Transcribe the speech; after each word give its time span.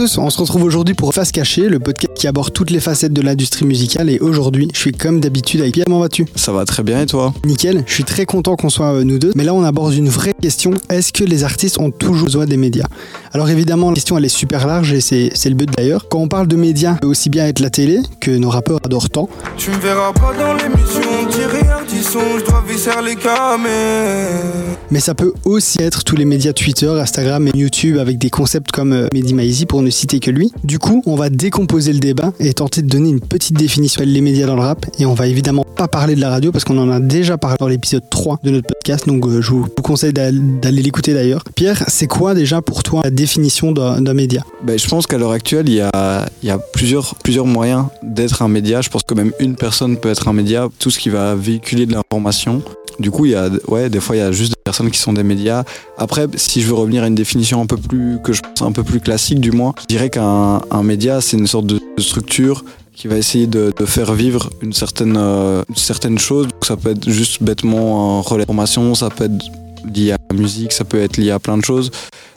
on 0.00 0.30
se 0.30 0.38
retrouve 0.38 0.64
aujourd'hui 0.64 0.94
pour 0.94 1.14
Face 1.14 1.30
Cachée, 1.30 1.68
le 1.68 1.78
podcast 1.78 2.13
qui 2.14 2.26
aborde 2.26 2.52
toutes 2.52 2.70
les 2.70 2.80
facettes 2.80 3.12
de 3.12 3.22
l'industrie 3.22 3.64
musicale 3.64 4.10
et 4.10 4.18
aujourd'hui, 4.18 4.68
je 4.72 4.78
suis 4.78 4.92
comme 4.92 5.20
d'habitude 5.20 5.60
avec 5.60 5.74
Pierre, 5.74 5.86
comment 5.86 6.00
vas-tu? 6.00 6.26
Ça 6.34 6.52
va 6.52 6.64
très 6.64 6.82
bien 6.82 7.00
et 7.00 7.06
toi? 7.06 7.34
Nickel, 7.44 7.84
je 7.86 7.92
suis 7.92 8.04
très 8.04 8.26
content 8.26 8.56
qu'on 8.56 8.70
soit 8.70 8.92
euh, 8.94 9.04
nous 9.04 9.18
deux, 9.18 9.32
mais 9.34 9.44
là 9.44 9.54
on 9.54 9.62
aborde 9.64 9.94
une 9.94 10.08
vraie 10.08 10.34
question, 10.40 10.72
est-ce 10.88 11.12
que 11.12 11.24
les 11.24 11.44
artistes 11.44 11.78
ont 11.78 11.90
toujours 11.90 12.24
besoin 12.24 12.46
des 12.46 12.56
médias? 12.56 12.86
Alors 13.32 13.48
évidemment, 13.48 13.88
la 13.88 13.94
question 13.94 14.16
elle 14.18 14.24
est 14.24 14.28
super 14.28 14.66
large 14.66 14.92
et 14.92 15.00
c'est 15.00 15.30
le 15.48 15.54
but 15.54 15.70
d'ailleurs. 15.76 16.06
Quand 16.08 16.18
on 16.18 16.28
parle 16.28 16.46
de 16.46 16.56
médias, 16.56 16.94
peut 16.94 17.06
aussi 17.06 17.30
bien 17.30 17.46
être 17.46 17.60
la 17.60 17.70
télé, 17.70 18.00
que 18.20 18.30
nos 18.30 18.50
rappeurs 18.50 18.80
adorent 18.84 19.10
tant. 19.10 19.28
Tu 19.56 19.70
me 19.70 19.78
verras 19.78 20.12
pas 20.12 20.32
dans 20.38 20.54
l'émission, 20.54 21.02
je 22.14 22.44
dois 22.44 22.62
visser 22.68 22.90
les 23.04 23.16
Mais 24.90 25.00
ça 25.00 25.14
peut 25.14 25.32
aussi 25.44 25.80
être 25.80 26.04
tous 26.04 26.16
les 26.16 26.24
médias 26.24 26.52
Twitter, 26.52 26.88
Instagram 26.88 27.48
et 27.48 27.56
YouTube 27.56 27.98
avec 27.98 28.18
des 28.18 28.30
concepts 28.30 28.70
comme 28.70 28.92
euh, 28.92 29.08
Mehdi 29.12 29.34
Maizi 29.34 29.66
pour 29.66 29.82
ne 29.82 29.90
citer 29.90 30.20
que 30.20 30.30
lui. 30.30 30.52
Du 30.62 30.78
coup, 30.78 31.02
on 31.06 31.16
va 31.16 31.30
décomposer 31.30 31.92
le 31.92 31.98
débat 32.04 32.32
et 32.40 32.52
tenter 32.54 32.82
de 32.82 32.88
donner 32.88 33.10
une 33.10 33.20
petite 33.20 33.56
définition 33.56 34.04
des 34.04 34.20
médias 34.20 34.46
dans 34.46 34.56
le 34.56 34.62
rap. 34.62 34.86
Et 34.98 35.06
on 35.06 35.14
va 35.14 35.26
évidemment 35.26 35.64
pas 35.76 35.88
parler 35.88 36.14
de 36.14 36.20
la 36.20 36.30
radio 36.30 36.52
parce 36.52 36.64
qu'on 36.64 36.78
en 36.78 36.90
a 36.90 37.00
déjà 37.00 37.38
parlé 37.38 37.56
dans 37.58 37.68
l'épisode 37.68 38.02
3 38.10 38.40
de 38.42 38.50
notre 38.50 38.68
podcast. 38.68 39.06
Donc 39.06 39.26
euh, 39.26 39.40
je 39.40 39.50
vous 39.50 39.66
conseille 39.82 40.12
d'aller 40.12 40.82
l'écouter 40.82 41.14
d'ailleurs. 41.14 41.42
Pierre, 41.54 41.84
c'est 41.88 42.06
quoi 42.06 42.34
déjà 42.34 42.62
pour 42.62 42.82
toi 42.82 43.00
la 43.04 43.10
définition 43.10 43.72
d'un 43.72 44.14
média? 44.14 44.42
Ben, 44.62 44.78
Je 44.78 44.88
pense 44.88 45.06
qu'à 45.06 45.18
l'heure 45.18 45.32
actuelle, 45.32 45.68
il 45.68 45.74
y 45.74 45.80
a, 45.80 46.26
y 46.42 46.50
a 46.50 46.58
plusieurs, 46.58 47.14
plusieurs 47.16 47.46
moyens 47.46 47.86
d'être 48.02 48.42
un 48.42 48.48
média. 48.48 48.80
Je 48.80 48.88
pense 48.88 49.02
que 49.02 49.14
même 49.14 49.32
une 49.40 49.56
personne 49.56 49.96
peut 49.96 50.10
être 50.10 50.28
un 50.28 50.32
média. 50.32 50.68
Tout 50.78 50.90
ce 50.90 50.98
qui 50.98 51.08
va 51.08 51.34
véhiculer 51.34 51.86
de 51.86 51.92
l'information. 51.92 52.62
Du 52.98 53.10
coup, 53.10 53.26
il 53.26 53.32
y 53.32 53.34
a, 53.34 53.48
ouais, 53.68 53.90
des 53.90 54.00
fois, 54.00 54.14
il 54.16 54.20
y 54.20 54.22
a 54.22 54.30
juste 54.30 54.52
des 54.52 54.60
personnes 54.62 54.90
qui 54.90 54.98
sont 54.98 55.12
des 55.12 55.24
médias. 55.24 55.64
Après, 55.98 56.26
si 56.36 56.60
je 56.60 56.68
veux 56.68 56.74
revenir 56.74 57.02
à 57.02 57.08
une 57.08 57.14
définition 57.14 57.60
un 57.60 57.66
peu 57.66 57.76
plus, 57.76 58.18
que 58.22 58.32
je 58.32 58.40
pense 58.40 58.62
un 58.62 58.72
peu 58.72 58.84
plus 58.84 59.00
classique, 59.00 59.40
du 59.40 59.50
moins, 59.50 59.74
je 59.80 59.86
dirais 59.86 60.10
qu'un 60.10 60.60
média, 60.82 61.20
c'est 61.20 61.36
une 61.36 61.46
sorte 61.46 61.66
de 61.66 61.80
structure 62.02 62.64
qui 62.94 63.08
va 63.08 63.16
essayer 63.16 63.46
de, 63.46 63.72
faire 63.86 64.14
vivre 64.14 64.50
une 64.62 64.72
certaine, 64.72 65.16
euh, 65.16 65.62
certaine 65.74 66.18
chose. 66.18 66.48
ça 66.62 66.76
peut 66.76 66.90
être 66.90 67.10
juste 67.10 67.42
bêtement 67.42 68.18
un 68.18 68.20
relais 68.22 68.44
d'information, 68.44 68.94
ça 68.94 69.10
peut 69.10 69.24
être 69.24 69.44
lié 69.94 70.12
à 70.12 70.16
la 70.30 70.36
musique, 70.36 70.72
ça 70.72 70.84
peut 70.84 71.00
être 71.00 71.16
lié 71.16 71.30
à 71.30 71.38
plein 71.38 71.58
de 71.58 71.64
choses. 71.64 71.90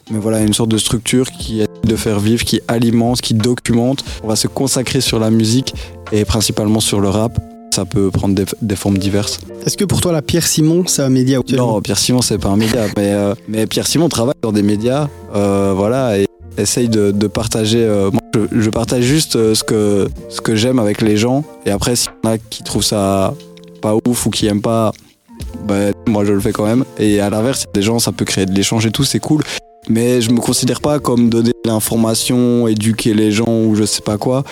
Mais 0.09 0.19
voilà, 0.19 0.41
une 0.41 0.53
sorte 0.53 0.69
de 0.69 0.77
structure 0.77 1.29
qui 1.31 1.59
essaie 1.59 1.67
de 1.83 1.95
faire 1.95 2.19
vivre, 2.19 2.43
qui 2.43 2.61
alimente, 2.67 3.21
qui 3.21 3.33
documente. 3.33 4.03
On 4.23 4.27
va 4.27 4.35
se 4.35 4.47
consacrer 4.47 5.01
sur 5.01 5.19
la 5.19 5.29
musique 5.29 5.73
et 6.11 6.25
principalement 6.25 6.79
sur 6.79 6.99
le 6.99 7.09
rap 7.09 7.37
ça 7.77 7.85
peut 7.85 8.09
prendre 8.09 8.33
des, 8.59 8.75
formes 8.75 8.97
diverses. 8.97 9.39
Est-ce 9.63 9.77
que 9.77 9.85
pour 9.85 10.01
toi, 10.01 10.11
la 10.11 10.23
Pierre 10.23 10.47
Simon, 10.47 10.85
c'est 10.87 11.03
un 11.03 11.09
média 11.09 11.39
Non, 11.55 11.79
Pierre 11.79 11.99
Simon, 11.99 12.23
c'est 12.23 12.39
pas 12.39 12.49
un 12.49 12.55
média. 12.55 12.85
mais, 12.97 13.13
euh, 13.13 13.35
mais, 13.47 13.67
Pierre 13.67 13.85
Simon 13.85 14.09
travaille 14.09 14.33
dans 14.41 14.51
des 14.51 14.63
médias, 14.63 15.07
euh, 15.35 15.73
voilà, 15.75 16.17
et 16.17 16.25
essaye 16.57 16.89
de, 16.89 17.11
partager. 17.27 17.83
Euh, 17.83 18.09
je, 18.51 18.69
partage 18.69 19.03
juste 19.03 19.33
ce 19.53 19.63
que, 19.63 20.07
ce 20.29 20.41
que 20.41 20.55
j'aime 20.55 20.79
avec 20.79 21.01
les 21.01 21.17
gens. 21.17 21.43
Et 21.65 21.71
après, 21.71 21.95
s'il 21.95 22.11
y 22.23 22.27
en 22.27 22.31
a 22.31 22.37
qui 22.37 22.63
trouvent 22.63 22.83
ça 22.83 23.33
pas 23.81 23.95
ouf 24.07 24.25
ou 24.25 24.29
qui 24.29 24.47
aiment 24.47 24.61
pas, 24.61 24.91
bah, 25.65 25.91
moi, 26.07 26.25
je 26.25 26.33
le 26.33 26.39
fais 26.39 26.51
quand 26.51 26.65
même. 26.65 26.85
Et 26.97 27.19
à 27.19 27.29
l'inverse, 27.29 27.65
des 27.73 27.81
gens, 27.81 27.99
ça 27.99 28.11
peut 28.11 28.25
créer 28.25 28.45
de 28.45 28.53
l'échange 28.53 28.85
et 28.85 28.91
tout, 28.91 29.03
c'est 29.03 29.19
cool. 29.19 29.43
Mais 29.89 30.21
je 30.21 30.31
me 30.31 30.39
considère 30.39 30.81
pas 30.81 30.99
comme 30.99 31.29
donner 31.29 31.51
l'information, 31.65 32.67
éduquer 32.67 33.13
les 33.13 33.31
gens 33.31 33.63
ou 33.63 33.75
je 33.75 33.85
sais 33.85 34.01
pas 34.01 34.17
quoi 34.17 34.43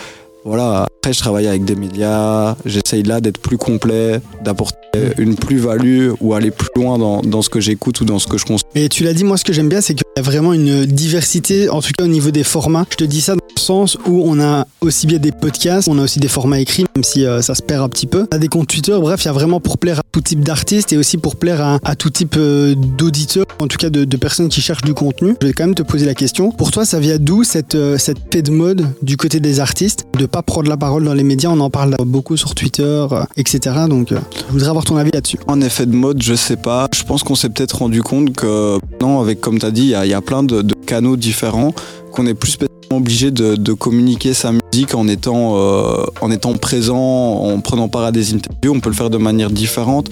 voilà, 0.46 0.86
après 1.00 1.12
je 1.12 1.18
travaille 1.18 1.48
avec 1.48 1.64
des 1.64 1.74
médias, 1.74 2.56
j'essaye 2.64 3.02
là 3.02 3.20
d'être 3.20 3.38
plus 3.38 3.58
complet, 3.58 4.20
d'apporter 4.44 4.78
une 5.18 5.34
plus-value 5.34 6.10
ou 6.20 6.34
aller 6.34 6.50
plus 6.50 6.68
loin 6.76 6.98
dans, 6.98 7.42
ce 7.42 7.48
que 7.48 7.60
j'écoute 7.60 8.00
ou 8.00 8.04
dans 8.04 8.18
ce 8.18 8.26
que 8.26 8.38
je 8.38 8.44
consomme. 8.44 8.68
Et 8.74 8.88
tu 8.88 9.04
l'as 9.04 9.12
dit, 9.12 9.24
moi 9.24 9.36
ce 9.36 9.44
que 9.44 9.52
j'aime 9.52 9.68
bien, 9.68 9.80
c'est 9.80 9.94
qu'il 9.94 10.04
y 10.16 10.20
a 10.20 10.22
vraiment 10.22 10.52
une 10.52 10.86
diversité, 10.86 11.68
en 11.68 11.82
tout 11.82 11.90
cas 11.96 12.04
au 12.04 12.08
niveau 12.08 12.30
des 12.30 12.44
formats. 12.44 12.86
Je 12.90 12.96
te 12.96 13.04
dis 13.04 13.20
ça 13.20 13.34
dans 13.34 13.44
le 13.54 13.60
sens 13.60 13.98
où 14.06 14.22
on 14.24 14.40
a 14.40 14.66
aussi 14.80 15.06
bien 15.06 15.18
des 15.18 15.32
podcasts, 15.32 15.88
on 15.88 15.98
a 15.98 16.02
aussi 16.02 16.20
des 16.20 16.28
formats 16.28 16.60
écrits, 16.60 16.86
même 16.94 17.04
si 17.04 17.26
euh, 17.26 17.42
ça 17.42 17.54
se 17.54 17.62
perd 17.62 17.82
un 17.82 17.88
petit 17.88 18.06
peu. 18.06 18.26
On 18.32 18.36
a 18.36 18.38
des 18.38 18.48
comptes 18.48 18.68
Twitter, 18.68 18.96
bref, 18.98 19.22
il 19.24 19.26
y 19.26 19.30
a 19.30 19.32
vraiment 19.32 19.60
pour 19.60 19.78
plaire 19.78 19.98
à 19.98 20.02
tout 20.12 20.20
type 20.20 20.40
d'artistes 20.40 20.92
et 20.92 20.96
aussi 20.96 21.18
pour 21.18 21.36
plaire 21.36 21.78
à, 21.82 21.96
tout 21.96 22.10
type 22.10 22.36
euh, 22.36 22.74
d'auditeurs, 22.74 23.46
en 23.60 23.66
tout 23.66 23.76
cas 23.76 23.90
de, 23.90 24.16
personnes 24.16 24.48
qui 24.48 24.62
cherchent 24.62 24.82
du 24.82 24.94
contenu. 24.94 25.34
Je 25.42 25.48
vais 25.48 25.52
quand 25.52 25.64
même 25.64 25.74
te 25.74 25.82
poser 25.82 26.06
la 26.06 26.14
question. 26.14 26.50
Pour 26.50 26.70
toi, 26.70 26.86
ça 26.86 26.98
vient 26.98 27.18
d'où 27.18 27.44
cette, 27.44 27.74
euh, 27.74 27.98
paix 28.30 28.42
de 28.42 28.50
mode 28.50 28.86
du 29.02 29.16
côté 29.16 29.40
des 29.40 29.60
artistes 29.60 30.06
de 30.18 30.26
prendre 30.42 30.68
la 30.68 30.76
parole 30.76 31.04
dans 31.04 31.14
les 31.14 31.24
médias. 31.24 31.50
On 31.50 31.60
en 31.60 31.70
parle 31.70 31.96
beaucoup 32.04 32.36
sur 32.36 32.54
Twitter, 32.54 32.82
euh, 32.82 33.24
etc. 33.36 33.76
Donc, 33.88 34.12
euh, 34.12 34.18
je 34.48 34.52
voudrais 34.52 34.68
avoir 34.68 34.84
ton 34.84 34.96
avis 34.96 35.10
là-dessus. 35.12 35.38
En 35.46 35.60
effet 35.60 35.86
de 35.86 35.94
mode, 35.94 36.22
je 36.22 36.34
sais 36.34 36.56
pas. 36.56 36.88
Je 36.94 37.02
pense 37.02 37.22
qu'on 37.22 37.34
s'est 37.34 37.48
peut-être 37.48 37.78
rendu 37.78 38.02
compte 38.02 38.34
que, 38.34 38.78
non, 39.00 39.20
avec, 39.20 39.40
comme 39.40 39.58
tu 39.58 39.66
as 39.66 39.70
dit, 39.70 39.94
il 40.02 40.08
y, 40.08 40.14
a 40.14 40.20
plein 40.20 40.42
de, 40.42 40.64
canaux 40.86 41.16
différents, 41.16 41.72
qu'on 42.12 42.26
est 42.26 42.34
plus 42.34 42.52
spécialement 42.52 42.72
obligé 42.92 43.30
de, 43.30 43.72
communiquer 43.72 44.32
sa 44.32 44.52
musique 44.52 44.94
en 44.94 45.08
étant, 45.08 45.56
euh, 45.56 46.04
en 46.20 46.30
étant 46.30 46.52
présent, 46.54 46.96
en 46.96 47.60
prenant 47.60 47.88
part 47.88 48.04
à 48.04 48.12
des 48.12 48.34
interviews. 48.34 48.74
On 48.74 48.80
peut 48.80 48.90
le 48.90 48.94
faire 48.94 49.10
de 49.10 49.18
manière 49.18 49.50
différente. 49.50 50.08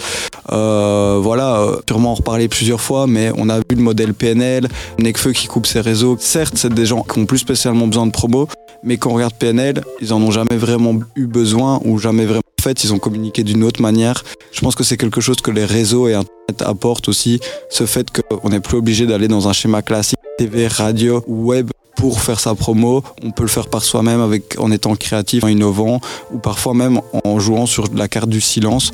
voilà, 0.48 1.66
sûrement 1.88 2.12
en 2.12 2.14
reparler 2.14 2.48
plusieurs 2.48 2.80
fois, 2.80 3.06
mais 3.06 3.30
on 3.36 3.48
a 3.48 3.58
vu 3.58 3.76
le 3.76 3.82
modèle 3.82 4.14
PNL, 4.14 4.68
Necfeu 4.98 5.32
qui 5.32 5.46
coupe 5.46 5.66
ses 5.66 5.80
réseaux. 5.80 6.16
Certes, 6.18 6.54
c'est 6.56 6.72
des 6.72 6.86
gens 6.86 7.02
qui 7.02 7.18
ont 7.18 7.26
plus 7.26 7.38
spécialement 7.38 7.86
besoin 7.86 8.06
de 8.06 8.12
promo, 8.12 8.48
mais 8.84 8.98
quand 8.98 9.10
on 9.10 9.14
regarde 9.14 9.34
PNL, 9.34 9.82
ils 10.00 10.12
en 10.12 10.20
ont 10.20 10.30
jamais 10.30 10.56
vraiment 10.56 10.94
eu 11.16 11.26
besoin 11.26 11.80
ou 11.84 11.98
jamais 11.98 12.26
vraiment 12.26 12.42
fait. 12.60 12.84
Ils 12.84 12.92
ont 12.92 12.98
communiqué 12.98 13.42
d'une 13.42 13.64
autre 13.64 13.80
manière. 13.80 14.24
Je 14.52 14.60
pense 14.60 14.74
que 14.74 14.84
c'est 14.84 14.96
quelque 14.96 15.20
chose 15.20 15.38
que 15.38 15.50
les 15.50 15.64
réseaux 15.64 16.06
et 16.06 16.14
Internet 16.14 16.62
apportent 16.62 17.08
aussi. 17.08 17.40
Ce 17.70 17.86
fait 17.86 18.06
qu'on 18.10 18.48
n'est 18.50 18.60
plus 18.60 18.76
obligé 18.76 19.06
d'aller 19.06 19.28
dans 19.28 19.48
un 19.48 19.52
schéma 19.52 19.82
classique 19.82 20.18
TV, 20.38 20.66
radio 20.68 21.24
ou 21.26 21.46
web 21.46 21.70
pour 21.96 22.20
faire 22.20 22.40
sa 22.40 22.54
promo. 22.54 23.02
On 23.22 23.30
peut 23.30 23.44
le 23.44 23.48
faire 23.48 23.68
par 23.68 23.82
soi-même 23.82 24.20
avec, 24.20 24.56
en 24.58 24.70
étant 24.70 24.94
créatif, 24.96 25.44
en 25.44 25.48
innovant 25.48 26.00
ou 26.32 26.38
parfois 26.38 26.74
même 26.74 27.00
en 27.24 27.38
jouant 27.38 27.66
sur 27.66 27.86
la 27.94 28.08
carte 28.08 28.28
du 28.28 28.40
silence. 28.40 28.92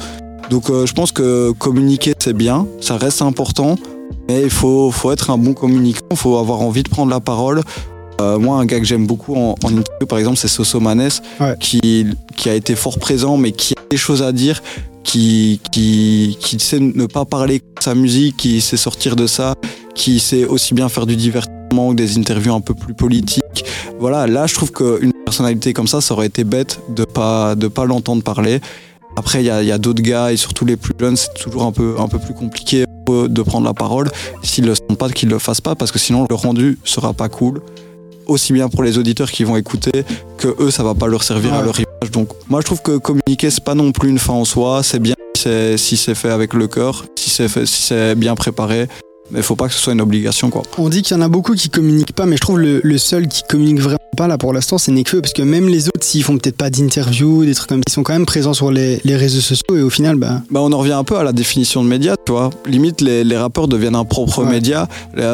Donc 0.50 0.70
euh, 0.70 0.86
je 0.86 0.92
pense 0.94 1.12
que 1.12 1.52
communiquer 1.52 2.14
c'est 2.18 2.32
bien, 2.32 2.66
ça 2.80 2.96
reste 2.96 3.22
important, 3.22 3.76
mais 4.28 4.42
il 4.42 4.50
faut, 4.50 4.90
faut 4.90 5.12
être 5.12 5.30
un 5.30 5.38
bon 5.38 5.54
communicant, 5.54 6.04
il 6.10 6.16
faut 6.16 6.38
avoir 6.38 6.60
envie 6.60 6.82
de 6.82 6.88
prendre 6.88 7.10
la 7.10 7.20
parole, 7.20 7.62
euh, 8.20 8.38
moi, 8.38 8.58
un 8.58 8.66
gars 8.66 8.78
que 8.78 8.84
j'aime 8.84 9.06
beaucoup 9.06 9.34
en, 9.34 9.54
interview, 9.62 10.06
par 10.08 10.18
exemple, 10.18 10.36
c'est 10.36 10.48
Soso 10.48 10.80
Manes, 10.80 11.10
qui, 11.58 12.06
qui 12.36 12.48
a 12.48 12.54
été 12.54 12.76
fort 12.76 12.98
présent, 12.98 13.36
mais 13.36 13.52
qui 13.52 13.74
a 13.74 13.82
des 13.90 13.96
choses 13.96 14.22
à 14.22 14.32
dire, 14.32 14.62
qui, 15.02 15.60
qui, 15.72 16.36
qui 16.40 16.58
sait 16.60 16.80
ne 16.80 17.06
pas 17.06 17.24
parler 17.24 17.58
de 17.58 17.82
sa 17.82 17.94
musique, 17.94 18.36
qui 18.36 18.60
sait 18.60 18.76
sortir 18.76 19.16
de 19.16 19.26
ça, 19.26 19.54
qui 19.94 20.20
sait 20.20 20.44
aussi 20.44 20.74
bien 20.74 20.88
faire 20.88 21.06
du 21.06 21.16
divertissement 21.16 21.88
ou 21.88 21.94
des 21.94 22.18
interviews 22.18 22.54
un 22.54 22.60
peu 22.60 22.74
plus 22.74 22.94
politiques. 22.94 23.64
Voilà, 23.98 24.26
là, 24.26 24.46
je 24.46 24.54
trouve 24.54 24.72
qu'une 24.72 25.12
personnalité 25.24 25.72
comme 25.72 25.88
ça, 25.88 26.00
ça 26.00 26.14
aurait 26.14 26.26
été 26.26 26.44
bête 26.44 26.80
de 26.88 27.04
pas, 27.04 27.54
de 27.54 27.68
pas 27.68 27.84
l'entendre 27.84 28.22
parler. 28.22 28.60
Après, 29.16 29.42
il 29.42 29.46
y 29.46 29.50
a, 29.50 29.62
y 29.62 29.72
a 29.72 29.78
d'autres 29.78 30.02
gars, 30.02 30.32
et 30.32 30.36
surtout 30.36 30.64
les 30.64 30.76
plus 30.76 30.94
jeunes, 30.98 31.16
c'est 31.16 31.34
toujours 31.34 31.64
un 31.64 31.72
peu, 31.72 31.96
un 31.98 32.08
peu 32.08 32.18
plus 32.18 32.34
compliqué 32.34 32.84
de 33.08 33.42
prendre 33.42 33.66
la 33.66 33.74
parole. 33.74 34.08
S'ils 34.42 34.66
le 34.66 34.74
sentent 34.74 34.98
pas, 34.98 35.08
qu'ils 35.10 35.28
le 35.28 35.38
fassent 35.38 35.60
pas, 35.60 35.74
parce 35.74 35.90
que 35.90 35.98
sinon 35.98 36.26
le 36.28 36.34
rendu 36.34 36.78
sera 36.84 37.12
pas 37.12 37.28
cool 37.28 37.60
aussi 38.30 38.52
bien 38.52 38.68
pour 38.68 38.82
les 38.82 38.98
auditeurs 38.98 39.30
qui 39.30 39.44
vont 39.44 39.56
écouter 39.56 40.04
que 40.38 40.48
eux 40.60 40.70
ça 40.70 40.82
va 40.82 40.94
pas 40.94 41.06
leur 41.06 41.22
servir 41.22 41.52
à 41.54 41.62
leur 41.62 41.78
image. 41.78 42.10
Donc 42.12 42.28
moi 42.48 42.60
je 42.60 42.66
trouve 42.66 42.82
que 42.82 42.96
communiquer 42.98 43.50
c'est 43.50 43.64
pas 43.64 43.74
non 43.74 43.92
plus 43.92 44.08
une 44.08 44.18
fin 44.18 44.32
en 44.32 44.44
soi, 44.44 44.82
c'est 44.82 45.00
bien 45.00 45.14
si 45.36 45.96
c'est 45.96 46.14
fait 46.14 46.30
avec 46.30 46.52
le 46.52 46.68
cœur, 46.68 47.06
si 47.16 47.30
c'est 47.30 47.48
si 47.66 47.82
c'est 47.82 48.14
bien 48.14 48.34
préparé. 48.34 48.88
Mais 49.32 49.40
il 49.40 49.42
faut 49.42 49.56
pas 49.56 49.68
que 49.68 49.74
ce 49.74 49.80
soit 49.80 49.92
une 49.92 50.00
obligation 50.00 50.50
quoi. 50.50 50.62
On 50.78 50.88
dit 50.88 51.02
qu'il 51.02 51.16
y 51.16 51.18
en 51.18 51.22
a 51.22 51.28
beaucoup 51.28 51.54
qui 51.54 51.70
communiquent 51.70 52.12
pas, 52.12 52.26
mais 52.26 52.36
je 52.36 52.40
trouve 52.40 52.58
le, 52.58 52.80
le 52.82 52.98
seul 52.98 53.28
qui 53.28 53.42
communique 53.48 53.80
vraiment 53.80 53.98
pas 54.16 54.26
là 54.26 54.38
pour 54.38 54.52
l'instant, 54.52 54.78
c'est 54.78 54.92
Nekfeu, 54.92 55.20
parce 55.20 55.32
que 55.32 55.42
même 55.42 55.68
les 55.68 55.88
autres, 55.88 56.02
s'ils 56.02 56.22
font 56.22 56.36
peut-être 56.36 56.56
pas 56.56 56.70
d'interview, 56.70 57.44
des 57.44 57.54
trucs 57.54 57.68
comme 57.68 57.78
ça, 57.78 57.84
ils 57.88 57.92
sont 57.92 58.02
quand 58.02 58.12
même 58.12 58.26
présents 58.26 58.54
sur 58.54 58.70
les, 58.70 59.00
les, 59.04 59.16
réseaux 59.16 59.40
sociaux 59.40 59.76
et 59.76 59.82
au 59.82 59.90
final, 59.90 60.16
bah... 60.16 60.42
bah. 60.50 60.60
On 60.60 60.72
en 60.72 60.78
revient 60.78 60.92
un 60.92 61.04
peu 61.04 61.16
à 61.16 61.24
la 61.24 61.32
définition 61.32 61.82
de 61.82 61.88
média, 61.88 62.16
tu 62.26 62.32
vois. 62.32 62.50
Limite, 62.66 63.00
les, 63.00 63.24
les 63.24 63.36
rappeurs 63.36 63.68
deviennent 63.68 63.94
un 63.94 64.04
propre 64.04 64.44
média. 64.44 64.88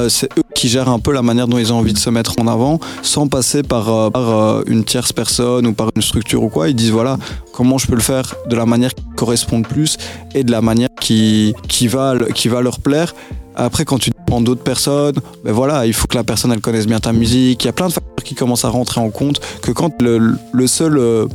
C'est 0.08 0.26
eux 0.38 0.42
qui 0.54 0.68
gèrent 0.68 0.88
un 0.88 0.98
peu 0.98 1.12
la 1.12 1.22
manière 1.22 1.48
dont 1.48 1.58
ils 1.58 1.72
ont 1.72 1.76
envie 1.76 1.92
de 1.92 1.98
se 1.98 2.10
mettre 2.10 2.34
en 2.40 2.46
avant, 2.46 2.80
sans 3.02 3.28
passer 3.28 3.62
par, 3.62 3.92
euh, 3.92 4.10
par 4.10 4.28
euh, 4.28 4.62
une 4.66 4.84
tierce 4.84 5.12
personne 5.12 5.66
ou 5.66 5.74
par 5.74 5.90
une 5.94 6.02
structure 6.02 6.42
ou 6.42 6.48
quoi. 6.48 6.68
Ils 6.68 6.74
disent 6.74 6.90
voilà, 6.90 7.18
comment 7.52 7.76
je 7.76 7.86
peux 7.86 7.94
le 7.94 8.00
faire 8.00 8.34
de 8.48 8.56
la 8.56 8.64
manière 8.66 8.94
qui 8.94 9.04
correspond 9.16 9.58
le 9.58 9.64
plus 9.64 9.98
et 10.34 10.44
de 10.44 10.50
la 10.50 10.62
manière 10.62 10.88
qui, 11.00 11.54
qui, 11.68 11.88
va, 11.88 12.14
qui 12.34 12.48
va 12.48 12.62
leur 12.62 12.80
plaire. 12.80 13.14
Après, 13.56 13.84
quand 13.84 13.98
tu 13.98 14.10
prends 14.26 14.40
d'autres 14.40 14.62
personnes, 14.62 15.16
ben 15.44 15.52
voilà, 15.52 15.86
il 15.86 15.94
faut 15.94 16.06
que 16.06 16.16
la 16.16 16.24
personne 16.24 16.52
elle 16.52 16.60
connaisse 16.60 16.86
bien 16.86 17.00
ta 17.00 17.12
musique. 17.12 17.64
Il 17.64 17.66
y 17.66 17.70
a 17.70 17.72
plein 17.72 17.88
de 17.88 17.92
facteurs 17.92 18.24
qui 18.24 18.34
commencent 18.34 18.66
à 18.66 18.68
rentrer 18.68 19.00
en 19.00 19.10
compte. 19.10 19.40
Que 19.62 19.72
quand 19.72 20.02
le, 20.02 20.36
le 20.52 20.66
seul 20.66 20.98
euh, 20.98 21.26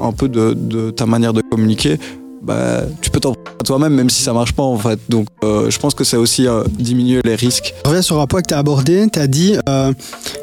un 0.00 0.12
peu 0.12 0.28
de, 0.28 0.54
de, 0.54 0.90
ta 0.90 1.06
manière 1.06 1.32
de 1.32 1.40
communiquer, 1.42 1.98
bah, 2.42 2.82
tu 3.00 3.10
peux 3.10 3.20
t'en 3.20 3.34
prendre 3.34 3.50
à 3.60 3.64
toi-même, 3.64 3.94
même 3.94 4.10
si 4.10 4.22
ça 4.22 4.32
marche 4.32 4.52
pas 4.52 4.62
en 4.62 4.78
fait. 4.78 4.98
Donc, 5.08 5.28
euh, 5.44 5.70
je 5.70 5.78
pense 5.78 5.94
que 5.94 6.04
c'est 6.04 6.16
aussi 6.16 6.46
euh, 6.46 6.64
diminuer 6.70 7.20
les 7.24 7.34
risques. 7.34 7.74
Je 7.84 7.88
reviens 7.88 8.02
sur 8.02 8.20
un 8.20 8.26
point 8.26 8.42
que 8.42 8.48
tu 8.48 8.54
as 8.54 8.58
abordé. 8.58 9.06
Tu 9.12 9.18
as 9.18 9.26
dit 9.26 9.56
euh, 9.68 9.92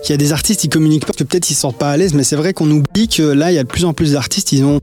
qu'il 0.04 0.12
y 0.12 0.14
a 0.14 0.18
des 0.18 0.32
artistes 0.32 0.62
qui 0.62 0.70
communiquent 0.70 1.06
pas 1.06 1.14
que 1.14 1.24
peut-être 1.24 1.50
ils 1.50 1.56
se 1.56 1.62
sentent 1.62 1.78
pas 1.78 1.92
à 1.92 1.98
l'aise, 1.98 2.14
mais 2.14 2.24
c'est 2.24 2.36
vrai 2.36 2.54
qu'on 2.54 2.70
oublie 2.70 3.08
que 3.08 3.24
là, 3.24 3.52
il 3.52 3.56
y 3.56 3.60
a 3.60 3.64
de 3.64 3.68
plus 3.68 3.86
en 3.86 3.94
plus 3.94 4.14
d'artistes, 4.14 4.52
ils 4.54 4.64
ont 4.64 4.80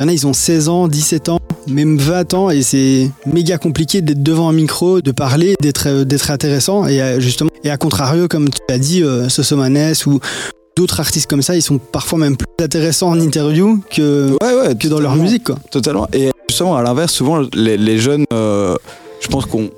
il 0.00 0.04
y 0.04 0.06
en 0.06 0.08
a, 0.08 0.12
ils 0.14 0.26
ont 0.26 0.32
16 0.32 0.68
ans, 0.70 0.88
17 0.88 1.28
ans, 1.28 1.38
même 1.68 1.98
20 1.98 2.32
ans, 2.32 2.48
et 2.48 2.62
c'est 2.62 3.10
méga 3.26 3.58
compliqué 3.58 4.00
d'être 4.00 4.22
devant 4.22 4.48
un 4.48 4.52
micro, 4.54 5.02
de 5.02 5.10
parler, 5.12 5.56
d'être, 5.60 5.88
euh, 5.88 6.04
d'être 6.04 6.30
intéressant. 6.30 6.86
Et 6.86 7.20
justement, 7.20 7.50
et 7.64 7.70
à 7.70 7.76
contrario, 7.76 8.26
comme 8.26 8.48
tu 8.48 8.58
l'as 8.70 8.78
dit, 8.78 9.02
euh, 9.02 9.28
Sosomanes 9.28 9.92
ou, 10.06 10.18
d'autres 10.76 11.00
artistes 11.00 11.28
comme 11.28 11.42
ça, 11.42 11.54
ils 11.54 11.60
sont 11.62 11.76
parfois 11.76 12.18
même 12.18 12.38
plus 12.38 12.46
intéressants 12.64 13.10
en 13.10 13.20
interview 13.20 13.82
que, 13.94 14.30
Ouais, 14.42 14.54
ouais, 14.68 14.74
que 14.74 14.88
dans 14.88 15.00
leur 15.00 15.16
musique. 15.16 15.44
Quoi. 15.44 15.56
Totalement. 15.70 16.08
Et 16.14 16.30
justement, 16.48 16.76
à 16.76 16.82
l'inverse, 16.82 17.12
souvent, 17.12 17.42
les, 17.54 17.76
les 17.76 17.98
jeunes, 17.98 18.24
euh, 18.32 18.76
je 19.20 19.28
pense 19.28 19.44
qu'on 19.44 19.68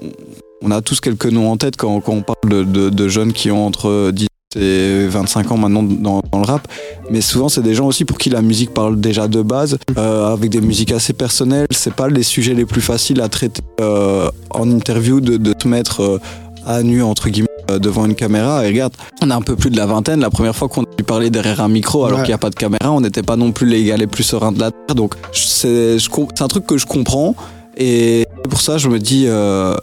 on 0.62 0.70
a 0.70 0.80
tous 0.82 1.00
quelques 1.00 1.26
noms 1.26 1.50
en 1.50 1.56
tête 1.56 1.76
quand, 1.76 2.00
quand 2.00 2.12
on 2.12 2.22
parle 2.22 2.48
de, 2.48 2.62
de- 2.62 2.90
de 2.90 3.08
jeunes 3.08 3.32
qui 3.32 3.50
ont 3.50 3.66
entre 3.66 4.12
10 4.54 4.60
et 4.62 5.06
25 5.08 5.50
ans 5.52 5.56
maintenant 5.56 5.82
dans, 5.82 6.22
dans 6.31 6.38
le 6.38 6.44
rap. 6.44 6.66
Mais 7.10 7.20
souvent, 7.20 7.49
c'est 7.49 7.62
des 7.62 7.75
gens 7.75 7.87
aussi 7.87 8.04
pour 8.04 8.19
qui 8.19 8.31
la 8.31 8.43
musique 8.43 8.72
parle 8.72 9.00
déjà 9.00 9.28
de 9.28 9.43
base, 9.43 9.78
euh, 9.99 10.32
avec 10.32 10.50
des 10.50 10.60
musiques 10.60 10.93
assez 10.93 11.12
personnelles. 11.12 11.66
C'est 11.70 11.94
pas 11.94 12.08
les 12.08 12.22
sujets 12.22 12.54
les 12.54 12.64
plus 12.66 12.81
faciles 12.81 13.20
à 13.20 13.28
traiter 13.28 13.62
euh, 13.81 14.31
en 14.50 14.70
interview, 14.70 15.20
de, 15.20 15.37
de 15.37 15.52
te 15.52 15.69
mettre 15.69 16.02
euh, 16.02 16.19
à 16.66 16.82
nu, 16.82 17.02
entre 17.02 17.28
guillemets, 17.28 17.49
devant 17.81 18.04
une 18.06 18.14
caméra. 18.14 18.64
Et 18.64 18.69
regarde, 18.69 18.93
on 19.22 19.31
a 19.31 19.34
un 19.37 19.43
peu 19.43 19.56
plus 19.56 19.70
de 19.70 19.76
la 19.76 19.87
vingtaine. 19.87 20.20
La 20.20 20.31
première 20.31 20.55
fois 20.55 20.69
qu'on 20.69 20.82
a 20.82 20.96
dû 20.96 21.05
parler 21.05 21.31
derrière 21.31 21.60
un 21.60 21.69
micro, 21.69 22.05
alors 22.05 22.19
Ouais. 22.19 22.25
qu'il 22.25 22.31
n'y 22.31 22.34
a 22.34 22.38
pas 22.38 22.50
de 22.50 22.55
caméra, 22.55 22.90
on 22.93 23.00
n'était 23.00 23.22
pas 23.22 23.37
non 23.37 23.52
plus 23.52 23.66
les 23.66 23.84
gars 23.84 23.96
les 23.96 24.06
plus 24.06 24.22
sereins 24.22 24.52
de 24.52 24.60
la 24.60 24.70
terre. 24.70 24.94
Donc, 24.94 25.14
c'est 25.32 25.96
c'est 25.98 26.43
un 26.43 26.48
truc 26.48 26.66
que 26.66 26.76
je 26.78 26.87
comprends. 26.87 27.34
Et 27.76 28.26
pour 28.50 28.60
ça, 28.60 28.78
je 28.78 28.88
me 28.88 28.98
dis, 28.98 29.25
euh, 29.26 29.75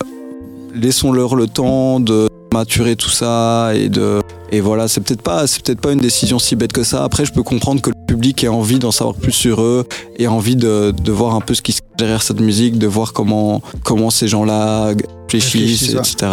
laissons-leur 0.75 1.35
le 1.35 1.47
temps 1.47 1.99
de 1.99 2.29
maturer 2.53 2.95
tout 2.95 3.09
ça 3.09 3.71
et 3.75 3.89
de 3.89 4.21
et 4.51 4.61
voilà 4.61 4.87
c'est 4.87 5.01
peut-être 5.01 5.21
pas 5.21 5.47
c'est 5.47 5.63
peut-être 5.63 5.81
pas 5.81 5.91
une 5.91 5.99
décision 5.99 6.39
si 6.39 6.55
bête 6.55 6.73
que 6.73 6.83
ça. 6.83 7.03
Après 7.03 7.25
je 7.25 7.31
peux 7.31 7.43
comprendre 7.43 7.81
que 7.81 7.89
le 7.89 8.05
public 8.07 8.43
ait 8.43 8.47
envie 8.47 8.79
d'en 8.79 8.91
savoir 8.91 9.15
plus 9.15 9.31
sur 9.31 9.61
eux 9.61 9.85
et 10.17 10.27
envie 10.27 10.55
de, 10.55 10.91
de 10.91 11.11
voir 11.11 11.35
un 11.35 11.41
peu 11.41 11.53
ce 11.53 11.61
qui 11.61 11.73
se 11.73 11.81
cache 11.81 11.89
derrière 11.97 12.21
cette 12.23 12.39
musique 12.39 12.77
de 12.77 12.87
voir 12.87 13.13
comment 13.13 13.61
comment 13.83 14.09
ces 14.09 14.27
gens-là 14.27 14.93
réfléchissent 15.31 15.91
Réfléchissent, 15.91 16.13
etc 16.15 16.31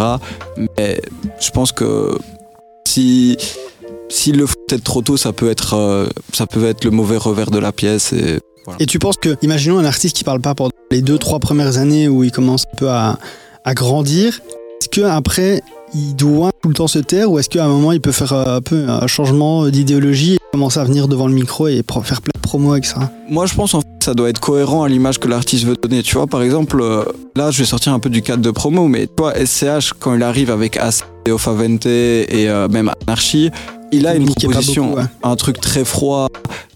mais 0.79 1.01
je 1.41 1.51
pense 1.51 1.73
que 1.73 2.17
si 2.87 3.37
s'ils 4.09 4.37
le 4.37 4.47
font 4.47 4.55
peut-être 4.69 4.85
trop 4.85 5.03
tôt 5.03 5.17
ça 5.17 5.33
peut 5.33 5.51
être 5.51 5.75
euh, 5.75 6.07
ça 6.33 6.47
peut 6.47 6.65
être 6.67 6.85
le 6.85 6.91
mauvais 6.91 7.17
revers 7.17 7.51
de 7.51 7.59
la 7.59 7.73
pièce 7.73 8.13
et 8.13 8.39
Et 8.81 8.87
tu 8.87 8.99
penses 8.99 9.17
que, 9.17 9.37
imaginons 9.43 9.79
un 9.79 9.85
artiste 9.85 10.17
qui 10.17 10.25
parle 10.25 10.41
pas 10.41 10.55
pendant 10.55 10.73
les 10.91 11.01
deux, 11.03 11.19
trois 11.19 11.39
premières 11.39 11.79
années 11.79 12.09
où 12.09 12.25
il 12.25 12.33
commence 12.33 12.65
un 12.73 12.77
peu 12.77 12.89
à, 12.89 13.19
à 13.65 13.75
grandir, 13.75 14.41
est-ce 14.81 14.89
qu'après, 14.89 15.63
il 15.95 16.15
doit 16.15 16.51
tout 16.63 16.69
le 16.69 16.75
temps 16.75 16.89
se 16.89 16.99
taire 16.99 17.31
ou 17.31 17.39
est-ce 17.39 17.49
qu'à 17.49 17.65
un 17.65 17.69
moment, 17.69 17.93
il 17.93 18.01
peut 18.01 18.13
faire 18.13 18.33
un 18.33 18.61
peu 18.61 18.89
un 18.89 19.07
changement 19.07 19.69
d'idéologie 19.69 20.35
et 20.35 20.39
commencer 20.53 20.81
à 20.81 20.85
venir 20.85 21.09
devant 21.09 21.29
le 21.29 21.35
micro 21.35 21.69
et 21.69 21.83
faire 22.03 22.23
plein 22.23 22.33
de 22.35 22.41
promos 22.41 22.73
avec 22.73 22.85
ça? 22.85 23.11
Moi, 23.29 23.47
je 23.47 23.55
pense 23.55 23.75
en 23.75 23.81
fait, 23.81 23.87
ça 24.03 24.15
doit 24.15 24.29
être 24.29 24.41
cohérent 24.41 24.83
à 24.83 24.89
l'image 24.89 25.19
que 25.19 25.29
l'artiste 25.29 25.65
veut 25.65 25.77
donner. 25.81 26.03
Tu 26.03 26.15
vois, 26.15 26.27
par 26.27 26.43
exemple, 26.43 26.81
euh, 26.81 27.05
là, 27.35 27.51
je 27.51 27.59
vais 27.59 27.65
sortir 27.65 27.93
un 27.93 27.99
peu 27.99 28.11
du 28.11 28.23
cadre 28.23 28.43
de 28.43 28.51
promo, 28.51 28.89
mais 28.89 29.07
toi, 29.07 29.33
SCH, 29.35 29.93
quand 29.99 30.15
il 30.15 30.23
arrive 30.23 30.51
avec 30.51 30.77
As, 30.77 31.05
Théo 31.25 31.39
Favente 31.39 31.87
et 31.87 32.49
euh, 32.49 32.69
même 32.69 32.91
Anarchy, 33.07 33.51
il 33.93 34.07
a 34.07 34.15
une 34.15 34.27
proposition, 34.27 34.87
beaucoup, 34.89 34.99
ouais. 34.99 35.07
un 35.23 35.37
truc 35.37 35.61
très 35.61 35.85
froid, 35.85 36.29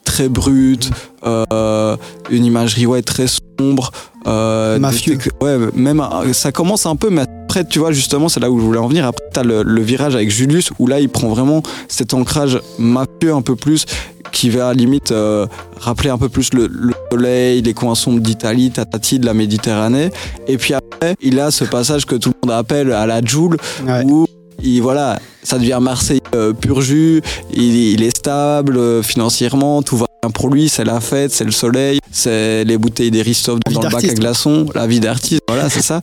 très 0.04 0.28
brut, 0.28 0.90
euh, 1.24 1.96
une 2.30 2.44
imagerie 2.44 2.86
ouais 2.86 3.02
très 3.02 3.26
sombre, 3.26 3.90
euh, 4.26 4.78
Mafieux. 4.78 5.18
Ouais, 5.40 5.56
même 5.74 6.02
ça 6.32 6.52
commence 6.52 6.86
un 6.86 6.96
peu, 6.96 7.10
mais 7.10 7.24
après, 7.50 7.64
tu 7.64 7.80
vois, 7.80 7.90
justement, 7.90 8.28
c'est 8.28 8.38
là 8.38 8.48
où 8.48 8.60
je 8.60 8.64
voulais 8.64 8.78
en 8.78 8.86
venir. 8.86 9.04
Après, 9.04 9.24
t'as 9.32 9.42
le, 9.42 9.64
le 9.64 9.82
virage 9.82 10.14
avec 10.14 10.30
Julius, 10.30 10.70
où 10.78 10.86
là, 10.86 11.00
il 11.00 11.08
prend 11.08 11.30
vraiment 11.30 11.64
cet 11.88 12.14
ancrage 12.14 12.60
mafieux 12.78 13.34
un 13.34 13.42
peu 13.42 13.56
plus, 13.56 13.86
qui 14.30 14.50
va 14.50 14.68
à 14.68 14.72
limite 14.72 15.10
euh, 15.10 15.48
rappeler 15.80 16.10
un 16.10 16.16
peu 16.18 16.28
plus 16.28 16.54
le, 16.54 16.68
le 16.68 16.94
soleil, 17.10 17.60
les 17.62 17.74
coins 17.74 17.96
sombres 17.96 18.20
d'Italie, 18.20 18.70
tatati, 18.70 19.18
de 19.18 19.26
la 19.26 19.34
Méditerranée. 19.34 20.10
Et 20.46 20.58
puis 20.58 20.74
après, 20.74 21.16
il 21.20 21.40
a 21.40 21.50
ce 21.50 21.64
passage 21.64 22.06
que 22.06 22.14
tout 22.14 22.28
le 22.40 22.48
monde 22.48 22.56
appelle 22.56 22.92
à 22.92 23.04
la 23.04 23.20
Joule, 23.20 23.56
Ouais. 23.84 24.04
où 24.04 24.26
il, 24.62 24.80
voilà, 24.80 25.18
ça 25.42 25.58
devient 25.58 25.80
Marseille 25.82 26.20
euh, 26.36 26.52
pur 26.52 26.80
jus, 26.82 27.20
il, 27.52 27.74
il 27.74 28.02
est 28.04 28.16
stable 28.16 28.76
euh, 28.76 29.02
financièrement, 29.02 29.82
tout 29.82 29.96
va 29.96 30.06
bien 30.22 30.30
pour 30.30 30.50
lui, 30.50 30.68
c'est 30.68 30.84
la 30.84 31.00
fête, 31.00 31.32
c'est 31.32 31.42
le 31.44 31.50
soleil, 31.50 31.98
c'est 32.12 32.62
les 32.62 32.78
bouteilles 32.78 33.10
des 33.10 33.22
Ristov 33.22 33.58
dans 33.68 33.80
le 33.82 33.88
bac 33.88 34.04
à 34.04 34.14
glaçons, 34.14 34.66
la 34.72 34.86
vie 34.86 35.00
d'artiste, 35.00 35.40
voilà, 35.48 35.68
c'est 35.68 35.82
ça. 35.82 36.00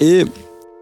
Et 0.00 0.24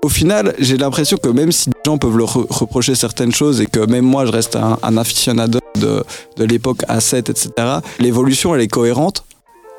au 0.02 0.08
final, 0.08 0.54
j'ai 0.58 0.76
l'impression 0.76 1.16
que 1.16 1.28
même 1.28 1.52
si 1.52 1.70
des 1.70 1.76
gens 1.84 1.98
peuvent 1.98 2.16
leur 2.16 2.36
re- 2.36 2.46
reprocher 2.48 2.94
certaines 2.94 3.34
choses 3.34 3.60
et 3.60 3.66
que 3.66 3.80
même 3.80 4.04
moi 4.04 4.24
je 4.26 4.32
reste 4.32 4.56
un, 4.56 4.78
un 4.82 4.96
aficionado 4.96 5.58
de, 5.80 6.04
l'époque 6.44 6.82
A7, 6.88 7.30
etc., 7.30 7.50
l'évolution 7.98 8.54
elle 8.54 8.60
est 8.60 8.68
cohérente. 8.68 9.24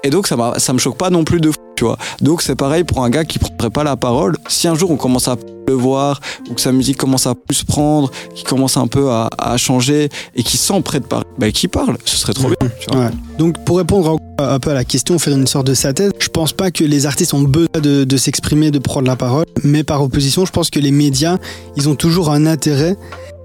Et 0.03 0.09
donc 0.09 0.27
ça, 0.27 0.35
ça 0.57 0.73
me 0.73 0.77
choque 0.79 0.97
pas 0.97 1.09
non 1.09 1.23
plus 1.23 1.39
de 1.39 1.49
fou, 1.51 1.57
tu 1.75 1.85
vois. 1.85 1.97
Donc 2.21 2.41
c'est 2.41 2.55
pareil 2.55 2.83
pour 2.83 3.03
un 3.03 3.09
gars 3.09 3.25
qui 3.25 3.39
prendrait 3.39 3.69
pas 3.69 3.83
la 3.83 3.95
parole. 3.95 4.37
Si 4.47 4.67
un 4.67 4.75
jour 4.75 4.91
on 4.91 4.97
commence 4.97 5.27
à 5.27 5.37
le 5.67 5.73
voir 5.73 6.19
ou 6.49 6.53
que 6.53 6.61
sa 6.61 6.71
musique 6.71 6.97
commence 6.97 7.27
à 7.27 7.35
plus 7.35 7.63
prendre, 7.63 8.11
qui 8.33 8.43
commence 8.43 8.77
un 8.77 8.87
peu 8.87 9.09
à, 9.11 9.29
à 9.37 9.57
changer 9.57 10.09
et 10.35 10.43
qui 10.43 10.57
sent 10.57 10.81
prêt 10.81 10.99
de 10.99 11.05
parler, 11.05 11.25
bah, 11.37 11.51
qui 11.51 11.67
parle, 11.67 11.97
ce 12.05 12.17
serait 12.17 12.33
trop 12.33 12.47
bien. 12.47 12.69
Tu 12.79 12.89
vois. 12.91 13.05
Ouais. 13.05 13.11
Donc 13.37 13.63
pour 13.65 13.77
répondre 13.77 14.09
un 14.09 14.17
un 14.39 14.59
peu 14.59 14.71
à 14.71 14.73
la 14.73 14.83
question, 14.83 15.17
faire 15.19 15.35
une 15.35 15.47
sorte 15.47 15.67
de 15.67 15.73
synthèse, 15.73 16.11
je 16.19 16.27
pense 16.29 16.53
pas 16.53 16.71
que 16.71 16.83
les 16.83 17.05
artistes 17.05 17.33
ont 17.33 17.41
besoin 17.41 17.81
de, 17.81 18.03
de 18.03 18.17
s'exprimer, 18.17 18.71
de 18.71 18.79
prendre 18.79 19.07
la 19.07 19.15
parole, 19.15 19.45
mais 19.63 19.83
par 19.83 20.03
opposition, 20.03 20.45
je 20.45 20.51
pense 20.51 20.69
que 20.69 20.79
les 20.79 20.91
médias, 20.91 21.37
ils 21.75 21.89
ont 21.89 21.95
toujours 21.95 22.29
un 22.31 22.45
intérêt. 22.45 22.95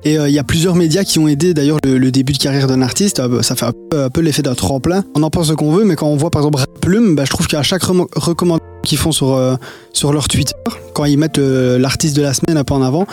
Et 0.05 0.19
euh, 0.19 0.29
il 0.29 0.35
y 0.35 0.39
a 0.39 0.45
plusieurs 0.45 0.75
médias 0.75 1.05
qui 1.05 1.19
ont 1.19 1.29
aidé 1.29 1.55
d'ailleurs 1.55 1.79
le, 1.85 2.11
début 2.11 2.33
de 2.33 2.39
carrière 2.39 2.67
d'un 2.67 2.83
artiste. 2.83 3.21
Euh, 3.21 3.43
ça 3.43 3.55
fait 3.55 3.67
un 3.67 4.11
peu, 4.11 4.21
l'effet 4.21 4.43
d'un 4.43 4.55
tremplin. 4.55 5.05
On 5.15 5.23
en 5.23 5.31
pense 5.31 5.49
ce 5.49 5.53
qu'on 5.53 5.73
veut, 5.73 5.85
mais 5.85 5.97
quand 5.97 6.09
on 6.09 6.17
voit 6.17 6.31
par 6.31 6.43
exemple 6.43 6.63
Plume, 6.81 7.15
bah, 7.15 7.25
je 7.25 7.31
trouve 7.31 7.47
qu'à 7.47 7.63
chaque 7.63 7.85
recommandation 7.85 8.67
qu'ils 8.83 8.99
font 8.99 9.13
sur, 9.13 9.35
euh, 9.35 9.55
sur 9.93 10.13
leur 10.13 10.27
Twitter, 10.27 10.55
quand 10.95 11.05
ils 11.05 11.17
mettent 11.17 11.39
euh, 11.39 11.79
l'artiste 11.79 12.17
de 12.17 12.23
la 12.23 12.35
semaine 12.35 12.57
un 12.57 12.65
peu 12.65 12.75
en 12.75 12.83
avant, 12.83 13.07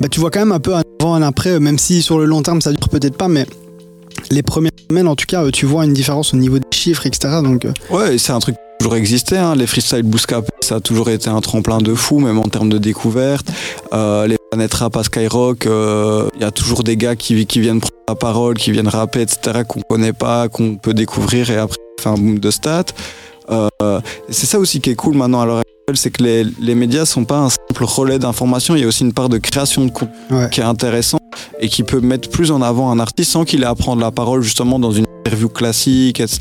bah, 0.00 0.08
tu 0.08 0.20
vois 0.20 0.30
quand 0.30 0.38
même 0.38 0.52
un 0.52 0.60
peu 0.60 0.74
un 0.74 0.82
avant, 1.00 1.14
un 1.14 1.22
après, 1.22 1.58
même 1.58 1.78
si 1.78 2.02
sur 2.02 2.18
le 2.18 2.24
long 2.24 2.42
terme 2.42 2.60
ça 2.60 2.70
dure 2.72 2.88
peut-être 2.88 3.16
pas, 3.16 3.28
mais 3.28 3.46
les 4.30 4.42
premières 4.42 4.70
semaines 4.88 5.08
en 5.08 5.16
tout 5.16 5.26
cas, 5.26 5.50
tu 5.50 5.66
vois 5.66 5.84
une 5.84 5.92
différence 5.92 6.32
au 6.32 6.36
niveau 6.36 6.58
des 6.58 6.66
chiffres, 6.72 7.06
etc. 7.06 7.40
Donc 7.42 7.66
Ouais, 7.90 8.16
c'est 8.18 8.32
un 8.32 8.38
truc 8.38 8.54
toujours 8.78 8.96
existé. 8.96 9.36
Hein. 9.38 9.54
Les 9.54 9.66
freestyle 9.66 10.02
bootcap, 10.02 10.48
ça 10.60 10.76
a 10.76 10.80
toujours 10.80 11.10
été 11.10 11.28
un 11.28 11.40
tremplin 11.40 11.78
de 11.78 11.94
fou, 11.94 12.18
même 12.20 12.38
en 12.38 12.44
termes 12.48 12.68
de 12.68 12.78
découverte. 12.78 13.46
Euh, 13.92 14.26
les 14.26 14.36
planètes 14.50 14.74
rap 14.74 14.96
à 14.96 15.02
Skyrock, 15.02 15.66
euh, 15.66 16.28
il 16.36 16.42
y 16.42 16.44
a 16.44 16.50
toujours 16.50 16.82
des 16.82 16.96
gars 16.96 17.16
qui, 17.16 17.46
qui 17.46 17.60
viennent 17.60 17.80
prendre 17.80 17.94
la 18.08 18.14
parole, 18.14 18.54
qui 18.56 18.70
viennent 18.72 18.88
rapper, 18.88 19.22
etc., 19.22 19.62
qu'on 19.66 19.80
connaît 19.88 20.12
pas, 20.12 20.48
qu'on 20.48 20.76
peut 20.76 20.94
découvrir 20.94 21.50
et 21.50 21.56
après 21.56 21.76
faire 22.00 22.12
un 22.12 22.16
boom 22.16 22.38
de 22.38 22.50
stats. 22.50 22.84
Euh, 23.50 23.68
c'est 24.28 24.46
ça 24.46 24.58
aussi 24.58 24.80
qui 24.80 24.90
est 24.90 24.96
cool 24.96 25.16
maintenant 25.16 25.40
à 25.40 25.46
l'heure 25.46 25.58
actuelle, 25.58 25.96
c'est 25.96 26.10
que 26.10 26.22
les, 26.22 26.44
les 26.60 26.74
médias 26.74 27.04
sont 27.04 27.24
pas 27.24 27.38
un 27.38 27.48
simple 27.48 27.84
relais 27.84 28.18
d'information, 28.18 28.74
il 28.74 28.82
y 28.82 28.84
a 28.84 28.88
aussi 28.88 29.04
une 29.04 29.12
part 29.12 29.28
de 29.28 29.38
création 29.38 29.84
de 29.84 29.90
contenu 29.90 30.14
Ouais. 30.30 30.48
qui 30.50 30.60
est 30.60 30.64
intéressant 30.64 31.18
et 31.60 31.68
qui 31.68 31.84
peut 31.84 32.00
mettre 32.00 32.28
plus 32.28 32.50
en 32.50 32.60
avant 32.62 32.90
un 32.90 32.98
artiste 32.98 33.30
sans 33.30 33.44
qu'il 33.44 33.62
ait 33.62 33.66
à 33.66 33.74
prendre 33.76 34.02
la 34.02 34.10
parole 34.10 34.42
justement 34.42 34.80
dans 34.80 34.90
une 34.90 35.06
interview 35.36 35.48
classique, 35.50 36.20
etc. 36.20 36.40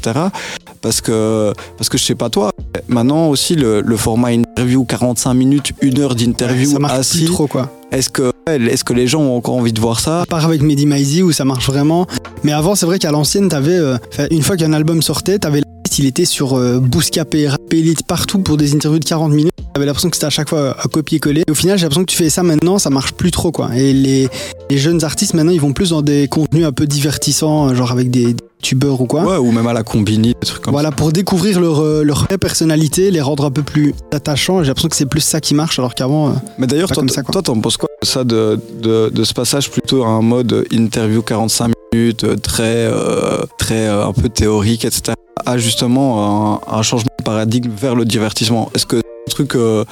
Parce 0.81 1.01
que, 1.01 1.51
parce 1.77 1.89
que 1.89 1.97
je 1.97 2.03
sais 2.03 2.15
pas 2.15 2.29
toi, 2.29 2.51
maintenant 2.87 3.27
aussi 3.27 3.55
le, 3.55 3.81
le 3.81 3.97
format 3.97 4.31
interview 4.31 4.85
45 4.85 5.33
minutes, 5.33 5.71
une 5.81 5.99
heure 5.99 6.15
d'interview 6.15 6.71
ça 6.71 6.79
marche 6.79 6.93
assis, 6.93 7.25
plus 7.25 7.33
trop 7.33 7.47
quoi. 7.47 7.69
est-ce 7.91 8.09
que, 8.09 8.31
est-ce 8.47 8.83
que 8.83 8.93
les 8.93 9.07
gens 9.07 9.21
ont 9.21 9.35
encore 9.35 9.55
envie 9.55 9.73
de 9.73 9.81
voir 9.81 9.99
ça? 9.99 10.21
À 10.21 10.25
part 10.25 10.45
avec 10.45 10.61
Mehdi 10.61 10.85
Maizi 10.85 11.23
où 11.23 11.31
ça 11.33 11.43
marche 11.43 11.67
vraiment. 11.67 12.07
Mais 12.43 12.53
avant, 12.53 12.75
c'est 12.75 12.85
vrai 12.85 12.99
qu'à 12.99 13.11
l'ancienne, 13.11 13.49
t'avais, 13.49 13.75
euh, 13.75 13.97
une 14.31 14.43
fois 14.43 14.55
qu'un 14.55 14.71
album 14.71 15.01
sortait, 15.01 15.39
t'avais 15.39 15.61
il 15.99 16.05
était 16.05 16.25
sur 16.25 16.53
euh, 16.53 16.79
Bouscapé, 16.79 17.47
Rap 17.47 17.61
Elite, 17.71 18.05
partout 18.07 18.39
pour 18.39 18.57
des 18.57 18.73
interviews 18.73 18.99
de 18.99 19.05
40 19.05 19.31
minutes. 19.31 19.53
T'avais 19.73 19.85
l'impression 19.85 20.09
que 20.09 20.15
c'était 20.15 20.27
à 20.27 20.29
chaque 20.31 20.49
fois 20.49 20.75
à 20.79 20.87
copier-coller. 20.87 21.43
Au 21.49 21.53
final, 21.53 21.77
j'ai 21.77 21.83
l'impression 21.83 22.05
que 22.05 22.11
tu 22.11 22.17
fais 22.17 22.29
ça 22.29 22.43
maintenant, 22.43 22.79
ça 22.79 22.89
marche 22.89 23.11
plus 23.13 23.31
trop 23.31 23.51
quoi. 23.51 23.75
Et 23.75 23.91
les, 23.93 24.29
les 24.69 24.77
jeunes 24.77 25.03
artistes 25.03 25.33
maintenant, 25.33 25.51
ils 25.51 25.59
vont 25.61 25.73
plus 25.73 25.89
dans 25.89 26.01
des 26.01 26.27
contenus 26.27 26.65
un 26.65 26.71
peu 26.71 26.85
divertissants, 26.87 27.69
euh, 27.69 27.75
genre 27.75 27.91
avec 27.91 28.09
des, 28.09 28.33
des 28.33 28.43
tubeurs 28.61 29.01
ou 29.01 29.05
quoi. 29.05 29.23
Ouais, 29.23 29.37
ou 29.37 29.51
même 29.51 29.67
à 29.67 29.73
la 29.73 29.83
combini, 29.83 30.29
des 30.41 30.47
trucs 30.47 30.61
comme 30.61 30.73
Voilà, 30.73 30.91
pour 30.91 31.11
découvrir 31.11 31.59
leur, 31.59 31.79
euh, 31.81 32.03
leur 32.03 32.23
vraie 32.25 32.37
personnalité, 32.37 33.11
les 33.11 33.21
rendre 33.21 33.45
un 33.45 33.51
peu 33.51 33.63
plus 33.63 33.93
attachants. 34.13 34.63
J'ai 34.63 34.67
l'impression 34.69 34.89
que 34.89 34.95
c'est 34.95 35.05
plus 35.05 35.21
ça 35.21 35.41
qui 35.41 35.53
marche, 35.53 35.77
alors 35.79 35.93
qu'avant. 35.93 36.29
euh, 36.29 36.33
ça. 36.33 36.41
Mais 36.57 36.67
d'ailleurs, 36.67 36.89
toi, 36.91 37.03
ça, 37.09 37.23
toi, 37.23 37.41
t'en 37.41 37.59
penses 37.59 37.77
quoi 37.77 37.89
de 38.01 38.07
ça, 38.07 38.23
de, 38.23 38.59
de, 38.81 39.09
de 39.13 39.23
ce 39.23 39.33
passage 39.33 39.69
plutôt 39.69 40.03
à 40.03 40.07
un 40.07 40.21
mode 40.21 40.65
interview 40.71 41.21
45 41.21 41.73
minutes, 41.93 42.23
euh, 42.23 42.35
très, 42.37 42.63
euh, 42.87 43.43
très 43.57 43.87
euh, 43.87 44.07
un 44.07 44.13
peu 44.13 44.29
théorique, 44.29 44.85
etc., 44.85 45.13
à 45.45 45.57
justement 45.57 46.61
un, 46.71 46.81
changement 46.81 47.11
de 47.19 47.23
paradigme 47.23 47.71
vers 47.75 47.95
le 47.95 48.05
divertissement 48.05 48.69
Est-ce 48.75 48.85
que 48.85 48.97
un 48.97 49.29
truc. 49.29 49.55
euh, 49.55 49.83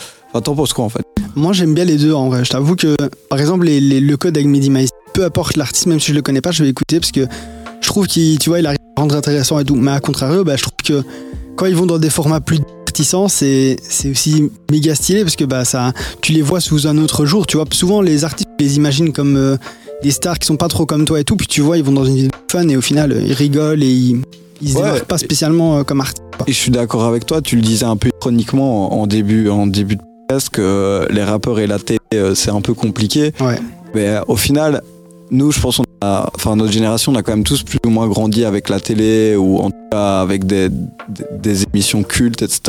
t'en 0.44 0.56
penses 0.56 0.74
quoi 0.74 0.86
en 0.86 0.90
fait? 0.90 1.04
Moi, 1.36 1.54
j'aime 1.54 1.74
bien 1.74 1.86
les 1.86 1.98
deux 1.98 2.14
en 2.14 2.30
vrai. 2.30 2.46
Je 2.46 2.52
t'avoue 2.52 2.76
que, 2.76 2.96
par 3.30 3.40
exemple, 3.40 3.68
le 3.68 4.16
code 4.16 4.38
avec 4.38 4.48
Maizi, 4.48 4.90
peu 5.14 5.24
importe 5.24 5.58
l'artiste, 5.58 5.88
même 5.88 6.00
si 6.00 6.12
je 6.12 6.16
le 6.16 6.22
connais 6.22 6.42
pas, 6.42 6.52
je 6.52 6.64
vais 6.64 6.70
écouter 6.70 7.00
parce 7.00 7.12
que 7.12 7.28
je 7.82 7.88
trouve 7.88 8.08
qu'il, 8.08 8.38
il 8.42 8.66
arrive 8.66 8.78
à 8.96 9.02
rendre 9.02 9.16
intéressant 9.16 9.60
et 9.60 9.66
tout. 9.66 9.76
Mais 9.76 9.92
à 9.92 10.00
contrario, 10.00 10.44
bah, 10.44 10.56
je 10.56 10.64
trouve 10.64 10.74
que 10.84 11.08
quand 11.56 11.66
ils 11.66 11.76
vont 11.76 11.86
dans 11.86 11.98
des 11.98 12.10
formats 12.10 12.40
plus 12.40 12.60
divertissants, 12.60 13.28
c'est, 13.28 13.78
c'est 13.88 14.12
aussi 14.12 14.52
méga 14.72 14.96
stylé 14.96 15.24
parce 15.24 15.36
que 15.36 15.46
bah, 15.46 15.66
ça, 15.66 15.92
tu 16.22 16.34
les 16.34 16.42
vois 16.42 16.60
sous 16.60 16.88
un 16.88 16.98
autre 16.98 17.26
jour. 17.26 17.48
Tu 17.48 17.58
vois, 17.58 17.66
souvent 17.72 18.02
les 18.02 18.24
artistes, 18.24 18.50
les 18.60 18.78
imagines 18.78 19.12
comme 19.12 19.36
euh, 19.38 19.58
des 20.04 20.12
stars 20.12 20.38
qui 20.38 20.46
sont 20.46 20.58
pas 20.58 20.68
trop 20.68 20.86
comme 20.86 21.06
toi 21.06 21.20
et 21.20 21.24
tout. 21.24 21.36
Puis 21.36 21.48
tu 21.48 21.62
vois, 21.62 21.78
ils 21.78 21.84
vont 21.84 21.92
dans 21.92 22.06
une 22.06 22.16
vidéo 22.16 22.32
fun 22.52 22.68
et 22.68 22.78
au 22.78 22.82
final, 22.82 23.24
ils 23.26 23.34
rigolent 23.34 23.84
et 23.84 23.92
ils, 23.92 24.22
ils 24.62 24.70
se 24.72 24.78
Ouais. 24.78 24.84
démarquent 24.84 25.06
pas 25.06 25.18
spécialement 25.18 25.78
euh, 25.80 25.84
comme 25.84 26.02
artistes. 26.02 26.22
Et 26.48 26.52
je 26.52 26.58
suis 26.58 26.72
d'accord 26.72 27.04
avec 27.04 27.26
toi, 27.26 27.42
tu 27.42 27.56
le 27.56 27.62
disais 27.62 27.86
un 27.86 27.98
peu 27.98 28.10
chroniquement 28.20 29.00
en, 29.00 29.08
début, 29.08 29.50
en 29.50 29.68
début 29.68 29.96
de 29.98 30.02
podcast 30.28 30.50
que 30.50 31.08
les 31.12 31.24
rappeurs 31.24 31.60
et 31.60 31.68
la 31.68 31.80
télé, 31.80 32.00
euh, 32.16 32.36
c'est 32.36 32.52
un 32.52 32.62
peu 32.62 32.74
compliqué. 32.74 33.34
Ouais. 33.40 33.60
Mais 33.94 34.08
euh, 34.10 34.22
au 34.28 34.36
final, 34.36 34.82
nous, 35.34 35.52
je 35.52 35.60
pense, 35.60 35.80
on 35.80 35.84
a, 36.02 36.30
enfin, 36.36 36.56
notre 36.56 36.72
génération, 36.72 37.12
on 37.12 37.16
a 37.16 37.24
quand 37.24 37.32
même 37.34 37.44
tous 37.44 37.64
plus 37.64 37.80
ou 37.86 37.90
moins 37.90 38.08
grandi 38.08 38.46
avec 38.46 38.70
la 38.70 38.80
télé 38.80 39.36
ou 39.36 39.58
en 39.58 39.72
tout 39.72 39.78
cas 39.92 40.22
avec 40.22 40.46
des, 40.46 40.70
des, 40.70 41.26
des 41.42 41.64
émissions 41.64 42.04
cultes, 42.04 42.42
etc. 42.42 42.62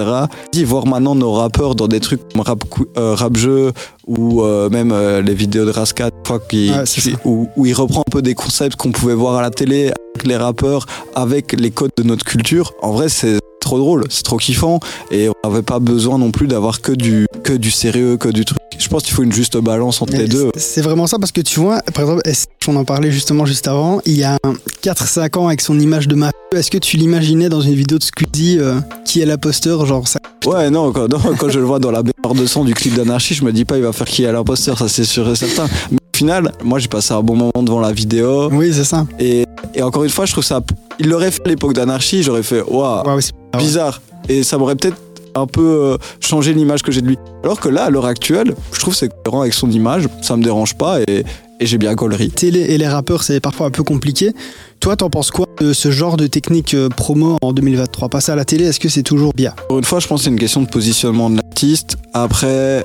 Voir 0.65 0.87
maintenant 0.87 1.15
nos 1.15 1.33
rappeurs 1.33 1.75
dans 1.75 1.89
des 1.89 2.01
trucs 2.01 2.27
comme 2.33 2.41
rap, 2.41 2.65
euh, 2.97 3.15
rap 3.15 3.37
jeu 3.37 3.73
ou 4.07 4.43
euh, 4.43 4.69
même 4.71 4.93
euh, 4.93 5.21
les 5.23 5.35
vidéos 5.35 5.65
de 5.67 5.71
Rascat, 5.71 6.11
fois 6.27 6.41
qui, 6.41 6.71
Ouais, 6.71 6.85
qui- 6.85 7.15
où, 7.25 7.47
où 7.57 7.67
il 7.67 7.75
reprend 7.75 8.01
un 8.01 8.11
peu 8.11 8.23
des 8.23 8.35
concepts 8.35 8.77
qu'on 8.77 8.91
pouvait 8.93 9.15
voir 9.15 9.37
à 9.37 9.43
la 9.43 9.51
télé 9.51 9.93
avec 10.15 10.27
les 10.27 10.37
rappeurs, 10.37 10.87
avec 11.15 11.53
les 11.53 11.71
codes 11.71 11.93
de 11.97 12.03
notre 12.03 12.25
culture. 12.25 12.73
En 12.83 12.93
vrai, 12.93 13.09
c'est 13.09 13.39
trop 13.61 13.79
drôle, 13.79 14.05
c'est 14.11 14.23
trop 14.25 14.37
kiffant 14.37 14.79
et 15.11 15.29
on 15.31 15.49
n'avait 15.49 15.63
pas 15.63 15.79
besoin 15.79 16.19
non 16.19 16.31
plus 16.31 16.47
d'avoir 16.47 16.81
que 16.83 16.93
du, 16.93 17.27
que 17.43 17.53
du 17.55 17.71
sérieux, 17.71 18.17
que 18.19 18.29
du 18.29 18.45
truc. 18.45 18.59
Je 18.79 18.89
pense 18.89 19.03
qu'il 19.03 19.15
faut 19.15 19.23
une 19.23 19.33
juste 19.33 19.57
balance 19.57 20.03
entre 20.03 20.17
les 20.17 20.29
deux. 20.29 20.51
c'est- 20.57 20.81
vraiment 20.83 21.07
ça 21.07 21.19
parce 21.19 21.33
que 21.33 21.41
tu 21.41 21.61
vois, 21.61 21.81
par 21.95 22.05
exemple, 22.05 22.23
qu'on 22.65 22.77
en 22.77 22.85
parlait 22.85 23.11
justement 23.11 23.47
juste 23.47 23.69
avant, 23.69 24.01
il 24.05 24.17
y 24.17 24.25
a 24.25 24.37
un 24.45 24.55
4-5 24.83 25.37
ans 25.37 25.47
avec 25.49 25.61
son 25.61 25.79
image 25.79 26.09
de 26.09 26.15
mafieux, 26.15 26.33
est-ce 26.55 26.71
que 26.71 26.79
tu 26.79 26.97
l'imaginais 26.97 27.49
dans 27.49 27.61
une 27.61 27.75
vidéo 27.75 27.99
de 27.99 28.03
Squeezie 28.05 28.59
euh, 28.59 28.81
qui 29.05 29.21
est 29.21 29.27
l'imposteur 29.27 29.87
genre 29.87 30.07
ça 30.09 30.19
Ouais, 30.47 30.69
non, 30.71 30.93
quand, 30.93 31.09
non, 31.09 31.19
quand 31.39 31.49
je 31.49 31.59
le 31.59 31.65
vois 31.65 31.79
dans 31.79 31.91
la 31.91 32.03
baignoire 32.03 32.35
de 32.35 32.47
sang 32.47 32.65
du 32.65 32.75
clip 32.75 32.95
d'Anarchie, 32.95 33.35
je 33.35 33.45
me 33.45 33.53
dis 33.53 33.65
pas 33.65 33.77
il 33.77 33.83
va 33.83 33.93
faire 33.93 34.07
qui 34.07 34.25
est 34.25 34.33
l'imposteur, 34.33 34.79
ça 34.79 34.89
c'est 34.89 35.05
sûr 35.05 35.29
et 35.31 35.37
certain. 35.37 35.67
Mais 35.91 35.97
au 35.99 36.17
final, 36.17 36.53
moi 36.63 36.79
j'ai 36.79 36.89
passé 36.89 37.15
un 37.15 37.23
bon 37.23 37.37
moment 37.37 37.63
devant 37.63 37.81
la 37.81 37.93
vidéo 37.93 38.51
Oui, 38.53 38.73
c'est 38.75 38.85
ça. 38.85 39.07
et, 39.19 39.45
et 39.75 39.83
encore 39.83 40.05
une 40.05 40.11
fois, 40.11 40.27
je 40.27 40.33
trouve 40.33 40.45
ça. 40.45 40.61
Il 40.99 41.09
l'aurait 41.09 41.31
fait 41.31 41.43
à 41.45 41.49
l'époque 41.49 41.73
d'Anarchie, 41.73 42.23
j'aurais 42.23 42.43
fait 42.43 42.61
waouh, 42.63 43.03
Ah 43.07 43.17
ouais. 43.17 43.23
bizarre. 43.59 44.01
Et 44.29 44.43
ça 44.43 44.57
m'aurait 44.59 44.77
peut-être 44.77 44.97
un 45.35 45.47
peu 45.47 45.63
euh, 45.63 45.97
changé 46.21 46.53
l'image 46.55 46.83
que 46.83 46.93
j'ai 46.93 47.01
de 47.01 47.07
lui. 47.07 47.19
Alors 47.43 47.61
que 47.61 47.69
là, 47.69 47.85
à 47.85 47.91
l'heure 47.91 48.07
actuelle, 48.07 48.55
je 48.73 48.81
trouve 48.81 48.95
que 48.95 48.99
c'est 49.01 49.11
cohérent 49.25 49.43
avec 49.43 49.55
son 49.55 49.71
image, 49.71 50.09
ça 50.23 50.37
me 50.37 50.43
dérange 50.43 50.75
pas 50.75 51.01
et, 51.01 51.25
et 51.61 51.67
j'ai 51.67 51.79
bien 51.79 51.95
gaulerie. 51.95 52.31
télé 52.31 52.61
et 52.61 52.79
les 52.79 52.89
rappeurs, 52.89 53.23
c'est 53.23 53.41
parfois 53.41 53.67
un 53.67 53.71
peu 53.71 53.83
compliqué. 53.83 54.33
Toi, 54.81 54.97
t'en 54.97 55.09
penses 55.11 55.31
quoi 55.31 55.47
de 55.61 55.73
ce 55.73 55.91
genre 55.91 56.17
de 56.17 56.27
technique 56.27 56.75
euh, 56.75 56.89
promo 56.89 57.39
en 57.41 57.53
2023 57.53 58.09
Passer 58.09 58.33
à 58.33 58.37
la 58.37 58.45
télé, 58.45 58.65
est-ce 58.67 58.81
que 58.81 58.89
c'est 58.89 59.03
toujours 59.03 59.33
bien? 59.35 59.55
Encore 59.65 59.79
une 59.79 59.85
fois, 59.85 60.01
je 60.01 60.07
pense 60.07 60.21
que 60.21 60.25
c'est 60.25 60.31
une 60.31 60.39
question 60.39 60.63
de 60.63 60.69
positionnement 60.69 61.31
de 61.31 61.37
l'artiste. 61.37 61.97
Après, 62.13 62.85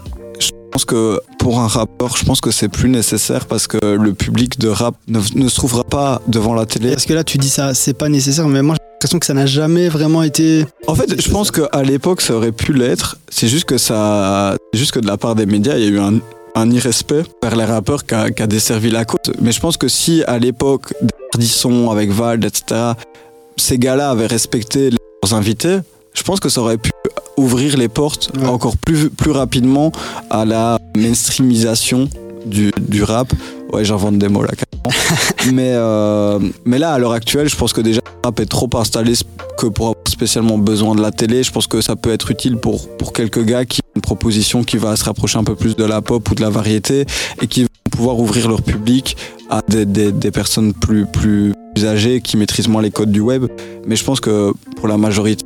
je 0.70 0.72
pense 0.72 0.86
que 0.86 1.20
pour 1.40 1.60
un 1.60 1.68
rappeur, 1.68 2.16
je 2.16 2.24
pense 2.24 2.42
que 2.42 2.52
c'est 2.52 2.70
plus 2.70 2.90
nécessaire 2.90 3.48
parce 3.48 3.66
que 3.66 3.80
le 3.84 4.14
public 4.14 4.60
de 4.60 4.68
rap 4.68 4.94
ne, 5.08 5.20
ne 5.34 5.50
se 5.50 5.56
trouvera 5.56 5.84
pas 5.84 6.22
devant 6.28 6.54
la 6.54 6.68
télé. 6.68 6.92
Parce 6.92 7.08
que 7.08 7.14
là, 7.16 7.24
tu 7.24 7.40
dis 7.40 7.50
ça, 7.50 7.74
c'est 7.74 7.96
pas 7.96 8.08
nécessaire, 8.08 8.48
mais 8.48 8.62
moi, 8.62 8.76
j'ai 8.76 8.86
l'impression 8.94 9.18
que 9.18 9.26
ça 9.26 9.34
n'a 9.34 9.48
jamais 9.48 9.90
vraiment 9.90 10.22
été. 10.22 10.68
En 10.86 10.94
fait, 10.94 11.20
je 11.20 11.32
pense 11.32 11.50
qu'à 11.50 11.82
l'époque, 11.82 12.22
ça 12.22 12.36
aurait 12.36 12.52
pu 12.52 12.74
l'être. 12.74 13.18
C'est 13.30 13.48
juste 13.48 13.66
que 13.66 13.80
ça, 13.80 14.58
juste 14.72 14.92
que 14.92 15.00
de 15.00 15.08
la 15.08 15.18
part 15.18 15.34
des 15.34 15.48
médias, 15.48 15.76
il 15.76 15.86
y 15.86 15.88
a 15.88 15.90
eu 15.90 16.00
un, 16.00 16.20
un 16.54 16.70
irrespect 16.70 17.24
vers 17.42 17.56
les 17.56 17.66
rappeurs 17.66 18.06
qui 18.06 18.14
a, 18.14 18.26
a 18.26 18.48
desservi 18.48 18.92
la 18.92 19.06
côte. 19.06 19.32
Mais 19.42 19.52
je 19.52 19.60
pense 19.60 19.76
que 19.76 19.88
si 19.88 20.24
à 20.26 20.38
l'époque, 20.38 20.94
Ardisson 21.34 21.90
avec 21.90 22.12
Vald, 22.12 22.46
etc., 22.46 22.92
ces 23.58 23.80
gars-là 23.80 24.12
avaient 24.12 24.28
respecté 24.28 24.92
leurs 24.92 25.34
invités, 25.34 25.80
je 26.14 26.22
pense 26.22 26.40
que 26.40 26.50
ça 26.50 26.62
aurait 26.62 26.78
pu 26.78 26.92
ouvrir 27.40 27.78
les 27.78 27.88
portes 27.88 28.32
Ouais. 28.38 28.46
encore 28.48 28.78
plus, 28.78 29.10
plus 29.10 29.32
rapidement 29.32 29.92
à 30.30 30.46
la 30.46 30.78
mainstreamisation 30.96 32.10
du, 32.46 32.72
du 32.80 33.04
rap. 33.04 33.32
Ouais, 33.74 33.86
j'invente 33.86 34.18
des 34.18 34.30
mots 34.30 34.42
là, 34.44 34.50
mais, 35.54 35.74
euh, 35.76 36.40
mais 36.66 36.80
là, 36.80 36.94
à 36.94 36.98
l'heure 37.00 37.12
actuelle, 37.12 37.48
je 37.50 37.56
pense 37.56 37.72
que 37.74 37.82
déjà, 37.82 38.02
le 38.04 38.28
rap 38.28 38.40
est 38.40 38.46
trop 38.46 38.70
installé 38.76 39.14
que 39.60 39.68
pour 39.68 39.88
avoir 39.88 39.98
spécialement 40.08 40.58
besoin 40.58 40.96
de 40.96 41.02
la 41.02 41.12
télé. 41.12 41.44
Je 41.44 41.52
pense 41.52 41.68
que 41.68 41.82
ça 41.82 41.96
peut 41.96 42.12
être 42.12 42.32
utile 42.32 42.58
pour, 42.58 42.88
pour 42.98 43.14
quelques 43.14 43.44
gars 43.44 43.66
qui 43.66 43.82
ont 43.82 43.92
une 43.98 44.02
proposition 44.02 44.64
qui 44.64 44.78
va 44.78 44.96
se 44.96 45.04
rapprocher 45.04 45.38
un 45.38 45.44
peu 45.44 45.56
plus 45.56 45.76
de 45.76 45.84
la 45.84 46.02
pop 46.02 46.28
ou 46.32 46.36
de 46.36 46.42
la 46.42 46.50
variété 46.50 47.06
et 47.42 47.48
qui 47.48 47.64
vont 47.64 47.70
pouvoir 47.92 48.18
ouvrir 48.20 48.48
leur 48.50 48.62
public 48.62 49.18
à 49.50 49.62
des, 49.68 49.86
des, 49.86 50.12
des 50.12 50.32
personnes 50.32 50.74
plus, 50.74 51.06
plus, 51.06 51.54
âgées 51.84 52.20
qui 52.22 52.36
maîtrisent 52.38 52.68
moins 52.68 52.82
les 52.82 52.92
codes 52.92 53.12
du 53.12 53.20
web. 53.22 53.46
Mais 53.88 53.96
je 53.96 54.04
pense 54.04 54.20
que 54.20 54.52
pour 54.78 54.88
la 54.88 54.98
majorité, 54.98 55.46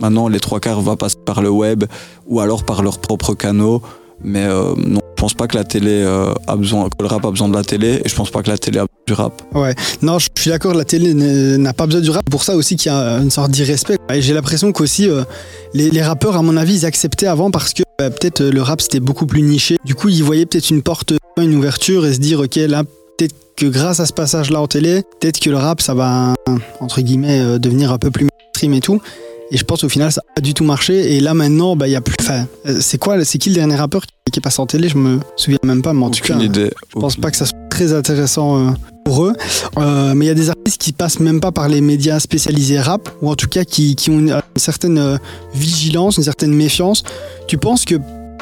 maintenant, 0.00 0.28
les 0.28 0.40
trois 0.40 0.60
quarts 0.60 0.80
vont 0.80 0.96
passer 0.96 1.16
par 1.24 1.42
le 1.42 1.50
web 1.50 1.84
ou 2.26 2.40
alors 2.40 2.64
par 2.64 2.82
leurs 2.82 2.98
propres 2.98 3.34
canaux. 3.34 3.82
Mais 4.22 4.44
euh, 4.44 4.74
non, 4.76 5.00
je 5.16 5.20
pense 5.20 5.34
pas 5.34 5.46
que 5.46 5.56
la 5.56 5.62
télé 5.62 6.02
euh, 6.02 6.32
a 6.48 6.56
besoin, 6.56 6.88
que 6.88 7.00
le 7.00 7.06
rap 7.06 7.24
a 7.24 7.30
besoin 7.30 7.48
de 7.48 7.54
la 7.54 7.62
télé 7.62 8.00
et 8.04 8.08
je 8.08 8.14
pense 8.16 8.30
pas 8.30 8.42
que 8.42 8.50
la 8.50 8.58
télé 8.58 8.80
a 8.80 8.82
besoin 8.82 9.04
du 9.06 9.12
rap. 9.12 9.42
Ouais, 9.54 9.74
non, 10.02 10.18
je 10.18 10.26
suis 10.36 10.50
d'accord, 10.50 10.74
la 10.74 10.84
télé 10.84 11.14
n'a 11.14 11.72
pas 11.72 11.86
besoin 11.86 12.00
du 12.00 12.10
rap. 12.10 12.28
Pour 12.28 12.42
ça 12.42 12.56
aussi 12.56 12.74
qu'il 12.74 12.90
y 12.90 12.94
a 12.94 13.18
une 13.18 13.30
sorte 13.30 13.52
d'irrespect. 13.52 13.98
Et 14.12 14.20
j'ai 14.20 14.34
l'impression 14.34 14.72
qu'aussi, 14.72 15.08
euh, 15.08 15.22
les, 15.74 16.02
rappeurs, 16.02 16.36
à 16.36 16.42
mon 16.42 16.56
avis, 16.56 16.80
ils 16.80 16.86
acceptaient 16.86 17.26
avant 17.26 17.52
parce 17.52 17.72
que 17.72 17.82
bah, 17.98 18.10
peut-être 18.10 18.42
euh, 18.42 18.50
le 18.52 18.62
rap 18.62 18.80
c'était 18.80 19.00
beaucoup 19.00 19.26
plus 19.26 19.42
niché. 19.42 19.76
Du 19.84 19.96
coup, 19.96 20.08
ils 20.08 20.22
voyaient 20.22 20.46
peut-être 20.46 20.70
une 20.70 20.82
porte, 20.82 21.12
euh, 21.12 21.42
une 21.42 21.56
ouverture 21.56 22.06
et 22.06 22.14
se 22.14 22.20
dire, 22.20 22.38
ok, 22.38 22.54
là, 22.54 22.84
peut-être 22.84 23.34
que 23.56 23.66
grâce 23.66 23.98
à 23.98 24.06
ce 24.06 24.12
passage-là 24.12 24.60
en 24.60 24.68
télé, 24.68 25.02
peut-être 25.20 25.40
que 25.40 25.50
le 25.50 25.56
rap, 25.56 25.80
ça 25.80 25.94
va, 25.94 26.34
entre 26.78 27.00
guillemets, 27.00 27.40
euh, 27.40 27.58
devenir 27.58 27.92
un 27.92 27.98
peu 27.98 28.12
plus 28.12 28.26
mainstream 28.26 28.74
et 28.74 28.80
tout. 28.80 29.00
Et 29.50 29.56
je 29.56 29.64
pense 29.64 29.82
au 29.84 29.88
final, 29.88 30.12
ça 30.12 30.22
n'a 30.26 30.34
pas 30.34 30.40
du 30.40 30.54
tout 30.54 30.64
marché. 30.64 31.16
Et 31.16 31.20
là, 31.20 31.34
maintenant, 31.34 31.76
bah, 31.76 31.88
il 31.88 31.92
y 31.92 31.96
a 31.96 32.00
plus. 32.00 32.16
Enfin, 32.20 32.46
euh, 32.66 32.78
c'est 32.80 32.98
quoi 32.98 33.24
C'est 33.24 33.38
qui 33.38 33.48
le 33.48 33.54
dernier 33.54 33.76
rappeur 33.76 34.02
qui, 34.04 34.38
est 34.38 34.40
passé 34.40 34.60
en 34.60 34.66
télé? 34.66 34.88
Je 34.88 34.98
me 34.98 35.20
souviens 35.36 35.58
même 35.64 35.82
pas, 35.82 35.92
mais 35.92 36.04
en 36.04 36.10
tout 36.10 36.22
cas. 36.22 36.38
idée. 36.38 36.70
Je 36.94 37.00
pense 37.00 37.16
pas 37.16 37.30
que 37.30 37.36
ça 37.36 37.46
soit 37.46 37.58
très 37.70 37.92
intéressant 37.94 38.58
euh, 38.58 38.70
pour 39.04 39.24
eux. 39.24 39.32
Euh, 39.78 40.12
mais 40.14 40.26
il 40.26 40.28
y 40.28 40.30
a 40.30 40.34
des 40.34 40.50
artistes 40.50 40.80
qui 40.80 40.92
passent 40.92 41.20
même 41.20 41.40
pas 41.40 41.52
par 41.52 41.68
les 41.68 41.80
médias 41.80 42.20
spécialisés 42.20 42.78
rap, 42.80 43.08
ou 43.22 43.30
en 43.30 43.36
tout 43.36 43.48
cas 43.48 43.64
qui, 43.64 43.96
qui 43.96 44.10
ont 44.10 44.18
une, 44.18 44.30
une 44.30 44.42
certaine 44.56 45.18
vigilance, 45.54 46.18
une 46.18 46.24
certaine 46.24 46.52
méfiance. 46.52 47.02
Tu 47.46 47.56
penses 47.56 47.84
que 47.86 47.94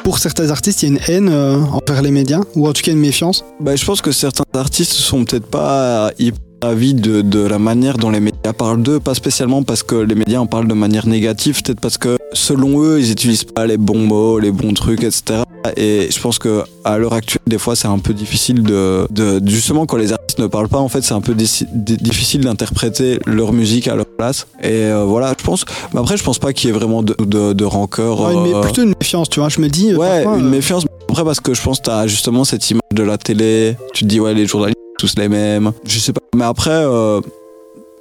pour 0.03 0.19
certains 0.19 0.49
artistes, 0.49 0.83
il 0.83 0.89
y 0.89 0.91
a 0.91 0.95
une 0.95 1.01
haine 1.07 1.29
envers 1.29 2.01
les 2.01 2.11
médias, 2.11 2.41
ou 2.55 2.67
en 2.67 2.73
tout 2.73 2.81
cas 2.81 2.91
une 2.91 2.99
méfiance? 2.99 3.45
Bah, 3.59 3.75
je 3.75 3.85
pense 3.85 4.01
que 4.01 4.11
certains 4.11 4.43
artistes 4.53 4.91
sont 4.91 5.23
peut-être 5.25 5.47
pas 5.47 6.11
hyper 6.19 6.46
avis 6.61 6.93
de, 6.93 7.21
de 7.21 7.39
la 7.39 7.59
manière 7.59 7.97
dont 7.97 8.09
les 8.09 8.19
médias 8.19 8.53
parlent 8.53 8.81
d'eux, 8.81 8.99
pas 8.99 9.13
spécialement 9.13 9.63
parce 9.63 9.83
que 9.83 9.95
les 9.95 10.15
médias 10.15 10.39
en 10.39 10.47
parlent 10.47 10.67
de 10.67 10.73
manière 10.73 11.07
négative, 11.07 11.61
peut-être 11.63 11.79
parce 11.79 11.97
que 11.97 12.17
selon 12.33 12.81
eux, 12.83 12.99
ils 12.99 13.11
utilisent 13.11 13.43
pas 13.43 13.65
les 13.65 13.77
bons 13.77 13.99
mots, 13.99 14.39
les 14.39 14.51
bons 14.51 14.73
trucs, 14.73 15.03
etc. 15.03 15.41
Et 15.75 16.07
je 16.11 16.19
pense 16.21 16.39
que 16.39 16.63
à 16.85 16.97
l'heure 16.97 17.13
actuelle, 17.13 17.41
des 17.47 17.57
fois, 17.57 17.75
c'est 17.75 17.87
un 17.87 17.99
peu 17.99 18.13
difficile 18.13 18.63
de, 18.63 19.05
de 19.09 19.41
justement 19.45 19.85
quand 19.85 19.97
les 19.97 20.13
artistes 20.13 20.39
ne 20.39 20.47
parlent 20.47 20.69
pas, 20.69 20.77
en 20.79 20.87
fait, 20.87 21.01
c'est 21.03 21.13
un 21.13 21.21
peu 21.21 21.33
difficile 21.35 22.41
d'interpréter 22.41 23.19
leur 23.25 23.53
musique 23.53 23.87
à 23.87 23.95
leur 23.95 24.05
place. 24.05 24.47
Et 24.63 24.69
euh, 24.71 25.03
voilà, 25.05 25.33
je 25.37 25.43
pense. 25.43 25.65
Mais 25.93 25.99
après, 25.99 26.15
je 26.17 26.23
pense 26.23 26.39
pas 26.39 26.53
qu'il 26.53 26.69
y 26.69 26.73
ait 26.73 26.75
vraiment 26.77 27.03
de, 27.03 27.15
de, 27.19 27.53
de 27.53 27.65
rancœur. 27.65 28.21
Ouais, 28.21 28.35
mais 28.43 28.55
euh, 28.55 28.61
plutôt 28.61 28.83
une 28.83 28.93
méfiance, 28.99 29.29
tu 29.29 29.39
vois. 29.39 29.49
Je 29.49 29.59
me 29.59 29.67
dis. 29.67 29.91
euh, 29.91 29.97
Ouais, 29.97 30.23
parfois, 30.23 30.39
une 30.39 30.45
euh, 30.47 30.49
méfiance. 30.49 30.85
Après, 31.09 31.23
parce 31.23 31.39
que 31.39 31.53
je 31.53 31.61
pense 31.61 31.79
que 31.79 31.83
t'as 31.85 32.07
justement 32.07 32.43
cette 32.45 32.69
image 32.69 32.81
de 32.93 33.03
la 33.03 33.17
télé. 33.17 33.75
Tu 33.93 34.03
te 34.05 34.09
dis, 34.09 34.19
ouais, 34.19 34.33
les 34.33 34.45
journalistes, 34.45 34.77
tous 34.97 35.15
les 35.17 35.29
mêmes. 35.29 35.71
Je 35.85 35.99
sais 35.99 36.13
pas. 36.13 36.21
Mais 36.35 36.45
après, 36.45 36.69
euh, 36.71 37.21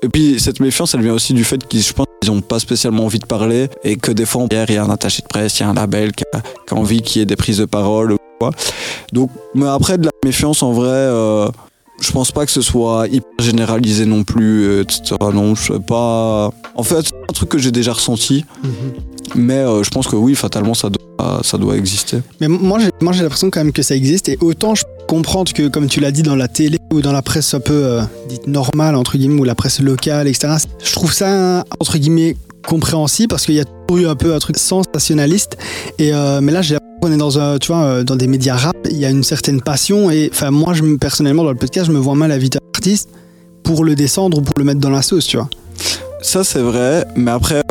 et 0.02 0.08
puis 0.08 0.38
cette 0.38 0.60
méfiance, 0.60 0.94
elle 0.94 1.02
vient 1.02 1.14
aussi 1.14 1.32
du 1.32 1.44
fait 1.44 1.66
qu'ils, 1.66 1.82
je 1.82 1.92
pense, 1.92 2.06
qu'ils 2.20 2.30
ont 2.30 2.40
pas 2.40 2.58
spécialement 2.58 3.04
envie 3.04 3.18
de 3.18 3.26
parler 3.26 3.68
et 3.82 3.96
que 3.96 4.12
des 4.12 4.26
fois, 4.26 4.46
il 4.50 4.74
y 4.74 4.76
a 4.76 4.84
un 4.84 4.90
attaché 4.90 5.22
de 5.22 5.26
presse, 5.26 5.58
il 5.58 5.62
y 5.62 5.66
a 5.66 5.70
un 5.70 5.74
label 5.74 6.12
qui 6.12 6.24
a, 6.32 6.40
qui 6.40 6.74
a 6.74 6.76
envie 6.76 7.02
qu'il 7.02 7.20
y 7.20 7.22
ait 7.22 7.26
des 7.26 7.36
prises 7.36 7.58
de 7.58 7.64
parole 7.64 8.12
ou 8.12 8.16
quoi. 8.38 8.50
Donc, 9.12 9.30
mais 9.54 9.66
après, 9.66 9.98
de 9.98 10.04
la 10.04 10.12
méfiance, 10.24 10.62
en 10.62 10.72
vrai, 10.72 10.88
euh, 10.90 11.48
je 12.00 12.12
pense 12.12 12.30
pas 12.30 12.44
que 12.44 12.52
ce 12.52 12.60
soit 12.60 13.06
hyper 13.08 13.30
généralisé 13.38 14.04
non 14.04 14.22
plus, 14.22 14.80
etc. 14.80 15.16
Non, 15.32 15.54
je 15.54 15.72
sais 15.72 15.80
pas. 15.80 16.50
En 16.74 16.82
fait, 16.82 17.06
c'est 17.06 17.14
un 17.14 17.32
truc 17.32 17.48
que 17.48 17.58
j'ai 17.58 17.72
déjà 17.72 17.94
ressenti, 17.94 18.44
mhm. 18.62 18.70
mais 19.34 19.54
euh, 19.54 19.82
je 19.82 19.90
pense 19.90 20.06
que 20.06 20.16
oui, 20.16 20.34
fatalement, 20.34 20.74
ça 20.74 20.90
doit, 20.90 21.40
ça 21.42 21.56
doit 21.56 21.76
exister. 21.76 22.20
Mais 22.40 22.48
moi, 22.48 22.78
j'ai, 22.78 22.90
moi, 23.00 23.14
j'ai 23.14 23.22
l'impression 23.22 23.48
quand 23.48 23.60
même 23.60 23.72
que 23.72 23.82
ça 23.82 23.96
existe. 23.96 24.28
Et 24.28 24.36
autant 24.40 24.74
je 24.74 24.84
comprends 25.06 25.44
que, 25.44 25.68
comme 25.68 25.86
tu 25.88 26.00
l'as 26.00 26.10
dit, 26.10 26.22
dans 26.22 26.36
la 26.36 26.48
télé 26.48 26.78
ou 26.92 27.00
dans 27.00 27.12
la 27.12 27.22
presse 27.22 27.54
un 27.54 27.60
peu 27.60 27.72
euh, 27.74 28.02
dite 28.28 28.46
normale, 28.46 28.94
entre 28.94 29.16
guillemets, 29.16 29.40
ou 29.40 29.44
la 29.44 29.54
presse 29.54 29.80
locale, 29.80 30.28
etc., 30.28 30.54
je 30.82 30.92
trouve 30.92 31.12
ça, 31.12 31.64
entre 31.80 31.98
guillemets, 31.98 32.36
compréhensible 32.66 33.28
parce 33.28 33.46
qu'il 33.46 33.54
y 33.54 33.60
a 33.60 33.64
toujours 33.64 34.02
eu 34.04 34.08
un 34.08 34.16
peu 34.16 34.34
un 34.34 34.38
truc 34.38 34.58
sensationnaliste. 34.58 35.56
Et, 35.98 36.12
euh, 36.12 36.40
mais 36.40 36.52
là, 36.52 36.62
j'ai 36.62 36.76
qu'on 37.02 37.12
est 37.12 37.16
dans, 37.18 37.38
un, 37.38 37.58
tu 37.58 37.68
vois, 37.72 37.82
euh, 37.84 38.04
dans 38.04 38.16
des 38.16 38.26
médias 38.26 38.56
rap, 38.56 38.74
il 38.90 38.96
y 38.96 39.04
a 39.04 39.10
une 39.10 39.22
certaine 39.22 39.60
passion. 39.60 40.10
Et 40.10 40.30
enfin, 40.32 40.50
moi, 40.50 40.72
je, 40.74 40.82
me- 40.82 40.96
personnellement, 40.98 41.44
dans 41.44 41.50
le 41.50 41.56
podcast, 41.56 41.86
je 41.86 41.92
me 41.92 41.98
vois 41.98 42.14
mal 42.14 42.32
inviter 42.32 42.58
un 42.58 42.68
artiste 42.74 43.10
pour 43.62 43.84
le 43.84 43.94
descendre 43.94 44.38
ou 44.38 44.40
pour 44.42 44.54
le 44.58 44.64
mettre 44.64 44.80
dans 44.80 44.90
la 44.90 45.02
sauce, 45.02 45.26
tu 45.26 45.36
vois. 45.36 45.48
Ça, 46.22 46.42
c'est 46.42 46.60
vrai, 46.62 47.06
mais 47.14 47.30
après, 47.30 47.62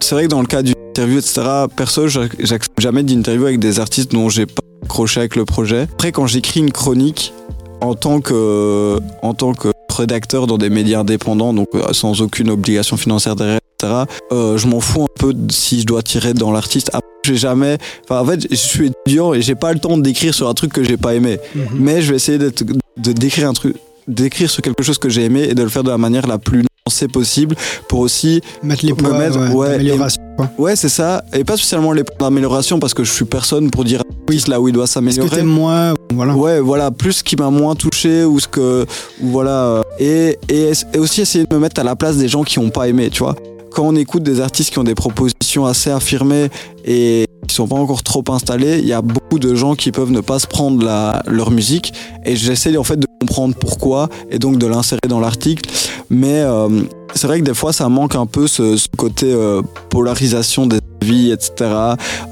c'est 0.00 0.14
vrai 0.14 0.24
que 0.24 0.28
dans 0.30 0.40
le 0.40 0.46
cas 0.46 0.62
d'une 0.62 0.74
interview, 0.90 1.18
etc., 1.18 1.42
perso, 1.74 2.06
j'ac- 2.06 2.30
j'accepte 2.38 2.80
jamais 2.80 3.02
d'interview 3.02 3.46
avec 3.46 3.58
des 3.58 3.80
artistes 3.80 4.12
dont 4.12 4.28
j'ai 4.28 4.46
pas 4.46 4.62
accroché 4.84 5.20
avec 5.20 5.36
le 5.36 5.44
projet. 5.44 5.82
Après, 5.92 6.12
quand 6.12 6.26
j'écris 6.26 6.60
une 6.60 6.70
chronique 6.72 7.32
en 7.80 7.94
tant 7.94 8.20
que, 8.20 8.98
en 9.22 9.34
tant 9.34 9.52
que 9.54 9.68
rédacteur 9.94 10.46
dans 10.46 10.58
des 10.58 10.70
médias 10.70 11.00
indépendants, 11.00 11.52
donc 11.52 11.68
euh, 11.74 11.92
sans 11.92 12.20
aucune 12.22 12.50
obligation 12.50 12.96
financière 12.96 13.36
derrière, 13.36 13.58
etc., 13.80 13.92
euh, 14.32 14.56
je 14.56 14.66
m'en 14.66 14.80
fous 14.80 15.02
un 15.02 15.18
peu 15.18 15.34
si 15.50 15.80
je 15.80 15.86
dois 15.86 16.02
tirer 16.02 16.34
dans 16.34 16.52
l'artiste. 16.52 16.90
J'ai 17.24 17.36
jamais. 17.36 17.78
Enfin, 18.04 18.20
en 18.20 18.24
fait, 18.26 18.46
je 18.50 18.54
suis 18.56 18.88
étudiant 18.88 19.32
et 19.34 19.40
j'ai 19.42 19.54
pas 19.54 19.72
le 19.72 19.78
temps 19.78 19.96
d'écrire 19.96 20.34
sur 20.34 20.48
un 20.48 20.54
truc 20.54 20.72
que 20.72 20.84
j'ai 20.84 20.96
pas 20.98 21.14
aimé. 21.14 21.38
Mais 21.74 22.02
je 22.02 22.10
vais 22.10 22.16
essayer 22.16 22.38
de 22.38 22.52
d'écrire 22.96 23.48
un 23.48 23.54
truc, 23.54 23.76
d'écrire 24.06 24.50
sur 24.50 24.62
quelque 24.62 24.82
chose 24.82 24.98
que 24.98 25.08
j'ai 25.08 25.24
aimé 25.24 25.46
et 25.50 25.54
de 25.54 25.62
le 25.62 25.68
faire 25.68 25.82
de 25.84 25.90
la 25.90 25.98
manière 25.98 26.26
la 26.26 26.38
plus 26.38 26.64
possible 27.12 27.56
pour 27.88 28.00
aussi 28.00 28.40
Mettre 28.62 28.84
les 28.84 28.92
me 28.92 28.96
poids, 28.96 29.18
mettre- 29.18 29.38
ouais, 29.38 29.48
ouais, 29.54 29.70
d'amélioration. 29.70 30.22
Quoi. 30.36 30.50
Ouais, 30.58 30.76
c'est 30.76 30.88
ça. 30.88 31.24
Et 31.32 31.44
pas 31.44 31.56
spécialement 31.56 31.92
les 31.92 32.04
points 32.04 32.16
d'amélioration 32.28 32.78
parce 32.78 32.94
que 32.94 33.04
je 33.04 33.10
suis 33.12 33.24
personne 33.24 33.70
pour 33.70 33.84
dire 33.84 34.02
oui. 34.28 34.42
là 34.48 34.60
où 34.60 34.68
il 34.68 34.72
doit 34.72 34.84
que 34.84 34.90
s'améliorer. 34.90 35.28
t'aimes 35.30 35.46
moins 35.46 35.94
Voilà. 36.12 36.34
Ouais, 36.34 36.60
voilà, 36.60 36.90
plus 36.90 37.12
ce 37.14 37.24
qui 37.24 37.36
m'a 37.36 37.50
moins 37.50 37.74
touché 37.74 38.24
ou 38.24 38.38
ce 38.40 38.48
que. 38.48 38.84
Ou 39.22 39.28
voilà. 39.28 39.50
euh, 39.50 39.82
Et, 39.98 40.38
et, 40.48 40.72
et 40.92 40.98
aussi 40.98 41.20
essayer 41.20 41.44
de 41.46 41.54
me 41.54 41.60
mettre 41.60 41.80
à 41.80 41.84
la 41.84 41.96
place 41.96 42.16
des 42.16 42.28
gens 42.28 42.42
qui 42.44 42.58
n'ont 42.60 42.70
pas 42.70 42.88
aimé, 42.88 43.10
tu 43.10 43.20
vois. 43.22 43.34
Quand 43.72 43.82
on 43.84 43.96
écoute 43.96 44.22
des 44.22 44.40
artistes 44.40 44.70
qui 44.70 44.78
ont 44.78 44.84
des 44.84 44.94
propositions 44.94 45.66
assez 45.66 45.90
affirmées 45.90 46.48
et 46.84 47.26
qui 47.54 47.58
sont 47.58 47.68
pas 47.68 47.76
encore 47.76 48.02
trop 48.02 48.24
installés, 48.30 48.80
il 48.80 48.86
y 48.86 48.92
a 48.92 49.00
beaucoup 49.00 49.38
de 49.38 49.54
gens 49.54 49.76
qui 49.76 49.92
peuvent 49.92 50.10
ne 50.10 50.20
pas 50.20 50.40
se 50.40 50.46
prendre 50.48 50.84
leur 51.28 51.52
musique 51.52 51.92
et 52.24 52.34
j'essaie 52.34 52.76
en 52.76 52.82
fait 52.82 52.96
de 52.96 53.06
comprendre 53.20 53.54
pourquoi 53.54 54.08
et 54.28 54.40
donc 54.40 54.58
de 54.58 54.66
l'insérer 54.66 55.06
dans 55.08 55.20
l'article. 55.20 55.70
Mais 56.10 56.40
euh, 56.40 56.82
c'est 57.14 57.28
vrai 57.28 57.38
que 57.38 57.44
des 57.44 57.54
fois 57.54 57.72
ça 57.72 57.88
manque 57.88 58.16
un 58.16 58.26
peu 58.26 58.48
ce, 58.48 58.76
côté 58.96 59.32
euh, 59.32 59.62
polarisation 59.88 60.66
des 60.66 60.80
avis, 61.00 61.30
etc. 61.30 61.70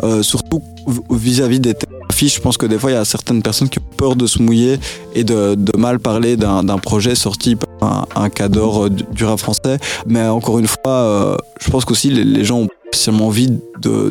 Euh, 0.02 0.24
surtout 0.24 0.60
vis-à-vis 1.08 1.60
des 1.60 1.76
affiches. 2.10 2.34
Je 2.34 2.40
pense 2.40 2.56
que 2.56 2.66
des 2.66 2.76
fois 2.76 2.90
il 2.90 2.94
y 2.94 2.96
a 2.96 3.04
certaines 3.04 3.42
personnes 3.42 3.68
qui 3.68 3.78
ont 3.78 3.96
peur 3.96 4.16
de 4.16 4.26
se 4.26 4.42
mouiller 4.42 4.80
et 5.14 5.22
de, 5.22 5.56
mal 5.78 6.00
parler 6.00 6.36
d'un 6.36 6.78
projet 6.78 7.14
sorti 7.14 7.54
par 7.54 8.08
un, 8.16 8.24
un 8.24 8.28
euh, 8.28 8.88
du 8.88 9.04
du 9.12 9.24
rap 9.24 9.38
français. 9.38 9.78
Mais 10.04 10.24
encore 10.24 10.58
une 10.58 10.66
fois, 10.66 11.36
je 11.60 11.70
pense 11.70 11.84
qu'aussi 11.84 12.10
les, 12.10 12.24
les 12.24 12.44
gens 12.44 12.62
ont 12.62 12.68
spécialement 12.90 13.28
envie 13.28 13.52
de 13.80 14.10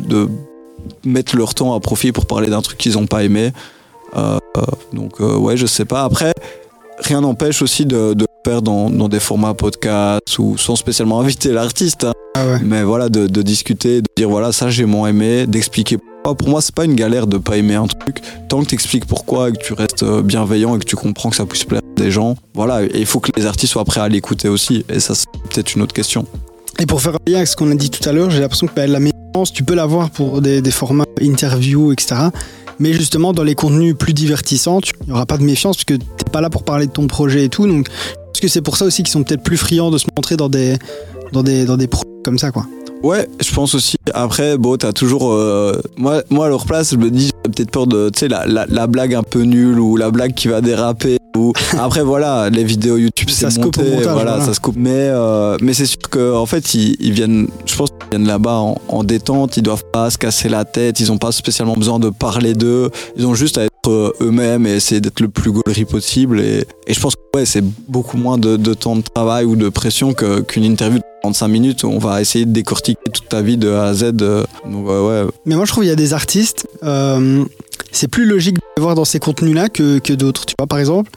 mettre 1.04 1.36
leur 1.36 1.54
temps 1.54 1.74
à 1.74 1.80
profit 1.80 2.12
pour 2.12 2.26
parler 2.26 2.48
d'un 2.48 2.62
truc 2.62 2.78
qu'ils 2.78 2.94
n'ont 2.94 3.06
pas 3.06 3.24
aimé. 3.24 3.52
Euh, 4.16 4.38
euh, 4.56 4.62
donc 4.92 5.20
euh, 5.20 5.36
ouais, 5.36 5.56
je 5.56 5.66
sais 5.66 5.84
pas. 5.84 6.04
Après, 6.04 6.32
rien 6.98 7.20
n'empêche 7.22 7.62
aussi 7.62 7.86
de, 7.86 8.14
de 8.14 8.22
le 8.24 8.50
faire 8.50 8.62
dans, 8.62 8.90
dans 8.90 9.08
des 9.08 9.20
formats 9.20 9.54
podcast 9.54 10.38
ou 10.38 10.56
sans 10.58 10.76
spécialement 10.76 11.20
inviter 11.22 11.52
l'artiste. 11.52 12.04
hein. 12.04 12.12
Ah 12.34 12.46
ouais. 12.46 12.58
Mais 12.64 12.82
voilà, 12.82 13.08
de, 13.08 13.26
de 13.26 13.42
discuter, 13.42 14.00
de 14.00 14.06
dire 14.16 14.28
voilà, 14.28 14.52
ça 14.52 14.70
j'ai 14.70 14.84
moins 14.86 15.08
aimé, 15.08 15.46
d'expliquer 15.46 15.98
pourquoi. 15.98 16.36
Pour 16.36 16.48
moi, 16.48 16.62
c'est 16.62 16.74
pas 16.74 16.84
une 16.84 16.94
galère 16.94 17.26
de 17.26 17.36
pas 17.36 17.56
aimer 17.56 17.74
un 17.74 17.86
truc. 17.88 18.18
Tant 18.48 18.62
que 18.62 18.68
tu 18.68 18.74
expliques 18.74 19.06
pourquoi 19.06 19.48
et 19.48 19.52
que 19.52 19.58
tu 19.58 19.72
restes 19.72 20.04
bienveillant 20.04 20.76
et 20.76 20.78
que 20.78 20.84
tu 20.84 20.94
comprends 20.96 21.30
que 21.30 21.36
ça 21.36 21.44
puisse 21.46 21.64
plaire 21.64 21.80
à 21.96 22.00
des 22.00 22.10
gens, 22.12 22.36
voilà. 22.54 22.84
Et 22.84 22.90
il 23.00 23.06
faut 23.06 23.18
que 23.18 23.30
les 23.36 23.44
artistes 23.44 23.72
soient 23.72 23.84
prêts 23.84 24.00
à 24.00 24.08
l'écouter 24.08 24.48
aussi. 24.48 24.84
Et 24.88 25.00
ça, 25.00 25.14
c'est 25.16 25.26
peut-être 25.50 25.74
une 25.74 25.82
autre 25.82 25.92
question. 25.94 26.24
Et 26.78 26.86
pour 26.86 27.02
faire 27.02 27.14
un 27.16 27.30
lien 27.30 27.38
avec 27.38 27.48
ce 27.48 27.56
qu'on 27.56 27.70
a 27.70 27.74
dit 27.74 27.90
tout 27.90 28.08
à 28.08 28.12
l'heure, 28.12 28.30
j'ai 28.30 28.40
l'impression 28.40 28.66
que 28.68 28.72
bah, 28.74 28.86
la 28.86 29.00
méfiance, 29.00 29.20
tu 29.52 29.64
peux 29.64 29.74
l'avoir 29.74 30.10
pour 30.10 30.40
des, 30.40 30.62
formats 30.70 31.04
interview, 31.20 31.92
etc. 31.92 32.28
Mais 32.78 32.92
justement, 32.92 33.32
dans 33.32 33.44
les 33.44 33.54
contenus 33.54 33.94
plus 33.96 34.12
divertissants, 34.12 34.80
il 35.02 35.06
n'y 35.06 35.12
aura 35.12 35.26
pas 35.26 35.38
de 35.38 35.44
méfiance 35.44 35.76
parce 35.76 35.84
que 35.84 35.94
t'es 35.94 36.30
pas 36.30 36.40
là 36.40 36.50
pour 36.50 36.64
parler 36.64 36.86
de 36.86 36.92
ton 36.92 37.06
projet 37.06 37.44
et 37.44 37.48
tout. 37.48 37.66
Donc, 37.66 37.88
parce 38.26 38.40
que 38.40 38.48
c'est 38.48 38.62
pour 38.62 38.76
ça 38.76 38.84
aussi 38.84 39.02
qu'ils 39.02 39.12
sont 39.12 39.22
peut-être 39.22 39.42
plus 39.42 39.56
friands 39.56 39.90
de 39.90 39.98
se 39.98 40.06
montrer 40.16 40.36
dans 40.36 40.48
des, 40.48 40.76
dans 41.32 41.42
des, 41.42 41.64
dans 41.64 41.76
des 41.76 41.86
projets 41.86 42.08
comme 42.24 42.38
ça, 42.38 42.50
quoi. 42.50 42.66
Ouais, 43.02 43.28
je 43.44 43.52
pense 43.52 43.74
aussi. 43.74 43.96
Après, 44.14 44.56
bon, 44.56 44.76
t'as 44.76 44.92
toujours. 44.92 45.32
euh, 45.32 45.80
moi, 45.96 46.22
moi, 46.30 46.46
à 46.46 46.48
leur 46.48 46.66
place, 46.66 46.92
je 46.92 46.96
me 46.96 47.10
dis, 47.10 47.26
j'ai 47.44 47.50
peut-être 47.50 47.70
peur 47.70 47.86
de, 47.86 48.10
tu 48.10 48.20
sais, 48.20 48.28
la, 48.28 48.46
la, 48.46 48.66
la 48.68 48.86
blague 48.86 49.14
un 49.14 49.24
peu 49.24 49.42
nulle 49.42 49.80
ou 49.80 49.96
la 49.96 50.10
blague 50.10 50.34
qui 50.34 50.48
va 50.48 50.60
déraper. 50.60 51.18
Ou... 51.36 51.52
Après, 51.78 52.02
voilà, 52.02 52.50
les 52.50 52.64
vidéos 52.64 52.96
YouTube, 52.96 53.30
Ça 53.30 53.50
se 53.50 53.58
coupe 53.58 53.78
au 53.78 53.80
monté, 53.80 53.90
montage, 53.96 54.12
voilà, 54.12 54.30
voilà. 54.32 54.44
ça 54.44 54.54
se 54.54 54.60
coupe. 54.60 54.76
Mais, 54.76 54.90
euh, 54.92 55.56
mais 55.62 55.72
c'est 55.72 55.86
sûr 55.86 55.98
que, 56.10 56.34
en 56.34 56.46
fait, 56.46 56.74
ils, 56.74 56.96
ils 57.00 57.12
viennent, 57.12 57.48
je 57.64 57.74
pense 57.74 57.90
qu'ils 57.90 58.10
viennent 58.10 58.26
là-bas 58.26 58.56
en, 58.56 58.78
en 58.88 59.04
détente. 59.04 59.56
Ils 59.56 59.62
doivent 59.62 59.84
pas 59.92 60.10
se 60.10 60.18
casser 60.18 60.48
la 60.48 60.64
tête. 60.64 61.00
Ils 61.00 61.10
ont 61.10 61.18
pas 61.18 61.32
spécialement 61.32 61.74
besoin 61.74 61.98
de 61.98 62.10
parler 62.10 62.54
d'eux. 62.54 62.90
Ils 63.16 63.26
ont 63.26 63.34
juste 63.34 63.58
à 63.58 63.64
être 63.64 63.72
euh, 63.88 64.12
eux-mêmes 64.20 64.66
et 64.66 64.72
essayer 64.72 65.00
d'être 65.00 65.20
le 65.20 65.28
plus 65.28 65.52
gaulerie 65.52 65.86
possible. 65.86 66.40
Et, 66.40 66.66
et 66.86 66.94
je 66.94 67.00
pense 67.00 67.14
que, 67.16 67.38
ouais, 67.38 67.46
c'est 67.46 67.64
beaucoup 67.88 68.18
moins 68.18 68.36
de, 68.38 68.56
de 68.56 68.74
temps 68.74 68.96
de 68.96 69.02
travail 69.02 69.44
ou 69.46 69.56
de 69.56 69.68
pression 69.68 70.12
qu'une 70.14 70.64
interview 70.64 71.00
35 71.22 71.48
minutes 71.48 71.84
on 71.84 71.98
va 71.98 72.20
essayer 72.20 72.44
de 72.44 72.50
décortiquer 72.52 72.98
toute 73.12 73.28
ta 73.28 73.42
vie 73.42 73.56
de 73.56 73.70
A 73.70 73.84
à 73.86 73.94
Z. 73.94 74.12
euh, 74.22 74.44
Donc, 74.70 74.86
ouais, 74.88 74.98
ouais. 74.98 75.24
Mais 75.46 75.54
moi, 75.56 75.64
je 75.64 75.70
trouve 75.72 75.82
qu'il 75.84 75.88
y 75.90 75.92
a 75.92 75.96
des 75.96 76.12
artistes, 76.14 76.66
euh, 76.82 77.44
c'est 77.92 78.08
plus 78.08 78.24
logique 78.26 78.54
de 78.56 78.60
les 78.76 78.82
voir 78.82 78.94
dans 78.94 79.04
ces 79.04 79.18
contenus-là 79.20 79.68
que, 79.68 79.98
que 79.98 80.12
d'autres. 80.12 80.46
Tu 80.46 80.54
vois, 80.58 80.66
par 80.66 80.78
exemple, 80.78 81.10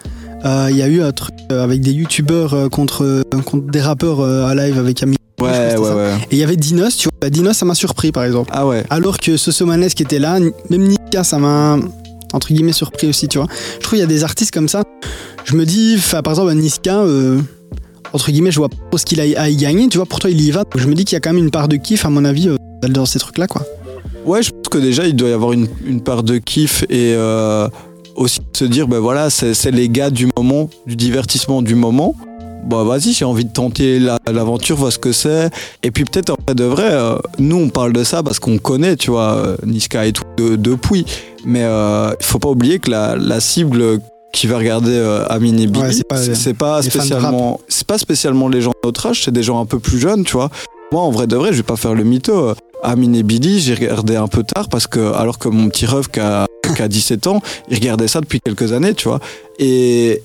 euh, 0.46 0.68
il 0.70 0.78
y 0.78 0.84
a 0.84 0.88
eu 0.88 1.02
un 1.02 1.12
truc 1.12 1.34
euh, 1.52 1.64
avec 1.64 1.82
des 1.82 1.92
youtubeurs 1.92 2.54
euh, 2.54 2.70
contre, 2.70 3.04
euh, 3.04 3.24
contre 3.46 3.72
des 3.72 3.82
rappeurs 3.82 4.20
euh, 4.20 4.46
à 4.46 4.54
live 4.56 4.78
avec 4.78 5.02
Ami. 5.02 5.16
Ouais, 5.42 5.76
ouais, 5.76 5.92
ouais. 5.92 6.14
Et 6.32 6.36
il 6.36 6.38
y 6.38 6.44
avait 6.44 6.56
Dinos, 6.56 6.96
tu 6.98 7.10
vois. 7.22 7.30
Dinos, 7.30 7.58
ça 7.58 7.66
m'a 7.66 7.76
surpris, 7.76 8.12
par 8.12 8.24
exemple. 8.24 8.52
Ah 8.54 8.66
ouais. 8.68 8.84
Alors 8.90 9.18
que 9.18 9.38
Sosomanes 9.38 9.88
qui 9.88 10.04
était 10.04 10.20
là, 10.20 10.40
même 10.40 10.84
Nika, 10.88 11.24
ça 11.24 11.38
m'a 11.40 11.78
entre 12.34 12.48
guillemets 12.54 12.74
surpris 12.74 13.08
aussi, 13.08 13.28
tu 13.28 13.38
vois. 13.38 13.48
Je 13.76 13.80
trouve 13.80 13.92
qu'il 13.92 14.00
y 14.00 14.04
a 14.04 14.08
des 14.08 14.24
artistes 14.24 14.52
comme 14.54 14.68
ça. 14.70 14.84
Je 15.46 15.56
me 15.56 15.66
dis, 15.66 15.98
par 16.24 16.34
exemple, 16.34 16.54
Niska, 16.54 17.00
euh, 17.00 17.40
entre 18.16 18.32
guillemets, 18.32 18.52
je 18.52 18.58
vois 18.60 18.70
pas 18.70 18.98
ce 18.98 19.06
qu'il 19.06 19.20
a 19.22 19.24
à 19.42 19.50
y 19.50 19.56
gagner, 19.58 19.88
tu 19.90 19.98
vois. 19.98 20.06
Pour 20.06 20.20
toi, 20.20 20.30
il 20.30 20.42
y 20.42 20.50
va. 20.52 20.64
Je 20.76 20.88
me 20.88 20.96
dis 20.96 21.06
qu'il 21.06 21.16
y 21.16 21.18
a 21.18 21.20
quand 21.20 21.34
même 21.34 21.44
une 21.44 21.52
part 21.52 21.68
de 21.68 21.76
kiff, 21.76 22.06
à 22.06 22.10
mon 22.10 22.26
avis, 22.26 22.48
euh, 22.50 22.56
dans 22.88 23.06
ces 23.06 23.20
trucs-là, 23.20 23.48
quoi. 23.48 23.64
Ouais, 24.26 24.42
je 24.42 24.50
pense 24.52 24.70
que 24.72 24.78
déjà, 24.78 25.06
il 25.06 25.16
doit 25.16 25.30
y 25.30 25.34
avoir 25.34 25.52
une, 25.54 25.68
une 25.86 26.02
part 26.02 26.24
de 26.24 26.38
kiff 26.40 26.84
et 26.90 27.14
euh, 27.16 27.68
aussi 28.16 28.40
se 28.54 28.66
dire, 28.66 28.88
ben 28.88 29.00
voilà, 29.00 29.30
c'est 29.30 29.70
les 29.72 29.90
gars 29.90 30.10
du 30.10 30.28
moment, 30.36 30.70
du 30.88 30.96
divertissement 30.96 31.62
du 31.62 31.76
moment. 31.76 32.16
Bah 32.68 32.84
vas-y, 32.84 33.14
j'ai 33.14 33.26
envie 33.26 33.46
de 33.46 33.52
tenter 33.52 34.00
la- 34.00 34.18
l'aventure, 34.32 34.76
voir 34.78 34.92
ce 34.92 34.98
que 34.98 35.12
c'est. 35.12 35.52
Et 35.84 35.92
puis 35.92 36.04
peut-être 36.04 36.32
en 36.32 36.38
vrai 36.48 36.56
de 36.56 36.64
vrai, 36.64 36.90
euh, 36.94 37.16
nous 37.38 37.58
on 37.58 37.70
parle 37.70 37.94
de 37.94 38.04
ça 38.04 38.24
parce 38.24 38.40
qu'on 38.40 38.58
connaît, 38.58 38.96
tu 38.96 39.12
vois, 39.12 39.36
euh, 39.36 39.58
Niska 39.64 40.08
et 40.08 40.14
tout 40.14 40.24
de- 40.38 40.56
depuis. 40.56 41.06
Mais 41.46 41.62
euh, 41.62 42.10
il 42.20 42.26
faut 42.26 42.40
pas 42.40 42.50
oublier 42.50 42.80
que 42.80 42.90
la, 42.90 43.16
la 43.18 43.40
cible 43.40 44.00
qui 44.36 44.48
va 44.48 44.58
regarder 44.58 44.92
euh, 44.92 45.26
Amine 45.30 45.60
et 45.60 45.68
Billy, 45.68 45.86
Ouais, 45.86 45.92
c'est 45.92 46.08
pas- 46.08 46.18
c'est 46.82 46.90
spécialement, 47.00 47.60
c'est 47.68 47.88
pas 47.88 47.98
spécialement 47.98 48.48
les 48.50 48.62
gens 48.62 48.72
de 48.72 48.88
notre 48.88 49.06
âge, 49.08 49.24
c'est 49.24 49.32
des 49.32 49.44
gens 49.44 49.60
un 49.62 49.66
peu 49.66 49.80
plus 49.80 49.98
jeunes, 50.00 50.24
tu 50.24 50.34
vois. 50.34 50.50
Moi, 50.92 51.02
en 51.02 51.10
vrai 51.10 51.26
de 51.26 51.36
vrai, 51.36 51.52
je 51.52 51.58
vais 51.58 51.64
pas 51.64 51.76
faire 51.78 51.94
le 51.96 52.04
mytho. 52.04 52.50
euh, 52.50 52.54
Amine 52.84 53.16
et 53.16 53.24
Billy, 53.24 53.60
j'ai 53.62 53.74
regardé 53.74 54.16
un 54.16 54.28
peu 54.28 54.44
tard 54.44 54.70
parce 54.70 54.86
que, 54.86 55.14
alors 55.14 55.40
que 55.40 55.48
mon 55.50 55.70
petit 55.70 55.86
rêve 55.88 56.08
qui 56.10 56.20
a, 56.20 56.46
qui 56.76 56.82
a 56.82 56.88
17 56.88 57.26
ans, 57.28 57.42
il 57.70 57.76
regardait 57.76 58.08
ça 58.08 58.22
depuis 58.22 58.40
quelques 58.40 58.72
années, 58.74 58.94
tu 58.94 59.08
vois. 59.08 59.20
Et 59.58 60.22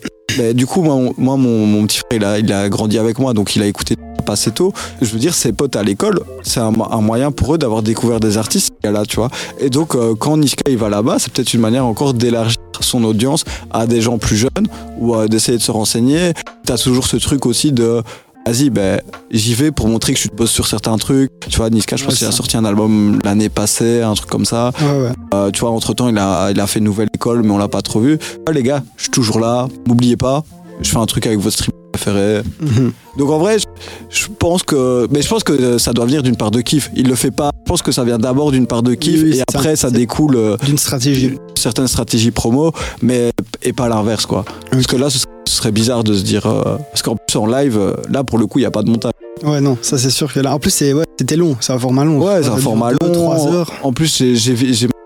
du 0.54 0.66
coup, 0.66 0.82
moi, 0.82 0.94
on- 0.94 1.14
moi 1.18 1.36
mon, 1.36 1.86
petit 1.86 1.98
frère, 2.10 2.38
il 2.38 2.52
a, 2.52 2.68
grandi 2.68 2.98
avec 2.98 3.18
moi, 3.18 3.32
donc 3.34 3.56
il 3.56 3.62
a 3.62 3.66
écouté 3.66 3.96
pas 4.26 4.34
assez 4.34 4.50
tôt. 4.50 4.72
Je 5.00 5.06
veux 5.10 5.18
dire, 5.18 5.34
ses 5.34 5.52
potes 5.52 5.76
à 5.76 5.82
l'école, 5.82 6.20
c'est 6.42 6.60
un, 6.60 6.70
mo- 6.72 6.86
un 6.90 7.00
moyen 7.00 7.30
pour 7.32 7.54
eux 7.54 7.58
d'avoir 7.58 7.82
découvert 7.82 8.20
des 8.20 8.36
artistes, 8.36 8.70
gars-là, 8.84 9.04
tu 9.06 9.16
vois. 9.16 9.30
Et 9.58 9.70
donc, 9.70 9.94
euh, 9.94 10.14
quand 10.14 10.36
Niska 10.36 10.70
il 10.70 10.76
va 10.76 10.88
là-bas, 10.90 11.16
c'est 11.18 11.32
peut-être 11.32 11.54
une 11.54 11.60
manière 11.60 11.86
encore 11.86 12.12
d'élargir 12.14 12.58
son 12.80 13.04
audience 13.04 13.44
à 13.70 13.86
des 13.86 14.00
gens 14.00 14.18
plus 14.18 14.36
jeunes 14.36 14.66
ou 14.98 15.14
euh, 15.14 15.26
d'essayer 15.28 15.56
de 15.58 15.62
se 15.62 15.70
renseigner. 15.70 16.32
T'as 16.64 16.76
toujours 16.78 17.06
ce 17.06 17.16
truc 17.16 17.46
aussi 17.46 17.72
de 17.72 18.02
vas-y, 18.46 18.70
ben, 18.70 19.00
j'y 19.30 19.54
vais 19.54 19.70
pour 19.70 19.88
montrer 19.88 20.14
que 20.14 20.18
je 20.20 20.28
bosse 20.28 20.50
sur 20.50 20.66
certains 20.66 20.96
trucs. 20.98 21.30
Tu 21.48 21.56
vois, 21.56 21.70
Niska, 21.70 21.96
je 21.96 22.02
Ouais, 22.02 22.08
pense 22.08 22.18
qu'il 22.18 22.26
a 22.26 22.32
sorti 22.32 22.56
un 22.56 22.64
album 22.64 23.18
l'année 23.24 23.48
passée, 23.48 24.02
un 24.02 24.14
truc 24.14 24.28
comme 24.30 24.44
ça. 24.44 24.72
Ouais, 24.80 25.02
ouais. 25.02 25.12
Euh, 25.34 25.50
tu 25.50 25.60
vois, 25.60 25.70
entre 25.70 25.94
temps, 25.94 26.08
il 26.08 26.18
a, 26.18 26.50
il 26.50 26.58
a 26.60 26.66
fait 26.66 26.80
Nouvelle 26.80 27.08
École, 27.14 27.42
mais 27.42 27.50
on 27.50 27.58
l'a 27.58 27.68
pas 27.68 27.82
trop 27.82 28.00
vu. 28.00 28.18
Les 28.52 28.62
gars, 28.62 28.82
je 28.96 29.02
suis 29.04 29.10
toujours 29.10 29.40
là. 29.40 29.68
M'oubliez 29.86 30.16
pas. 30.16 30.42
Je 30.82 30.88
fais 30.88 30.96
un 30.96 31.06
truc 31.06 31.26
avec 31.26 31.38
votre 31.38 31.54
stream 31.56 31.72
préféré. 31.92 32.42
Mhm. 32.60 32.92
Donc 33.18 33.28
en 33.30 33.38
vrai, 33.38 33.58
je, 33.58 33.66
je 34.08 34.26
pense 34.38 34.62
que, 34.62 35.06
mais 35.10 35.20
je 35.20 35.28
pense 35.28 35.44
que 35.44 35.76
ça 35.76 35.92
doit 35.92 36.06
venir 36.06 36.22
d'une 36.22 36.36
part 36.36 36.50
de 36.50 36.62
kiff. 36.62 36.90
Il 36.96 37.06
le 37.08 37.14
fait 37.14 37.30
pas. 37.30 37.50
Je 37.66 37.68
pense 37.68 37.82
que 37.82 37.92
ça 37.92 38.02
vient 38.04 38.18
d'abord 38.18 38.50
d'une 38.50 38.66
part 38.66 38.82
de 38.82 38.94
kiff 38.94 39.16
Oui, 39.22 39.30
oui, 39.30 39.30
et 39.34 39.36
ça. 39.38 39.44
après 39.54 39.76
ça, 39.76 39.90
découle 39.90 40.36
euh, 40.36 40.56
D'une 40.64 40.78
stratégie. 40.78 41.28
d'une 41.28 41.38
certaine 41.56 41.86
stratégie 41.86 42.30
promo, 42.30 42.72
mais 43.02 43.30
et 43.62 43.72
pas 43.74 43.88
l'inverse 43.90 44.24
quoi. 44.24 44.44
Parce 44.70 44.86
que 44.86 44.96
là, 44.96 45.10
ce 45.10 45.18
serait, 45.18 45.30
ce 45.50 45.56
serait 45.56 45.72
bizarre 45.72 46.04
de 46.04 46.14
se 46.14 46.22
dire 46.22 46.46
euh, 46.46 46.78
parce 46.92 47.02
qu'en 47.02 47.16
plus 47.16 47.36
en 47.38 47.46
live, 47.46 47.76
euh, 47.78 47.94
là 48.08 48.24
pour 48.24 48.38
le 48.38 48.46
coup, 48.46 48.58
il 48.58 48.62
y 48.62 48.66
a 48.66 48.70
pas 48.70 48.82
de 48.82 48.90
montage. 48.90 49.12
Ouais, 49.42 49.60
non, 49.60 49.76
ça 49.82 49.98
c'est 49.98 50.10
sûr 50.10 50.32
que 50.32 50.40
là. 50.40 50.54
En 50.54 50.58
plus, 50.58 50.80
ouais, 50.80 51.04
c'était 51.18 51.36
long, 51.36 51.56
c'est 51.60 51.72
un 51.72 51.78
format 51.78 52.04
long. 52.04 52.18
Ouais, 52.22 52.42
c'est 52.42 52.48
un 52.50 52.56
Ça 52.56 52.62
format 52.62 52.92
long. 52.92 53.12
trois 53.12 53.46
heures. 53.52 53.72
En 53.82 53.92
plus, 53.92 54.22
j'ai 54.34 54.54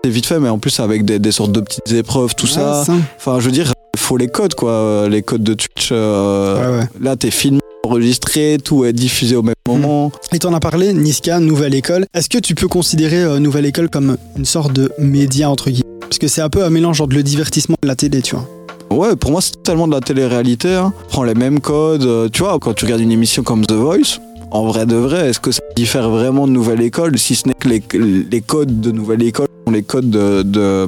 vite 0.07 0.25
fait, 0.25 0.39
mais 0.39 0.49
en 0.49 0.59
plus 0.59 0.79
avec 0.79 1.03
des, 1.05 1.19
des 1.19 1.31
sortes 1.31 1.51
de 1.51 1.61
petites 1.61 1.91
épreuves, 1.93 2.35
tout 2.35 2.47
ça. 2.47 2.83
Ouais, 2.87 2.95
Enfin, 3.17 3.39
je 3.39 3.45
veux 3.45 3.51
dire, 3.51 3.71
il 3.95 3.99
faut 3.99 4.17
les 4.17 4.27
codes, 4.27 4.53
quoi. 4.55 5.07
Les 5.09 5.21
codes 5.23 5.43
de 5.43 5.53
Twitch. 5.53 5.89
euh, 5.91 6.73
Ouais, 6.73 6.79
ouais. 6.79 6.85
Là, 7.01 7.15
t'es 7.15 7.31
filmé, 7.31 7.59
enregistré, 7.85 8.57
tout 8.63 8.85
est 8.85 8.93
diffusé 8.93 9.35
au 9.35 9.41
même 9.41 9.55
Hmm. 9.67 9.71
moment. 9.71 10.11
Et 10.31 10.37
t'en 10.39 10.53
as 10.53 10.59
parlé, 10.59 10.93
Niska, 10.93 11.39
Nouvelle 11.39 11.73
École. 11.73 12.05
Est-ce 12.13 12.29
que 12.29 12.37
tu 12.37 12.53
peux 12.55 12.67
considérer 12.67 13.23
euh, 13.23 13.39
Nouvelle 13.39 13.65
École 13.65 13.89
comme 13.89 14.17
une 14.37 14.45
sorte 14.45 14.73
de 14.73 14.91
média, 14.99 15.49
entre 15.49 15.69
guillemets? 15.71 15.89
Parce 16.01 16.19
que 16.19 16.27
c'est 16.27 16.41
un 16.41 16.49
peu 16.49 16.63
un 16.63 16.69
mélange 16.69 17.01
entre 17.01 17.15
le 17.15 17.23
divertissement 17.23 17.77
et 17.83 17.87
la 17.87 17.95
télé, 17.95 18.21
tu 18.21 18.35
vois. 18.35 18.47
Ouais, 18.91 19.15
pour 19.15 19.31
moi, 19.31 19.41
c'est 19.41 19.51
totalement 19.51 19.87
de 19.87 19.93
la 19.93 20.01
télé-réalité. 20.01 20.73
Hein. 20.75 20.93
Prends 21.09 21.23
les 21.23 21.33
mêmes 21.33 21.59
codes. 21.59 22.03
euh, 22.03 22.29
Tu 22.29 22.43
vois, 22.43 22.57
quand 22.59 22.73
tu 22.73 22.85
regardes 22.85 23.01
une 23.01 23.11
émission 23.11 23.43
comme 23.43 23.65
The 23.65 23.73
Voice, 23.73 24.19
en 24.51 24.65
vrai 24.65 24.85
de 24.85 24.95
vrai, 24.95 25.29
est-ce 25.29 25.39
que 25.39 25.51
ça 25.51 25.61
diffère 25.75 26.09
vraiment 26.09 26.47
de 26.47 26.51
Nouvelle 26.51 26.81
École 26.81 27.17
si 27.17 27.35
ce 27.35 27.47
n'est 27.47 27.53
que 27.53 27.67
les, 27.67 28.41
codes 28.41 28.79
de 28.79 28.91
Nouvelle 28.91 29.23
École 29.23 29.47
sont 29.65 29.71
les 29.73 29.83
codes 29.83 30.09
de, 30.09 30.87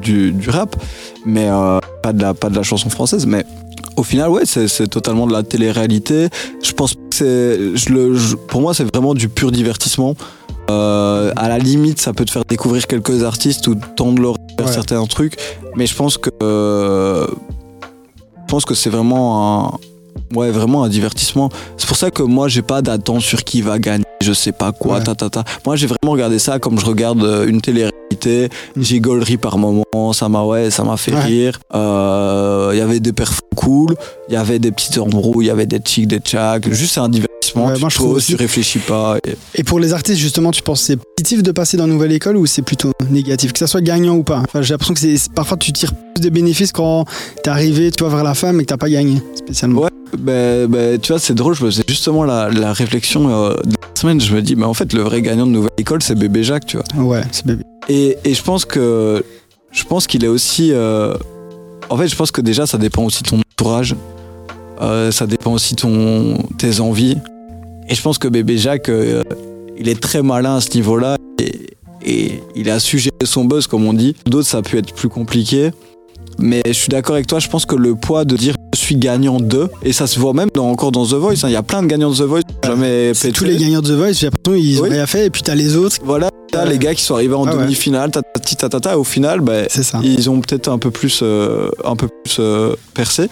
du, 0.00 0.34
rap, 0.48 0.76
mais 1.26 1.48
euh, 1.48 1.78
pas, 2.02 2.12
de 2.12 2.22
la, 2.22 2.34
pas 2.34 2.50
de 2.50 2.56
la 2.56 2.62
chanson 2.62 2.90
française. 2.90 3.26
Mais 3.26 3.44
au 3.96 4.02
final, 4.02 4.28
ouais, 4.30 4.44
c'est 4.44 4.88
totalement 4.88 5.26
de 5.26 5.32
la 5.32 5.42
télé-réalité. 5.42 6.28
Je 6.62 6.72
pense 6.72 6.94
que 6.94 7.00
c'est. 7.10 7.58
Pour 8.48 8.60
moi, 8.60 8.74
c'est 8.74 8.84
vraiment 8.84 9.14
du 9.14 9.28
pur 9.28 9.50
divertissement. 9.50 10.14
Euh, 10.70 11.32
à 11.36 11.48
la 11.48 11.58
limite, 11.58 12.00
ça 12.00 12.12
peut 12.12 12.24
te 12.24 12.30
faire 12.30 12.44
découvrir 12.48 12.86
quelques 12.86 13.24
artistes 13.24 13.66
ou 13.68 13.74
tendre 13.74 14.22
leur 14.22 14.34
vers 14.58 14.66
Ouais. 14.68 14.72
certains 14.72 15.04
trucs, 15.06 15.36
mais 15.76 15.86
je 15.86 15.94
pense 15.94 16.18
que 16.18 16.30
euh, 16.42 17.26
je 17.26 18.46
pense 18.48 18.64
que 18.64 18.74
c'est 18.74 18.90
vraiment 18.90 19.66
un- 19.66 19.78
Ouais, 20.34 20.50
vraiment 20.50 20.82
un 20.84 20.88
divertissement. 20.88 21.50
C'est 21.76 21.86
pour 21.86 21.96
ça 21.96 22.10
que 22.10 22.22
moi, 22.22 22.48
j'ai 22.48 22.62
pas 22.62 22.80
d'attente 22.80 23.20
sur 23.20 23.44
qui 23.44 23.60
va 23.60 23.78
gagner, 23.78 24.04
je 24.22 24.32
sais 24.32 24.52
pas 24.52 24.72
quoi, 24.72 24.96
Ouais. 24.98 25.04
ta, 25.04 25.14
ta, 25.14 25.28
ta. 25.28 25.44
Moi, 25.66 25.76
j'ai 25.76 25.86
vraiment 25.86 26.12
regardé 26.12 26.38
ça 26.38 26.58
comme 26.58 26.78
je 26.78 26.86
regarde 26.86 27.22
euh, 27.22 27.46
une 27.46 27.60
télé-réalité. 27.60 28.48
Mm. 28.76 28.82
J'ai 28.82 29.00
gaulerie 29.00 29.36
par 29.36 29.58
moment, 29.58 30.12
ça 30.14 30.30
m'a 30.30 30.42
ouais, 30.42 30.70
ça 30.70 30.84
m'a 30.84 30.96
fait 30.96 31.12
Ouais. 31.12 31.20
rire. 31.20 31.60
Euh, 31.74 32.70
Il 32.72 32.78
y 32.78 32.80
avait 32.80 33.00
des 33.00 33.12
perfs 33.12 33.40
cool, 33.56 33.94
il 34.28 34.34
y 34.34 34.36
avait 34.38 34.58
des 34.58 34.72
petites 34.72 34.96
embrouilles, 34.96 35.46
il 35.46 35.48
y 35.48 35.50
avait 35.50 35.66
des 35.66 35.80
chics, 35.84 36.08
des 36.08 36.18
tchaks. 36.20 36.70
Juste 36.72 36.94
c'est 36.94 37.00
un 37.00 37.10
Ouais, 37.54 37.74
tu 37.74 37.80
moi, 37.80 37.88
je 37.90 37.98
poses, 37.98 38.26
tu 38.26 38.36
réfléchis 38.36 38.78
pas. 38.78 39.18
et- 39.26 39.36
Et 39.60 39.64
pour 39.64 39.78
les 39.80 39.92
artistes, 39.92 40.18
justement, 40.20 40.50
tu 40.50 40.62
penses 40.62 40.80
que 40.80 40.86
c'est 40.86 40.96
positif 41.16 41.42
de 41.42 41.52
passer 41.52 41.76
dans 41.76 41.84
une 41.86 41.92
nouvelle 41.92 42.12
école 42.12 42.36
ou 42.36 42.46
c'est 42.46 42.62
plutôt 42.62 42.92
négatif? 43.10 43.52
Que 43.52 43.58
ça 43.58 43.66
soit 43.66 43.80
gagnant 43.80 44.14
ou 44.16 44.22
pas 44.22 44.38
Enfin, 44.46 44.62
J'ai 44.62 44.72
l'impression 44.74 44.94
que 44.94 45.00
c'est 45.00 45.32
parfois 45.32 45.56
tu 45.56 45.72
tires 45.72 45.92
plus 46.14 46.22
de 46.22 46.30
bénéfices 46.30 46.72
quand 46.72 47.04
t'es 47.42 47.50
arrivé 47.50 47.90
tu 47.90 48.04
vois, 48.04 48.12
vers 48.14 48.24
la 48.24 48.34
fin 48.34 48.52
mais 48.52 48.62
que 48.64 48.68
t'as 48.68 48.76
pas 48.76 48.88
gagné 48.90 49.20
spécialement. 49.34 49.82
Ouais. 49.82 49.90
Ben, 50.18 50.66
ben, 50.66 50.98
tu 51.00 51.12
vois, 51.12 51.18
c'est 51.18 51.34
drôle, 51.34 51.54
je 51.54 51.64
me 51.64 51.70
faisais 51.70 51.84
justement 51.88 52.24
la, 52.24 52.50
la 52.50 52.72
réflexion 52.74 53.28
euh, 53.30 53.54
de 53.64 53.70
la 53.72 54.00
semaine. 54.00 54.20
Je 54.20 54.34
me 54.34 54.42
dis, 54.42 54.56
mais 54.56 54.64
en 54.66 54.74
fait, 54.74 54.92
le 54.92 55.00
vrai 55.02 55.22
gagnant 55.22 55.46
de 55.46 55.52
nouvelle 55.52 55.70
école, 55.78 56.02
c'est 56.02 56.14
bébé 56.14 56.44
Jacques, 56.44 56.66
tu 56.66 56.76
vois. 56.76 57.02
Ouais, 57.02 57.22
c'est 57.32 57.46
bébé. 57.46 57.62
Et, 57.88 58.18
et 58.24 58.34
je 58.34 58.42
pense 58.42 58.64
que 58.66 59.24
je 59.70 59.84
pense 59.84 60.06
qu'il 60.06 60.22
est 60.24 60.28
aussi. 60.28 60.70
euh, 60.72 61.14
en 61.88 61.96
fait, 61.96 62.08
je 62.08 62.14
pense 62.16 62.30
que 62.30 62.40
déjà, 62.42 62.66
ça 62.66 62.76
dépend 62.76 63.04
aussi 63.04 63.22
de 63.22 63.28
ton 63.30 63.40
entourage. 63.40 63.96
Euh, 64.82 65.10
ça 65.12 65.26
dépend 65.26 65.52
aussi 65.54 65.74
de 65.76 65.80
ton 65.80 66.38
tes 66.58 66.80
envies. 66.80 67.16
Et 67.88 67.94
je 67.94 68.02
pense 68.02 68.18
que 68.18 68.28
bébé 68.28 68.56
Jacques, 68.58 68.88
euh, 68.88 69.22
il 69.78 69.88
est 69.88 70.00
très 70.00 70.22
malin 70.22 70.56
à 70.56 70.60
ce 70.60 70.74
niveau-là. 70.74 71.16
Et, 71.38 71.76
et 72.04 72.42
il 72.56 72.70
a 72.70 72.78
su 72.80 72.98
gérer 72.98 73.14
son 73.24 73.44
buzz, 73.44 73.66
comme 73.66 73.86
on 73.86 73.92
dit. 73.92 74.14
D'autres, 74.26 74.48
ça 74.48 74.58
a 74.58 74.62
pu 74.62 74.78
être 74.78 74.92
plus 74.94 75.08
compliqué. 75.08 75.70
Mais 76.38 76.62
je 76.66 76.72
suis 76.72 76.88
d'accord 76.88 77.14
avec 77.14 77.26
toi, 77.26 77.38
je 77.38 77.48
pense 77.48 77.66
que 77.66 77.74
le 77.76 77.94
poids 77.94 78.24
de 78.24 78.36
dire 78.36 78.54
je 78.74 78.80
suis 78.80 78.96
gagnant 78.96 79.38
de, 79.38 79.68
et 79.84 79.92
ça 79.92 80.06
se 80.06 80.18
voit 80.18 80.32
même 80.32 80.48
dans, 80.54 80.68
encore 80.68 80.90
dans 80.92 81.06
The 81.06 81.12
Voice, 81.14 81.34
hein, 81.44 81.48
il 81.48 81.52
y 81.52 81.56
a 81.56 81.62
plein 81.62 81.82
de 81.82 81.86
gagnants 81.86 82.10
de 82.10 82.16
The 82.16 82.22
Voice, 82.22 82.40
jamais 82.64 83.12
pété. 83.12 83.32
tous 83.32 83.44
les 83.44 83.56
gagnants 83.56 83.80
de 83.82 83.88
The 83.88 83.92
Voice, 83.98 84.12
j'ai 84.14 84.26
l'impression 84.26 84.60
qu'ils 84.60 84.80
ont 84.80 84.84
Oui. 84.84 84.90
rien 84.90 85.06
fait 85.06 85.26
et 85.26 85.30
puis 85.30 85.42
t'as 85.42 85.54
les 85.54 85.76
autres. 85.76 85.96
Voilà, 86.04 86.30
là, 86.52 86.64
Ouais. 86.64 86.70
les 86.70 86.78
gars 86.78 86.94
qui 86.94 87.02
sont 87.02 87.14
arrivés 87.14 87.34
en 87.34 87.46
Ah 87.46 87.54
demi-finale, 87.54 88.10
tatati 88.10 88.56
tatata, 88.56 88.98
au 88.98 89.04
final, 89.04 89.40
ben, 89.40 89.66
ça. 89.70 90.00
ils 90.02 90.28
ont 90.30 90.40
peut-être 90.40 90.68
un 90.68 90.78
peu 90.78 90.90
plus, 90.90 91.20
euh, 91.22 91.68
un 91.84 91.96
peu 91.96 92.08
plus 92.08 92.36
euh, 92.40 92.74
percé. 92.94 93.28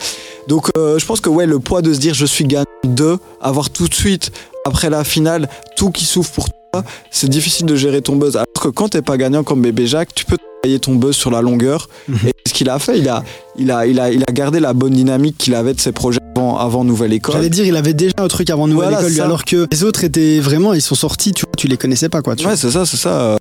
Donc 0.46 0.68
euh, 0.76 0.98
je 0.98 1.06
pense 1.06 1.20
que 1.20 1.28
ouais, 1.30 1.46
le 1.46 1.58
poids 1.58 1.82
de 1.82 1.92
se 1.92 1.98
dire 1.98 2.14
je 2.14 2.26
suis 2.26 2.44
gagnant 2.44 2.64
de, 2.84 3.16
avoir 3.40 3.70
tout 3.70 3.88
de 3.88 3.94
suite 3.94 4.30
après 4.66 4.88
la 4.90 5.04
finale 5.04 5.48
tout 5.76 5.90
qui 5.90 6.04
souffre 6.04 6.30
pour 6.32 6.48
toi, 6.72 6.84
c'est 7.10 7.28
difficile 7.30 7.66
de 7.66 7.76
gérer 7.76 8.02
ton 8.02 8.16
buzz. 8.16 8.36
Alors 8.36 8.46
que 8.60 8.68
quand 8.68 8.90
t'es 8.90 9.02
pas 9.02 9.16
gagnant 9.16 9.42
comme 9.42 9.62
bébé 9.62 9.86
Jacques, 9.86 10.14
tu 10.14 10.24
peux 10.26 10.36
ton 10.80 10.94
buzz 10.94 11.16
sur 11.16 11.30
la 11.30 11.42
longueur. 11.42 11.88
Mhm. 12.08 12.18
Et 12.26 12.32
ce 12.46 12.52
qu'il 12.52 12.68
a 12.68 12.78
fait, 12.78 12.98
il 12.98 13.08
a, 13.08 13.22
il 13.56 13.70
a, 13.70 13.86
il 13.86 13.98
a, 14.00 14.10
il 14.10 14.22
a 14.22 14.32
gardé 14.32 14.60
la 14.60 14.72
bonne 14.72 14.92
dynamique 14.92 15.36
qu'il 15.38 15.54
avait 15.54 15.74
de 15.74 15.80
ses 15.80 15.92
projets 15.92 16.20
avant, 16.36 16.58
avant 16.58 16.84
Nouvelle 16.84 17.12
École. 17.12 17.34
J'allais 17.34 17.50
dire, 17.50 17.64
il 17.64 17.76
avait 17.76 17.94
déjà 17.94 18.14
un 18.18 18.28
truc 18.28 18.50
avant 18.50 18.66
Nouvelle 18.66 18.90
Voilà, 18.90 19.00
École, 19.00 19.12
lui, 19.12 19.20
alors 19.20 19.44
que 19.44 19.66
les 19.70 19.84
autres 19.84 20.04
étaient 20.04 20.40
vraiment, 20.40 20.74
ils 20.74 20.82
sont 20.82 20.94
sortis, 20.94 21.32
tu 21.32 21.42
vois, 21.42 21.52
tu 21.56 21.66
les 21.66 21.76
connaissais 21.76 22.08
pas 22.08 22.22
quoi. 22.22 22.36
Tu 22.36 22.46
Ouais, 22.46 22.56
c'est 22.56 22.70
ça, 22.70 22.86
c'est 22.86 22.96
ça. 22.96 23.36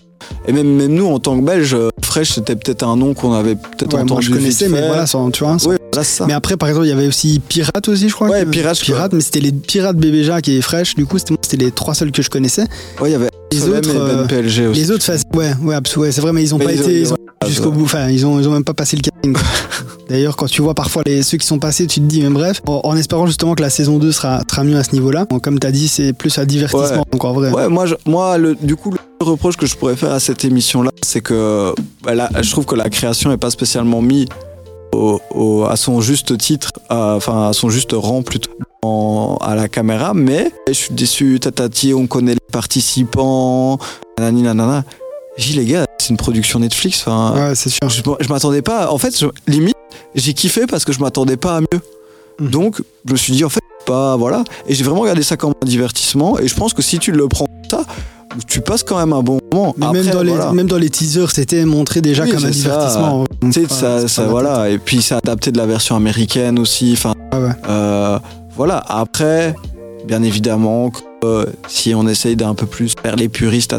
Et 0.48 0.52
même, 0.54 0.68
même 0.76 0.94
nous, 0.94 1.06
en 1.08 1.20
tant 1.20 1.38
que 1.40 1.46
Belges, 1.46 1.74
euh, 1.74 1.90
Fresh, 2.04 2.32
c'était 2.34 2.56
peut-être 2.56 2.84
un 2.84 2.96
nom 2.96 3.14
qu'on 3.14 3.34
avait 3.34 3.56
peut-être. 3.56 3.94
Ouais, 3.94 4.02
entendu. 4.02 4.30
moi 4.30 4.38
je 4.38 4.42
connaissais, 4.42 4.70
mais 4.70 4.86
voilà, 4.88 5.06
sans, 5.08 5.30
tu 5.32 5.44
vois. 5.44 5.60
sans- 5.60 5.70
Ouais, 5.70 5.78
voilà, 5.92 6.04
c'est 6.04 6.18
ça. 6.18 6.26
Mais 6.28 6.34
après, 6.34 6.58
par 6.58 6.70
exemple, 6.70 6.88
il 6.88 6.90
y 6.90 6.94
avait 6.94 7.08
aussi 7.08 7.40
Pirate 7.48 7.88
aussi, 7.88 8.10
je 8.10 8.14
crois. 8.14 8.30
Ouais, 8.30 8.44
que- 8.46 8.50
Pirate, 8.50 8.80
Pirate, 8.80 9.14
mais 9.14 9.22
c'était 9.22 9.40
les 9.42 9.52
Pirates 9.52 9.98
Bébé 9.98 10.24
Jacques 10.24 10.48
et 10.50 10.62
Fresh, 10.62 10.96
du 10.96 11.06
coup, 11.06 11.18
c'était 11.20 11.36
c'était 11.42 11.58
les 11.66 11.72
trois 11.72 11.94
seuls 11.94 12.12
que 12.12 12.22
je 12.22 12.30
connaissais. 12.30 12.64
Ouais, 13.02 13.10
il 13.10 13.12
y 13.12 13.16
avait 13.16 13.30
Les 13.52 13.68
autres, 13.68 13.90
et 13.90 13.94
Ben 13.94 14.00
euh, 14.00 14.26
PLG 14.26 14.68
aussi. 14.68 14.80
Les 14.82 14.92
autres, 14.92 15.06
ouais, 15.36 15.54
ouais, 15.64 16.12
c'est 16.12 16.22
vrai, 16.22 16.34
mais 16.34 16.44
ils 16.44 16.54
ont 16.54 16.58
Mais 16.58 16.66
pas 16.66 16.74
été 16.74 17.12
ont 17.12 17.16
jusqu'au 17.48 17.64
ça. 17.66 17.70
bout. 17.70 17.84
Enfin, 17.86 18.10
ils 18.10 18.26
ont, 18.26 18.40
ils 18.40 18.48
ont 18.48 18.52
même 18.52 18.64
pas 18.64 18.74
passé 18.74 18.98
le 18.98 19.02
casting. 19.02 19.36
D'ailleurs, 20.10 20.36
quand 20.36 20.48
tu 20.48 20.62
vois 20.62 20.74
parfois 20.74 21.04
les, 21.06 21.22
ceux 21.24 21.38
qui 21.38 21.46
sont 21.46 21.60
passés, 21.60 21.86
tu 21.88 22.00
te 22.00 22.06
dis, 22.06 22.22
mais 22.22 22.30
bref, 22.30 22.62
en, 22.68 22.82
en 22.84 22.98
espérant 22.98 23.28
justement 23.28 23.54
que 23.56 23.62
la 23.62 23.70
saison 23.70 24.00
2 24.00 24.12
sera, 24.12 24.42
sera 24.50 24.64
mieux 24.64 24.78
à 24.78 24.84
ce 24.84 24.92
niveau-là. 24.94 25.26
Bon, 25.30 25.40
comme 25.40 25.60
tu 25.60 25.68
as 25.68 25.72
dit, 25.72 25.88
c'est 25.88 26.14
plus 26.14 26.38
un 26.40 26.46
divertissement, 26.46 26.82
Ouais. 27.00 27.04
donc 27.12 27.24
en 27.24 27.34
vrai. 27.34 27.52
Ouais, 27.52 27.70
moi, 27.70 27.86
je- 27.86 27.96
moi 28.06 28.38
le, 28.38 28.56
du 28.56 28.76
coup, 28.76 28.92
le 28.92 28.98
reproche 29.26 29.56
que 29.58 29.66
je 29.68 29.76
pourrais 29.76 29.96
faire 29.96 30.12
à 30.12 30.20
cette 30.20 30.44
émission-là, 30.44 30.90
c'est 31.04 31.22
que 31.22 31.74
bah, 32.04 32.16
là, 32.16 32.30
je 32.42 32.50
trouve 32.50 32.66
que 32.66 32.76
la 32.76 32.90
création 32.90 33.32
est 33.32 33.38
pas 33.38 33.52
spécialement 33.52 34.02
mise 34.02 34.26
au- 34.94 35.20
au- 35.36 35.66
à 35.66 35.76
son 35.76 36.02
juste 36.02 36.36
titre, 36.40 36.72
enfin 36.90 37.50
à 37.50 37.54
son 37.54 37.70
juste 37.70 37.92
rang 37.94 38.24
plutôt 38.24 38.50
en- 38.82 39.38
à 39.42 39.54
la 39.54 39.68
caméra, 39.68 40.14
mais 40.16 40.52
je 40.68 40.74
suis 40.74 40.94
déçu, 40.96 41.40
tatati, 41.40 41.94
on 41.94 42.08
connaît 42.08 42.34
les 42.34 42.40
participants, 42.52 43.78
nanani 44.18 44.42
nanana. 44.42 44.84
J'ai 45.40 45.54
dit, 45.54 45.60
les 45.60 45.66
gars, 45.66 45.86
c'est 46.00 46.10
une 46.10 46.18
production 46.18 46.60
Netflix, 46.60 47.02
enfin, 47.08 47.34
Ouais, 47.50 47.56
c'est 47.56 47.70
sûr. 47.70 47.80
je, 47.88 48.02
je 48.20 48.28
m'attendais 48.28 48.62
pas. 48.62 48.92
En 48.92 48.98
fait, 48.98 49.18
je- 49.18 49.26
limite, 49.52 49.76
j'ai 50.14 50.34
kiffé 50.34 50.66
parce 50.68 50.84
que 50.84 50.92
je 50.92 51.00
m'attendais 51.00 51.38
pas 51.38 51.56
à 51.58 51.62
mieux. 51.62 51.80
Mhm. 52.42 52.50
Donc, 52.50 52.82
je 53.06 53.14
me 53.14 53.18
suis 53.18 53.34
dit, 53.34 53.46
en 53.46 53.50
fait, 53.50 53.62
pas. 53.86 54.18
Voilà. 54.18 54.44
Et 54.68 54.76
j'ai 54.76 54.84
vraiment 54.84 55.02
regardé 55.02 55.24
ça 55.24 55.38
comme 55.38 55.54
un 55.64 55.66
divertissement. 55.66 56.38
Et 56.40 56.48
je 56.50 56.56
pense 56.56 56.74
que 56.74 56.82
si 56.82 57.00
tu 57.00 57.12
le 57.14 57.28
prends 57.30 57.46
ça, 57.72 57.84
tu 58.48 58.60
passes 58.62 58.84
quand 58.84 58.98
même 58.98 59.14
un 59.14 59.22
bon 59.24 59.40
moment. 59.52 59.74
Mais 59.78 59.86
Après, 59.86 60.04
même, 60.04 60.12
dans 60.14 60.22
les, 60.24 60.32
voilà. 60.34 60.52
même 60.52 60.68
dans 60.68 60.78
les 60.78 60.90
teasers, 60.90 61.32
c'était 61.32 61.64
montré 61.66 62.02
déjà 62.02 62.24
Oui, 62.24 62.30
comme 62.32 62.40
un 62.44 62.48
ça. 62.48 62.50
divertissement. 62.52 63.26
Ça, 64.08 64.26
voilà. 64.28 64.70
Et 64.70 64.78
puis, 64.78 65.02
c'est 65.02 65.16
adapté 65.16 65.52
de 65.54 65.58
la 65.58 65.66
version 65.66 65.96
américaine 65.96 66.60
aussi. 66.60 66.92
Enfin, 66.94 67.14
ouais. 67.34 67.50
euh, 67.70 68.20
voilà. 68.58 68.84
Après, 68.88 69.56
bien 70.10 70.24
évidemment, 70.24 70.90
que, 70.90 71.00
euh, 71.24 71.46
si 71.68 71.94
on 71.94 72.08
essaye 72.08 72.36
d'un 72.36 72.56
peu 72.56 72.66
plus 72.66 72.94
faire 73.02 73.16
les 73.16 73.30
puristes, 73.30 73.76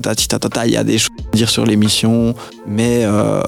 il 0.65 0.71
y 0.71 0.77
a 0.77 0.85
des 0.85 0.99
choses 0.99 1.11
à 1.33 1.37
dire 1.37 1.51
sur 1.51 1.67
l'émission. 1.67 2.35
Mais 2.69 3.01
euh, 3.03 3.41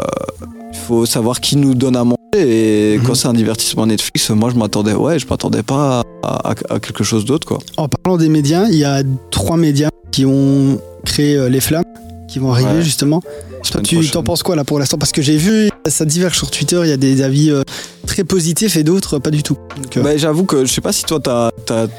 il 0.73 0.79
faut 0.79 1.07
savoir 1.07 1.40
qui 1.40 1.57
nous 1.57 1.75
donne 1.75 1.97
à 1.97 2.03
manger. 2.05 2.16
Et 2.37 2.99
Mhm. 2.99 3.05
quand 3.07 3.14
c'est 3.14 3.29
un 3.29 3.35
divertissement 3.35 3.87
Netflix, 3.87 4.31
moi, 4.31 4.51
je 4.53 4.57
m'attendais, 4.59 4.95
ouais, 4.95 5.18
je 5.18 5.27
m'attendais 5.29 5.62
pas 5.62 6.03
à, 6.25 6.51
à- 6.51 6.55
à 6.75 6.81
quelque 6.81 7.05
chose 7.05 7.25
d'autre, 7.25 7.47
quoi. 7.47 7.59
En 7.77 7.88
parlant 7.88 8.16
des 8.18 8.29
médias, 8.29 8.66
il 8.68 8.77
y 8.79 8.85
a 8.85 9.03
trois 9.31 9.57
médias 9.57 9.90
qui 10.11 10.25
ont 10.27 10.81
créé 11.05 11.37
euh, 11.37 11.49
les 11.49 11.61
flammes, 11.61 11.85
qui 12.29 12.38
vont 12.40 12.51
arriver 12.53 12.71
Ouais. 12.79 12.83
justement. 12.83 13.23
Toi, 13.70 13.81
tu 13.83 14.11
t'en 14.11 14.22
penses 14.22 14.42
quoi 14.42 14.57
là 14.57 14.64
pour 14.64 14.79
l'instant? 14.79 14.98
Parce 14.98 15.12
que 15.12 15.22
j'ai 15.22 15.37
vu, 15.37 15.70
ça 15.87 16.05
diverge 16.05 16.37
sur 16.37 16.51
Twitter, 16.51 16.81
il 16.85 16.88
y 16.88 16.92
a 16.92 16.96
des 16.96 17.22
avis 17.22 17.51
euh, 17.51 17.62
très 18.07 18.25
positifs 18.25 18.77
et 18.77 18.83
d'autres 18.85 19.18
pas 19.18 19.31
du 19.31 19.42
tout. 19.42 19.57
Donc, 19.81 19.96
euh, 19.96 20.03
Bah, 20.03 20.16
J'avoue 20.16 20.44
que 20.44 20.64
je 20.64 20.72
sais 20.72 20.81
pas 20.81 20.92
si 20.92 21.05
toi, 21.05 21.20
t'as 21.20 21.51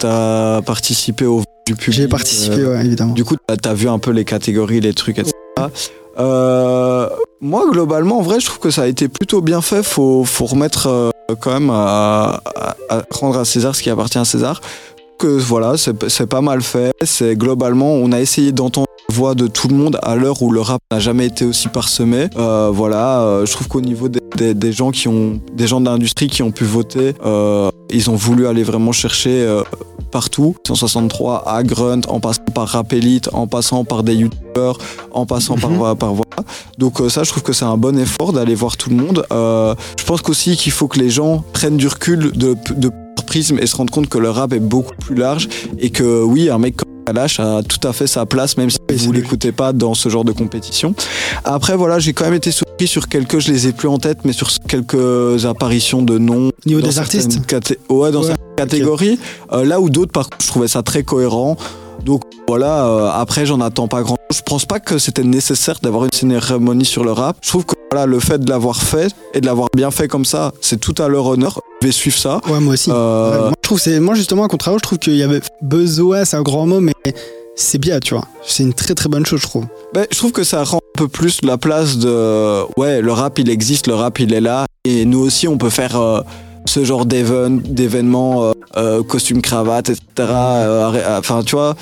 as, 0.04 0.62
participé 0.62 1.26
au 1.26 1.43
du 1.65 1.76
public. 1.76 1.93
j'ai 2.02 2.08
participé, 2.08 2.58
euh, 2.60 2.73
ouais, 2.78 2.86
évidemment. 2.86 3.13
Du 3.13 3.23
coup, 3.23 3.36
t'as 3.47 3.69
as 3.69 3.73
vu 3.73 3.88
un 3.88 3.99
peu 3.99 4.12
les 4.12 4.26
catégories, 4.26 4.82
les 4.82 4.93
trucs, 4.93 5.17
etc. 5.19 5.32
Euh, 6.19 7.10
moi, 7.41 7.65
globalement, 7.71 8.19
en 8.19 8.21
vrai, 8.21 8.39
je 8.39 8.45
trouve 8.45 8.60
que 8.60 8.69
ça 8.71 8.84
a 8.84 8.88
été 8.88 9.08
plutôt 9.08 9.41
bien 9.41 9.62
fait. 9.62 9.84
Faut, 9.84 10.23
faut 10.26 10.45
remettre 10.45 11.12
quand 11.39 11.54
même 11.54 11.69
à, 11.69 12.41
à- 12.56 12.76
à 12.89 13.04
rendre 13.12 13.39
à 13.39 13.45
César 13.45 13.76
ce 13.76 13.82
qui 13.82 13.89
appartient 13.89 14.17
à 14.17 14.26
César. 14.26 14.62
Que 15.17 15.28
voilà, 15.28 15.76
c'est 15.78 16.26
pas 16.28 16.41
mal 16.41 16.62
fait. 16.62 16.91
C'est 17.04 17.36
globalement, 17.36 17.93
on 17.93 18.12
a 18.12 18.19
essayé 18.19 18.52
d'entendre 18.52 18.88
voix 19.13 19.36
de 19.36 19.47
tout 19.47 19.67
le 19.67 19.76
monde 19.76 19.97
à 20.04 20.15
l'heure 20.15 20.41
où 20.41 20.52
le 20.52 20.62
rap 20.62 20.82
n'a 20.91 20.99
jamais 20.99 21.28
été 21.28 21.45
aussi 21.45 21.67
parsemé. 21.67 22.28
Euh, 22.38 22.69
voilà, 22.73 23.21
euh, 23.21 23.45
je 23.45 23.52
trouve 23.54 23.67
qu'au 23.67 23.82
niveau 23.82 24.10
des, 24.10 24.19
des- 24.36 24.54
des 24.54 24.71
gens 24.71 24.91
qui 24.91 25.08
ont, 25.08 25.39
des 25.54 25.67
gens 25.67 25.80
de 25.80 25.86
l'industrie 25.86 26.28
qui 26.28 26.41
ont 26.43 26.52
pu 26.52 26.63
voter, 26.65 27.13
euh, 27.26 27.69
ils 27.91 28.10
ont 28.10 28.15
voulu 28.15 28.47
aller 28.47 28.63
vraiment 28.63 28.91
chercher 28.91 29.34
partout. 30.12 30.56
163 30.67 31.43
à 31.47 31.63
Grunt, 31.63 32.02
en 32.08 32.19
passant 32.19 32.43
par 32.54 32.67
Rap 32.67 32.91
Elite, 32.93 33.30
en 33.34 33.47
passant 33.47 33.84
par 33.84 34.04
des 34.04 34.15
youtubeurs, 34.15 34.78
en 35.12 35.26
passant 35.26 35.56
Mhm. 35.56 35.80
par, 35.80 35.95
par 35.97 36.13
voilà. 36.13 36.47
Donc 36.78 36.99
euh, 37.02 37.10
ça, 37.10 37.23
je 37.23 37.30
trouve 37.32 37.43
que 37.43 37.54
c'est 37.54 37.65
un 37.65 37.78
bon 37.78 37.97
effort 37.97 38.34
d'aller 38.34 38.56
voir 38.56 38.78
tout 38.78 38.89
le 38.89 38.95
monde. 38.95 39.26
Euh, 39.32 39.76
je 39.99 40.04
pense 40.06 40.21
qu'aussi 40.21 40.56
qu'il 40.58 40.71
faut 40.71 40.88
que 40.88 40.99
les 40.99 41.10
gens 41.10 41.43
prennent 41.54 41.78
du 41.78 41.88
recul 41.88 42.32
de, 42.34 42.56
de 42.76 42.91
prisme 43.28 43.58
et 43.60 43.65
se 43.67 43.76
rendent 43.76 43.89
compte 43.91 44.10
que 44.10 44.17
le 44.17 44.30
rap 44.30 44.52
est 44.54 44.60
beaucoup 44.60 44.95
plus 44.99 45.15
large 45.15 45.47
et 45.80 45.89
que 45.89 46.21
oui, 46.23 46.49
un 46.49 46.58
mec 46.58 46.76
comme 46.78 46.89
Kalash 47.06 47.39
a 47.39 47.62
tout 47.63 47.86
à 47.88 47.94
fait 47.94 48.08
sa 48.08 48.26
place, 48.26 48.58
même 48.58 48.70
si 48.70 48.78
Oui, 48.89 48.98
vous 48.98 49.12
l'écoutez 49.12 49.52
pas 49.52 49.74
dans 49.74 49.94
ce 49.94 50.10
genre 50.10 50.24
de 50.24 50.32
compétition. 50.32 50.96
Après, 51.44 51.76
voilà, 51.76 52.00
j'ai 52.00 52.13
quand 52.13 52.26
même 52.26 52.34
été 52.34 52.52
surpris 52.52 52.88
sur 52.88 53.08
quelques, 53.08 53.39
je 53.39 53.52
les 53.52 53.68
ai 53.68 53.72
plus 53.74 53.88
en 53.88 53.98
tête, 53.98 54.20
mais 54.26 54.34
sur 54.34 54.50
quelques 54.68 55.46
apparitions 55.46 56.02
de 56.02 56.18
noms 56.18 56.48
Au 56.48 56.68
niveau 56.70 56.82
dans 56.82 56.88
des 56.88 57.00
artistes 57.00 57.39
ouais, 57.89 58.12
dans 58.12 58.22
Ouais, 58.22 58.28
certaines 58.28 58.56
catégories. 58.56 59.20
Euh, 59.52 59.66
là 59.66 59.80
où 59.82 59.89
d'autres, 59.89 60.12
par 60.12 60.30
contre, 60.30 60.44
je 60.44 60.48
trouvais 60.48 60.68
ça 60.68 60.84
très 60.84 61.04
cohérent. 61.04 61.58
Donc 62.06 62.24
voilà, 62.48 62.86
euh, 62.86 63.10
après, 63.13 63.46
j'en 63.46 63.62
attends 63.62 63.88
pas 63.88 64.02
grand 64.02 64.16
chose. 64.30 64.38
Je 64.39 64.42
pense 64.44 64.66
pas 64.66 64.80
que 64.80 64.98
c'était 64.98 65.24
nécessaire 65.24 65.80
d'avoir 65.82 66.06
une 66.06 66.12
cérémonie 66.12 66.86
sur 66.86 67.04
le 67.04 67.12
rap. 67.12 67.38
Je 67.42 67.50
trouve 67.50 67.66
que 67.66 67.76
voilà, 67.92 68.06
le 68.06 68.20
fait 68.20 68.39
de 68.39 68.50
l'avoir 68.50 68.82
fait 68.82 69.13
et 69.34 69.42
de 69.42 69.46
l'avoir 69.46 69.70
bien 69.76 69.92
fait 69.92 70.08
comme 70.08 70.26
ça, 70.26 70.52
c'est 70.62 70.80
tout 70.80 70.96
à 71.02 71.08
leur 71.08 71.26
honneur. 71.28 71.62
Vais 71.84 71.91
suivre 71.91 72.17
ça. 72.17 72.39
Ouais, 72.48 72.62
moi 72.62 72.76
aussi. 72.76 72.89
Euh, 72.89 73.39
moi, 73.39 73.52
je 73.62 73.62
trouve 73.62 73.78
c'est 73.78 74.00
moi 74.00 74.15
justement, 74.15 74.46
à 74.46 74.48
contrario, 74.48 74.78
je 74.78 74.84
trouve 74.84 75.00
qu'il 75.00 75.17
y 75.17 75.24
avait 75.24 75.41
besoin, 75.62 76.24
c'est 76.24 76.38
un 76.38 76.41
grand 76.41 76.65
mot, 76.65 76.80
mais 76.80 76.93
c'est 77.58 77.78
bien, 77.78 78.00
tu 78.00 78.13
vois. 78.13 78.26
C'est 78.46 78.63
une 78.63 78.74
très 78.74 78.96
très 78.96 79.10
bonne 79.10 79.26
chose, 79.26 79.41
je 79.41 79.48
trouve. 79.48 79.65
Ben, 79.93 80.08
je 80.10 80.17
trouve 80.17 80.32
que 80.32 80.46
ça 80.46 80.63
rend 80.63 80.78
un 80.78 80.98
peu 80.98 81.08
plus 81.10 81.39
la 81.43 81.58
place 81.58 81.98
de 81.98 82.63
ouais 82.80 83.02
le 83.02 83.12
rap 83.12 83.38
il 83.39 83.50
existe 83.50 83.88
le 83.88 83.96
rap 83.96 84.19
il 84.19 84.34
est 84.34 84.41
là 84.41 84.65
et 84.86 85.06
nous 85.06 85.19
aussi 85.19 85.48
on 85.48 85.58
peut 85.58 85.69
faire 85.69 86.00
euh, 86.00 86.22
ce 86.65 86.84
genre 86.86 87.06
d'événements 87.06 88.46
euh, 88.46 88.52
euh, 88.78 89.04
costume 89.04 89.41
cravate 89.41 89.89
etc 89.89 90.30
enfin 91.17 91.41
tu 91.43 91.56
vois 91.56 91.76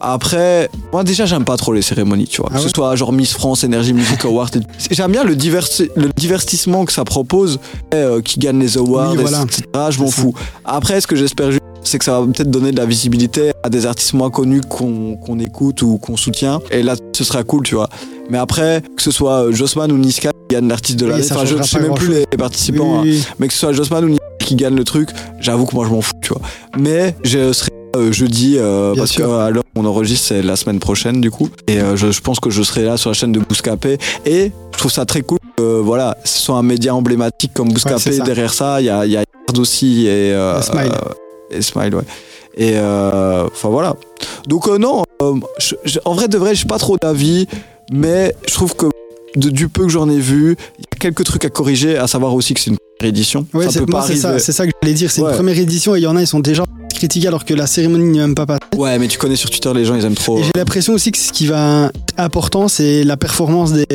après 0.00 0.70
moi 0.92 1.04
déjà 1.04 1.26
j'aime 1.26 1.44
pas 1.44 1.56
trop 1.56 1.72
les 1.72 1.82
cérémonies 1.82 2.26
tu 2.26 2.40
vois 2.40 2.50
Ah 2.52 2.56
que 2.56 2.62
ce 2.62 2.68
soit 2.68 2.94
genre 2.96 3.12
Miss 3.12 3.32
France 3.32 3.64
Energy 3.64 3.92
Music 3.92 4.24
Award 4.24 4.56
et- 4.56 4.94
j'aime 4.94 5.12
bien 5.12 5.24
le, 5.24 5.34
diverti- 5.36 5.90
le 5.96 6.08
divertissement 6.16 6.84
que 6.84 6.92
ça 6.92 7.04
propose 7.04 7.58
euh, 7.94 8.20
qui 8.22 8.38
gagne 8.38 8.58
les 8.60 8.76
awards 8.78 9.12
Oui, 9.12 9.18
voilà. 9.20 9.42
etc 9.42 9.62
je 9.90 9.98
m'en 10.00 10.10
fous 10.10 10.34
après 10.64 11.00
ce 11.00 11.06
que 11.06 11.16
j'espère 11.16 11.50
juste 11.50 11.62
c'est 11.84 11.98
que 11.98 12.04
ça 12.04 12.20
va 12.20 12.26
peut-être 12.26 12.50
donner 12.50 12.70
de 12.72 12.76
la 12.76 12.84
visibilité 12.86 13.52
à 13.62 13.70
des 13.70 13.86
artistes 13.86 14.12
moins 14.12 14.30
connus 14.30 14.60
qu'on 14.68 15.16
qu'on 15.16 15.38
écoute 15.38 15.80
ou 15.82 15.96
qu'on 15.96 16.16
soutient. 16.18 16.60
Et 16.70 16.82
là, 16.82 16.96
ce 17.16 17.24
serait 17.24 17.44
cool, 17.44 17.62
tu 17.62 17.76
vois. 17.76 17.88
Mais 18.28 18.36
après, 18.36 18.82
que 18.96 19.00
ce 19.02 19.10
soit 19.10 19.44
euh, 19.46 19.52
Jossman 19.52 19.90
ou 19.90 19.96
Niska 19.96 20.30
qui 20.50 20.54
gagnent 20.56 20.68
l'artiste 20.68 20.98
de 20.98 21.06
l'année, 21.06 21.24
enfin, 21.30 21.46
je 21.46 21.62
sais 21.62 21.78
même 21.80 21.94
plus 21.94 22.08
les 22.30 22.36
participants, 22.36 23.00
Oui, 23.02 23.22
hein. 23.24 23.34
mais 23.38 23.46
que 23.46 23.54
ce 23.54 23.60
soit 23.60 23.72
Jossman 23.72 24.04
ou 24.04 24.08
Niska 24.08 24.24
qui 24.40 24.56
gagne 24.56 24.74
le 24.74 24.84
truc, 24.84 25.08
j'avoue 25.40 25.64
que 25.64 25.74
moi 25.74 25.86
je 25.86 25.90
m'en 25.92 26.02
fous, 26.02 26.12
tu 26.20 26.30
vois. 26.30 26.42
Mais 26.78 27.14
je 27.24 27.52
serai 27.54 27.70
euh, 27.96 28.12
jeudi, 28.12 28.56
euh, 28.58 28.94
parce 28.96 29.10
sûr. 29.10 29.26
que 29.26 29.30
euh, 29.30 29.60
où 29.76 29.80
on 29.80 29.84
enregistre, 29.84 30.28
c'est 30.28 30.42
la 30.42 30.56
semaine 30.56 30.78
prochaine 30.78 31.20
du 31.20 31.30
coup. 31.30 31.48
Et 31.66 31.78
euh, 31.80 31.96
je, 31.96 32.10
je 32.10 32.20
pense 32.20 32.40
que 32.40 32.50
je 32.50 32.62
serai 32.62 32.84
là 32.84 32.96
sur 32.96 33.10
la 33.10 33.14
chaîne 33.14 33.32
de 33.32 33.40
Bouscapé. 33.40 33.98
Et 34.26 34.52
je 34.72 34.78
trouve 34.78 34.92
ça 34.92 35.04
très 35.06 35.22
cool 35.22 35.38
que 35.56 35.80
voilà, 35.80 36.16
ce 36.24 36.38
soit 36.40 36.56
un 36.56 36.62
média 36.62 36.94
emblématique 36.94 37.52
comme 37.54 37.68
Bouscapé. 37.72 38.12
ça. 38.12 38.24
Derrière 38.24 38.52
ça, 38.54 38.80
il 38.80 38.84
y 38.86 38.90
a, 38.90 39.06
y 39.06 39.16
a 39.16 39.20
Yard 39.20 39.58
aussi 39.58 40.06
et, 40.06 40.34
Smile. 40.62 40.92
et 41.50 41.62
Smile, 41.62 41.94
ouais. 41.94 42.02
Et 42.56 42.76
enfin 42.78 43.68
voilà. 43.68 43.94
Donc 44.46 44.66
non, 44.68 45.04
je- 45.58 45.74
je- 45.84 45.98
en 46.04 46.14
vrai 46.14 46.28
de 46.28 46.38
vrai, 46.38 46.54
j'ai 46.54 46.64
pas 46.66 46.78
trop 46.78 46.96
d'avis, 46.96 47.46
mais 47.92 48.34
je 48.48 48.54
trouve 48.54 48.74
que 48.76 48.86
de- 49.36 49.50
du 49.50 49.68
peu 49.68 49.84
que 49.84 49.88
j'en 49.90 50.08
ai 50.08 50.18
vu, 50.18 50.56
il 50.78 50.82
y 50.82 50.86
a 50.94 50.98
quelques 50.98 51.24
trucs 51.24 51.44
à 51.44 51.50
corriger, 51.50 51.96
à 51.96 52.06
savoir 52.06 52.34
aussi 52.34 52.54
que 52.54 52.60
c'est 52.60 52.70
une 52.70 52.76
première 52.98 53.10
édition. 53.10 53.46
Ouais, 53.54 53.64
ça 53.66 54.38
c'est 54.38 54.52
ça, 54.52 54.66
que 54.66 54.72
j'allais 54.82 54.94
dire. 54.94 55.10
C'est 55.10 55.22
Ouais. 55.22 55.30
une 55.30 55.36
première 55.36 55.58
édition 55.58 55.94
et 55.94 55.98
il 56.00 56.02
y 56.02 56.06
en 56.06 56.16
a, 56.16 56.20
ils 56.20 56.26
sont 56.26 56.40
déjà 56.40 56.64
critiqués 56.94 57.28
alors 57.28 57.44
que 57.44 57.54
la 57.54 57.66
cérémonie 57.66 58.10
n'est 58.12 58.20
même 58.20 58.34
pas 58.34 58.46
passée. 58.46 58.60
Ouais, 58.76 58.98
mais 58.98 59.08
tu 59.08 59.18
connais 59.18 59.36
sur 59.36 59.50
Twitter, 59.50 59.72
les 59.74 59.84
gens 59.84 59.94
ils 59.94 60.04
aiment 60.04 60.14
trop. 60.14 60.38
Et 60.38 60.44
j'ai 60.44 60.50
l'impression 60.56 60.92
aussi 60.94 61.12
que 61.12 61.18
ce 61.18 61.32
qui 61.32 61.46
va 61.46 61.90
être 61.94 62.14
important, 62.18 62.68
c'est 62.68 63.04
la 63.04 63.16
performance 63.16 63.72
des, 63.72 63.86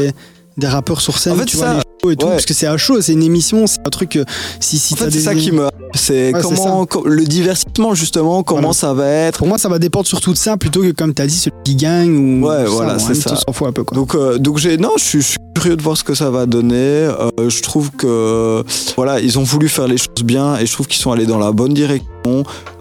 des 0.58 0.68
rappeurs 0.68 1.02
sur 1.02 1.18
scène. 1.18 1.34
En 1.34 1.38
fait, 1.38 1.46
tu 1.46 1.58
ça- 1.58 1.74
vois, 1.74 1.82
les 2.06 2.14
et 2.14 2.16
tout, 2.16 2.28
parce 2.28 2.46
que 2.46 2.54
c'est 2.54 2.68
à 2.68 2.76
chaud, 2.78 3.02
c'est 3.02 3.14
une 3.14 3.24
émission, 3.24 3.66
c'est 3.66 3.80
un 3.86 3.90
truc 3.90 4.10
que 4.10 4.26
si, 4.60 4.78
si 4.78 4.94
En 4.94 4.98
fait, 4.98 5.06
c'est 5.06 5.12
des- 5.12 5.20
ça 5.22 5.36
qui 5.36 5.52
me. 5.52 5.68
C'est 5.96 6.34
Ouais, 6.34 6.42
comment 6.42 6.86
co- 6.88 7.08
le 7.08 7.24
divertissement 7.24 7.94
justement, 7.94 8.42
comment 8.44 8.60
Voilà. 8.62 8.74
ça 8.74 8.94
va 8.94 9.08
être. 9.08 9.38
Pour 9.38 9.48
moi, 9.48 9.58
ça 9.60 9.70
va 9.70 9.78
dépendre 9.80 10.08
surtout 10.08 10.34
de 10.34 10.38
ça 10.38 10.58
plutôt 10.58 10.82
que 10.82 10.92
comme 10.92 11.14
t'as 11.14 11.28
dit, 11.28 11.38
ce 11.38 11.50
petit 11.50 11.76
gang 11.76 12.10
ou. 12.10 12.48
Ouais, 12.48 12.66
voilà, 12.66 12.98
c'est 13.00 13.14
ça. 13.14 13.34
On 13.34 13.36
s'en 13.36 13.54
fout 13.54 13.68
un 13.68 13.72
peu 13.72 13.84
quoi. 13.84 13.96
Donc, 13.96 14.16
euh, 14.16 14.38
donc 14.40 14.58
j'ai 14.58 14.78
non, 14.78 14.92
je 14.98 15.04
suis, 15.04 15.22
je 15.22 15.28
suis 15.28 15.38
curieux 15.56 15.76
de 15.78 15.82
voir 15.84 15.96
ce 15.96 16.04
que 16.04 16.16
ça 16.16 16.30
va 16.32 16.46
donner. 16.48 16.76
Euh, 16.76 17.30
je 17.48 17.62
trouve 17.62 17.92
que 17.92 18.64
voilà, 18.98 19.20
ils 19.20 19.38
ont 19.38 19.44
voulu 19.44 19.70
faire 19.70 19.88
les 19.88 19.98
choses 19.98 20.24
bien 20.26 20.58
et 20.58 20.66
je 20.66 20.74
trouve 20.74 20.88
qu'ils 20.88 21.02
sont 21.02 21.12
allés 21.12 21.26
dans 21.28 21.38
la 21.40 21.52
bonne 21.52 21.74
direction. 21.74 22.10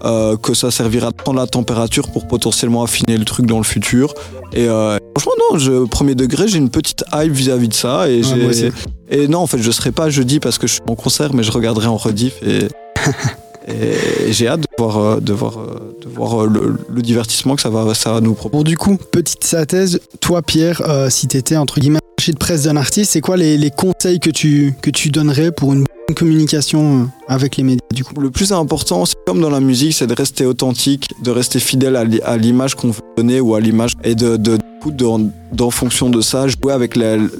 euh, 0.04 0.36
que 0.36 0.54
ça 0.54 0.70
servira 0.70 1.10
de 1.10 1.16
prendre 1.16 1.38
la 1.40 1.48
température 1.48 2.08
pour 2.12 2.28
potentiellement 2.28 2.84
affiner 2.84 3.18
le 3.18 3.24
truc 3.24 3.44
dans 3.46 3.58
le 3.58 3.64
futur. 3.64 4.14
Et 4.52 4.68
euh, 4.68 4.96
franchement, 5.16 5.32
non, 5.52 5.58
je, 5.58 5.84
premier 5.86 6.14
degré, 6.14 6.48
j'ai 6.48 6.58
une 6.58 6.70
petite 6.70 7.04
hype 7.12 7.32
vis-à-vis 7.32 7.68
de 7.68 7.74
ça 7.74 8.08
et 8.08 8.16
Ouais, 8.18 8.22
j'ai 8.22 8.36
moi 8.36 8.50
aussi. 8.50 8.70
et 9.10 9.28
non, 9.28 9.38
en 9.40 9.46
fait, 9.46 9.58
je 9.58 9.70
serai 9.70 9.92
pas 9.92 10.10
jeudi 10.10 10.40
parce 10.40 10.58
que 10.58 10.66
je 10.66 10.74
suis 10.74 10.82
en 10.88 10.94
concert, 10.94 11.34
mais 11.34 11.42
je 11.42 11.52
regarderai 11.52 11.86
en 11.86 11.96
rediff 11.96 12.34
et. 12.46 12.68
J'ai 14.30 14.48
hâte 14.48 14.60
de 14.60 14.66
voir, 14.76 14.98
euh, 14.98 15.20
de 15.20 15.32
voir, 15.32 15.58
euh, 15.58 15.96
de 16.02 16.08
voir 16.08 16.42
euh, 16.42 16.46
le, 16.48 16.76
le 16.88 17.02
divertissement 17.02 17.54
que 17.54 17.62
ça 17.62 17.70
va, 17.70 17.94
ça 17.94 18.12
va 18.14 18.20
nous 18.20 18.34
proposer. 18.34 18.58
Bon, 18.58 18.64
du 18.64 18.76
coup, 18.76 18.96
petite 18.96 19.44
synthèse, 19.44 20.00
toi, 20.20 20.42
Pierre, 20.42 20.82
euh, 20.88 21.08
si 21.10 21.28
t'étais 21.28 21.56
entre 21.56 21.78
guillemets 21.78 22.00
de 22.26 22.36
presse 22.36 22.62
d'un 22.64 22.76
artiste, 22.76 23.12
c'est 23.12 23.20
quoi 23.20 23.36
les, 23.36 23.56
les 23.56 23.70
conseils 23.70 24.18
que 24.20 24.30
tu, 24.30 24.74
que 24.82 24.90
tu 24.90 25.10
donnerais 25.10 25.52
pour 25.52 25.72
une 25.72 25.84
communication 26.14 27.02
euh, 27.02 27.04
avec 27.28 27.56
les 27.56 27.62
médias 27.64 27.80
du 27.92 28.04
coup 28.04 28.18
Le 28.20 28.30
plus 28.30 28.52
important, 28.52 29.04
c'est 29.06 29.16
comme 29.26 29.40
dans 29.40 29.50
la 29.50 29.60
musique, 29.60 29.92
c'est 29.94 30.06
de 30.06 30.14
rester 30.14 30.46
authentique, 30.46 31.08
de 31.22 31.30
rester 31.30 31.58
fidèle 31.60 31.96
à 31.96 32.04
l'i- 32.04 32.20
à 32.22 32.36
l'image 32.36 32.74
qu'on 32.74 32.90
veut 32.90 33.00
donner 33.16 33.40
ou 33.40 33.54
à 33.54 33.60
l'image 33.60 33.92
et 34.04 34.14
de, 34.14 34.36
de, 34.36 34.58
de- 34.86 35.68
fonction 35.70 36.10
de 36.10 36.20
ça, 36.20 36.46
jouer 36.48 36.72
avec 36.72 36.96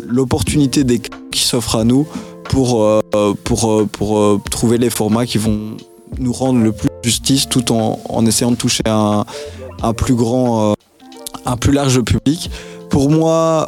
l'opportunité 0.09 0.85
des 0.85 1.01
qui 1.31 1.43
s'offrent 1.43 1.77
à 1.77 1.85
nous 1.85 2.07
pour, 2.45 2.83
euh, 2.85 3.01
pour, 3.45 3.71
euh, 3.71 3.87
pour 3.91 4.41
trouver 4.51 4.79
les 4.79 4.91
formats 4.91 5.27
qui 5.27 5.39
vont 5.39 5.77
nous 6.19 6.33
rendre 6.33 6.61
le 6.61 6.73
plus 6.73 6.89
justice 7.03 7.49
tout 7.49 7.73
en, 7.73 7.99
en 8.09 8.27
essayant 8.27 8.51
de 8.51 8.57
toucher 8.57 8.83
un, 8.87 9.25
un 9.83 9.93
plus 9.95 10.15
grand, 10.15 10.75
un 11.47 11.57
plus 11.57 11.73
large 11.73 12.01
public. 12.03 12.51
Pour 12.91 13.11
moi, 13.11 13.67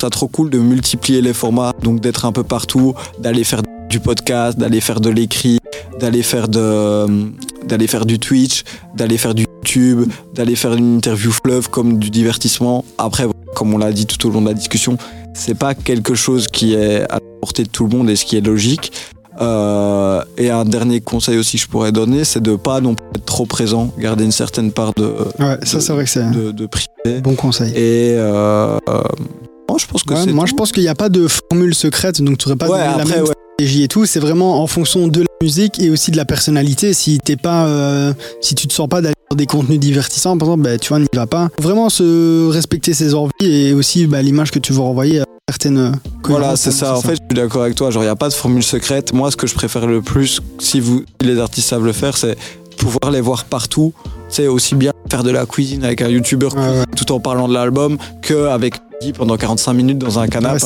c'est 0.00 0.10
trop 0.10 0.26
cool 0.26 0.50
de 0.50 0.58
multiplier 0.58 1.22
les 1.22 1.32
formats, 1.32 1.72
donc 1.82 2.00
d'être 2.00 2.24
un 2.24 2.32
peu 2.32 2.42
partout, 2.42 2.92
d'aller 3.20 3.44
faire 3.44 3.62
du 3.88 4.00
podcast, 4.00 4.58
d'aller 4.58 4.80
faire 4.80 5.00
de 5.00 5.10
l'écrit, 5.10 5.58
d'aller 6.00 6.22
faire 6.22 6.48
de 6.48 7.06
d'aller 7.66 7.86
faire 7.86 8.06
du 8.06 8.18
Twitch, 8.18 8.64
d'aller 8.94 9.18
faire 9.18 9.34
du 9.34 9.44
YouTube, 9.56 10.10
d'aller 10.34 10.56
faire 10.56 10.74
une 10.74 10.96
interview 10.96 11.30
fleuve 11.32 11.68
comme 11.70 11.98
du 11.98 12.10
divertissement. 12.10 12.84
Après, 12.98 13.26
comme 13.54 13.74
on 13.74 13.78
l'a 13.78 13.92
dit 13.92 14.06
tout 14.06 14.26
au 14.28 14.30
long 14.30 14.40
de 14.42 14.46
la 14.48 14.54
discussion, 14.54 14.96
c'est 15.34 15.54
pas 15.56 15.74
quelque 15.74 16.14
chose 16.14 16.46
qui 16.48 16.74
est 16.74 17.02
à 17.10 17.14
la 17.14 17.20
portée 17.40 17.64
de 17.64 17.68
tout 17.68 17.86
le 17.86 17.96
monde 17.96 18.08
et 18.10 18.16
ce 18.16 18.24
qui 18.24 18.36
est 18.36 18.40
logique. 18.46 18.92
Euh, 19.40 20.22
et 20.36 20.50
un 20.50 20.64
dernier 20.64 21.00
conseil 21.00 21.38
aussi 21.38 21.58
que 21.58 21.62
je 21.62 21.68
pourrais 21.68 21.92
donner, 21.92 22.24
c'est 22.24 22.40
de 22.42 22.56
pas 22.56 22.80
non 22.80 22.94
plus 22.96 23.06
être 23.14 23.24
trop 23.24 23.46
présent, 23.46 23.92
garder 23.98 24.24
une 24.24 24.32
certaine 24.32 24.72
part 24.72 24.92
de, 24.94 25.14
Ouais, 25.38 25.58
ça, 25.62 25.80
c'est 25.80 25.92
vrai 25.92 26.04
que 26.04 26.10
c'est 26.10 26.28
de, 26.30 26.50
de 26.50 26.66
privé. 26.66 27.20
bon 27.20 27.34
conseil. 27.36 27.70
Et 27.72 28.14
euh, 28.16 28.78
euh, 28.88 29.02
moi, 29.68 29.78
je 29.78 29.86
pense 29.86 30.02
que 30.02 30.12
Ouais, 30.14 30.26
moi, 30.32 30.44
tout. 30.44 30.50
je 30.50 30.54
pense 30.56 30.72
qu'il 30.72 30.82
n'y 30.82 30.88
a 30.88 30.96
pas 30.96 31.08
de 31.08 31.28
formule 31.28 31.72
secrète, 31.74 32.20
donc 32.20 32.38
tu 32.38 32.48
n'aurais 32.48 32.56
pas 32.58 32.66
Ouais, 32.66 32.78
donné 32.78 32.84
la 32.84 32.90
après, 32.94 33.04
même 33.04 33.26
stratégie 33.26 33.32
et 33.60 33.88
tout. 33.88 34.06
C'est 34.06 34.20
vraiment 34.20 34.62
en 34.62 34.66
fonction 34.66 35.08
de 35.08 35.20
la 35.20 35.26
musique 35.42 35.80
et 35.80 35.90
aussi 35.90 36.10
de 36.10 36.16
la 36.16 36.24
personnalité. 36.24 36.92
Si 36.94 37.18
t'es 37.18 37.36
pas, 37.36 37.66
euh, 37.66 38.12
si 38.40 38.54
tu 38.54 38.66
te 38.66 38.72
sens 38.72 38.88
pas 38.88 39.00
d'aller 39.00 39.14
sur 39.30 39.36
des 39.36 39.46
contenus 39.46 39.80
divertissants, 39.80 40.38
par 40.38 40.48
exemple, 40.48 40.62
bah, 40.64 40.78
tu 40.78 40.88
vois, 40.88 41.00
n'y 41.00 41.06
va 41.14 41.26
pas. 41.26 41.48
Faut 41.56 41.62
vraiment 41.62 41.88
se 41.90 42.48
respecter 42.48 42.94
ses 42.94 43.14
envies 43.14 43.32
et 43.40 43.72
aussi 43.72 44.06
bah, 44.06 44.22
l'image 44.22 44.50
que 44.50 44.58
tu 44.58 44.72
veux 44.72 44.80
renvoyer 44.80 45.20
à 45.20 45.24
certaines. 45.50 45.78
euh, 45.78 45.90
Voilà, 46.24 46.56
c'est 46.56 46.70
ça. 46.70 46.96
En 46.96 47.00
fait, 47.00 47.16
je 47.16 47.34
suis 47.34 47.34
d'accord 47.34 47.62
avec 47.62 47.74
toi. 47.74 47.90
Genre, 47.90 48.02
il 48.02 48.06
n'y 48.06 48.10
a 48.10 48.16
pas 48.16 48.28
de 48.28 48.34
formule 48.34 48.62
secrète. 48.62 49.12
Moi, 49.12 49.30
ce 49.30 49.36
que 49.36 49.46
je 49.46 49.54
préfère 49.54 49.86
le 49.86 50.02
plus, 50.02 50.40
si 50.58 50.80
vous, 50.80 51.02
les 51.22 51.38
artistes 51.38 51.68
savent 51.68 51.84
le 51.84 51.92
faire, 51.92 52.16
c'est 52.16 52.36
pouvoir 52.76 53.10
les 53.10 53.20
voir 53.20 53.44
partout. 53.44 53.92
C'est 54.28 54.46
aussi 54.46 54.74
bien 54.74 54.92
faire 55.10 55.24
de 55.24 55.30
la 55.30 55.46
cuisine 55.46 55.84
avec 55.84 56.02
un 56.02 56.08
youtubeur 56.08 56.54
Ouais, 56.54 56.60
ouais. 56.80 56.84
tout 56.96 57.10
en 57.12 57.18
parlant 57.18 57.48
de 57.48 57.54
l'album 57.54 57.96
qu'avec 58.22 58.74
Guy 58.74 58.80
pendant 59.16 59.36
45 59.36 59.72
minutes 59.74 59.98
dans 59.98 60.18
un 60.18 60.26
canapé 60.28 60.58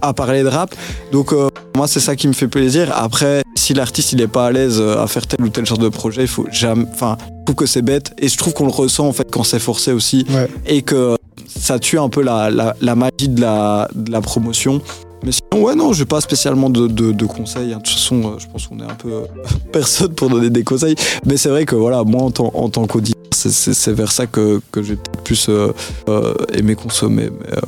à, 0.00 0.12
parler 0.12 0.42
de 0.42 0.48
rap. 0.48 0.74
Donc, 1.10 1.32
euh, 1.32 1.48
moi, 1.76 1.86
c'est 1.88 2.00
ça 2.00 2.16
qui 2.16 2.28
me 2.28 2.32
fait 2.32 2.48
plaisir. 2.48 2.92
Après, 2.94 3.42
si 3.56 3.74
l'artiste 3.74 4.12
il 4.12 4.20
est 4.20 4.28
pas 4.28 4.46
à 4.46 4.52
l'aise 4.52 4.78
euh, 4.80 5.02
à 5.02 5.06
faire 5.06 5.26
tel 5.26 5.42
ou 5.44 5.48
tel 5.48 5.66
genre 5.66 5.78
de 5.78 5.88
projet, 5.88 6.22
il 6.22 6.28
faut 6.28 6.46
jamais. 6.50 6.84
Enfin, 6.92 7.16
je 7.20 7.44
trouve 7.44 7.56
que 7.56 7.66
c'est 7.66 7.82
bête 7.82 8.12
et 8.18 8.28
je 8.28 8.36
trouve 8.36 8.54
qu'on 8.54 8.66
le 8.66 8.70
ressent 8.72 9.06
en 9.06 9.12
fait 9.12 9.28
quand 9.30 9.42
c'est 9.44 9.58
forcé 9.58 9.92
aussi 9.92 10.24
Ouais. 10.30 10.48
et 10.66 10.82
que 10.82 11.16
ça 11.48 11.78
tue 11.78 11.98
un 11.98 12.08
peu 12.08 12.22
la, 12.22 12.50
la, 12.50 12.74
la 12.80 12.94
magie 12.94 13.28
de 13.28 13.40
la, 13.40 13.88
de 13.94 14.10
la 14.10 14.20
promotion. 14.20 14.80
Mais 15.24 15.30
sinon, 15.32 15.64
ouais, 15.64 15.74
non, 15.74 15.92
j'ai 15.92 16.04
pas 16.04 16.20
spécialement 16.20 16.68
de, 16.70 16.86
de, 16.88 17.12
de 17.12 17.26
conseils. 17.26 17.72
hein. 17.72 17.78
De 17.78 17.82
toute 17.82 17.92
façon, 17.94 18.22
euh, 18.24 18.38
je 18.38 18.46
pense 18.48 18.66
qu'on 18.66 18.78
est 18.80 18.84
un 18.90 18.94
peu 18.94 19.22
personne 19.72 20.14
pour 20.14 20.30
donner 20.30 20.50
des 20.50 20.64
conseils. 20.64 20.94
Mais 21.26 21.36
c'est 21.36 21.48
vrai 21.48 21.64
que 21.64 21.74
voilà, 21.76 22.02
moi, 22.04 22.22
en 22.22 22.30
tant, 22.30 22.50
en 22.54 22.68
tant 22.68 22.86
qu'auditeur, 22.86 23.21
c'est- 23.32 23.92
vers 23.92 24.10
ça 24.12 24.26
que, 24.26 24.60
que 24.70 24.82
j'ai 24.82 24.96
peut-être 24.96 25.22
plus 25.22 25.46
euh, 25.48 25.72
euh, 26.08 26.34
aimé 26.52 26.74
consommer. 26.74 27.30
Mais, 27.30 27.52
euh, 27.56 27.60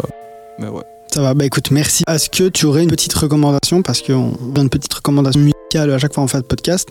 mais 0.59 0.69
ouais. 0.69 0.83
Ça 1.13 1.23
va, 1.23 1.35
bah 1.35 1.45
écoute, 1.45 1.71
merci. 1.71 2.03
Est-ce 2.09 2.29
que 2.29 2.49
tu 2.49 2.67
aurais 2.67 2.83
une 2.83 2.91
petite 2.91 3.13
recommandation? 3.15 3.83
Parce 3.83 4.03
qu'on 4.03 4.33
a 4.57 4.61
une 4.61 4.69
petite 4.71 4.93
recommandation 4.93 5.41
musicale 5.41 5.91
à 5.93 5.99
chaque 5.99 6.13
fois 6.13 6.23
qu'on 6.25 6.29
fait 6.29 6.39
le 6.39 6.43
podcast. 6.45 6.89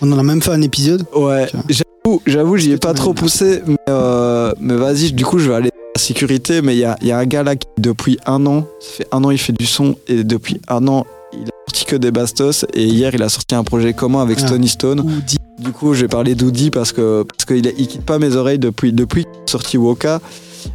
On 0.00 0.10
en 0.12 0.18
a 0.18 0.22
même 0.22 0.40
fait 0.40 0.52
un 0.52 0.62
épisode. 0.62 1.04
Ouais, 1.14 1.50
j'avoue, 1.68 2.22
j'avoue, 2.26 2.56
j'y 2.56 2.72
ai 2.72 2.76
pas 2.78 2.94
trop 2.94 3.12
poussé, 3.14 3.62
mais, 3.66 3.76
euh, 3.88 4.52
mais 4.60 4.76
vas-y, 4.76 5.12
du 5.12 5.24
coup, 5.24 5.38
je 5.40 5.48
vais 5.50 5.56
aller 5.56 5.68
à 5.70 5.98
la 5.98 6.00
sécurité. 6.00 6.62
Mais 6.62 6.74
il 6.76 6.78
y 6.78 6.84
a, 6.84 6.96
y 7.02 7.10
a 7.10 7.18
un 7.18 7.26
gars 7.26 7.42
là 7.42 7.56
qui, 7.56 7.66
depuis 7.78 8.18
un 8.26 8.46
an, 8.46 8.64
ça 8.80 8.88
fait 8.98 9.08
un 9.12 9.24
an, 9.24 9.30
il 9.30 9.38
fait 9.38 9.52
du 9.52 9.66
son, 9.66 9.96
et 10.06 10.22
depuis 10.24 10.60
un 10.68 10.86
an, 10.86 11.04
il 11.32 11.40
a 11.42 11.50
sorti 11.66 11.84
que 11.84 11.96
des 11.96 12.12
bastos, 12.12 12.64
et 12.74 12.84
hier, 12.84 13.12
il 13.14 13.22
a 13.22 13.28
sorti 13.28 13.54
un 13.56 13.64
projet 13.64 13.92
commun 13.92 14.22
avec 14.22 14.38
Ah. 14.42 14.46
Stony 14.46 14.68
Stone. 14.68 15.00
Ou 15.00 15.10
Du 15.58 15.72
coup, 15.72 15.94
j'ai 15.94 16.08
parlé 16.08 16.34
d'Oudi 16.34 16.70
parce 16.70 16.92
que 16.92 17.24
parce 17.24 17.44
qu'il 17.44 17.66
il 17.78 17.86
quitte 17.88 18.04
pas 18.04 18.18
mes 18.18 18.36
oreilles 18.36 18.58
depuis 18.58 18.92
depuis 18.92 19.26
sorti 19.46 19.76
Woka. 19.76 20.20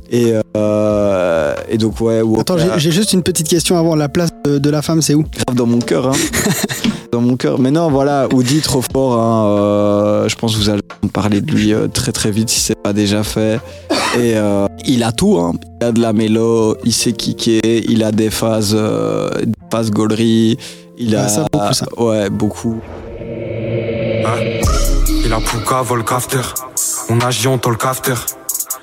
Et, 0.09 0.33
euh, 0.57 1.53
et 1.69 1.77
donc, 1.77 1.99
ouais, 2.01 2.21
Woka, 2.21 2.41
Attends, 2.41 2.57
j'ai- 2.77 2.91
juste 2.91 3.13
une 3.13 3.21
petite 3.23 3.47
question 3.47 3.77
avant. 3.77 3.95
La 3.95 4.09
place 4.09 4.29
de, 4.45 4.57
de 4.57 4.69
la 4.69 4.81
femme, 4.81 5.01
c'est 5.01 5.13
où? 5.13 5.23
Grave 5.23 5.55
dans 5.55 5.65
mon 5.65 5.79
cœur. 5.79 6.07
Hein. 6.07 6.13
dans 7.11 7.21
mon 7.21 7.35
cœur. 7.35 7.59
Mais 7.59 7.69
non, 7.71 7.89
voilà, 7.89 8.27
Audi, 8.33 8.59
trop 8.61 8.81
fort. 8.81 9.19
Hein, 9.19 9.45
euh, 9.47 10.29
je 10.29 10.35
pense 10.35 10.53
que 10.55 10.59
vous 10.59 10.69
allez 10.69 10.81
en 11.03 11.07
parler 11.09 11.41
de 11.41 11.51
lui 11.51 11.73
euh, 11.73 11.87
très 11.87 12.11
très 12.11 12.31
vite 12.31 12.49
si 12.49 12.59
c'est 12.59 12.75
pas 12.81 12.93
déjà 12.93 13.23
fait. 13.23 13.59
Et 14.15 14.35
euh, 14.35 14.67
il 14.85 15.03
a 15.03 15.11
tout. 15.11 15.37
Hein. 15.37 15.53
Il 15.81 15.85
a 15.87 15.91
de 15.91 16.01
la 16.01 16.13
mélo, 16.13 16.75
il 16.85 16.93
sait 16.93 17.11
kicker, 17.13 17.61
il 17.87 18.03
a 18.03 18.11
des 18.11 18.29
phases, 18.29 18.73
des 18.75 19.51
phases 19.71 19.91
gaulerie. 19.91 20.57
Il 20.97 21.15
a 21.15 21.27
ça, 21.27 21.45
beaucoup, 21.51 21.73
ça. 21.73 21.85
Ouais, 21.97 22.29
beaucoup. 22.29 22.79
Et 25.23 25.27
la 25.27 25.39
pouca 25.39 25.81
vole. 25.81 26.03
On 27.09 27.19
agit, 27.19 27.47
on 27.47 27.59
le. 27.65 28.15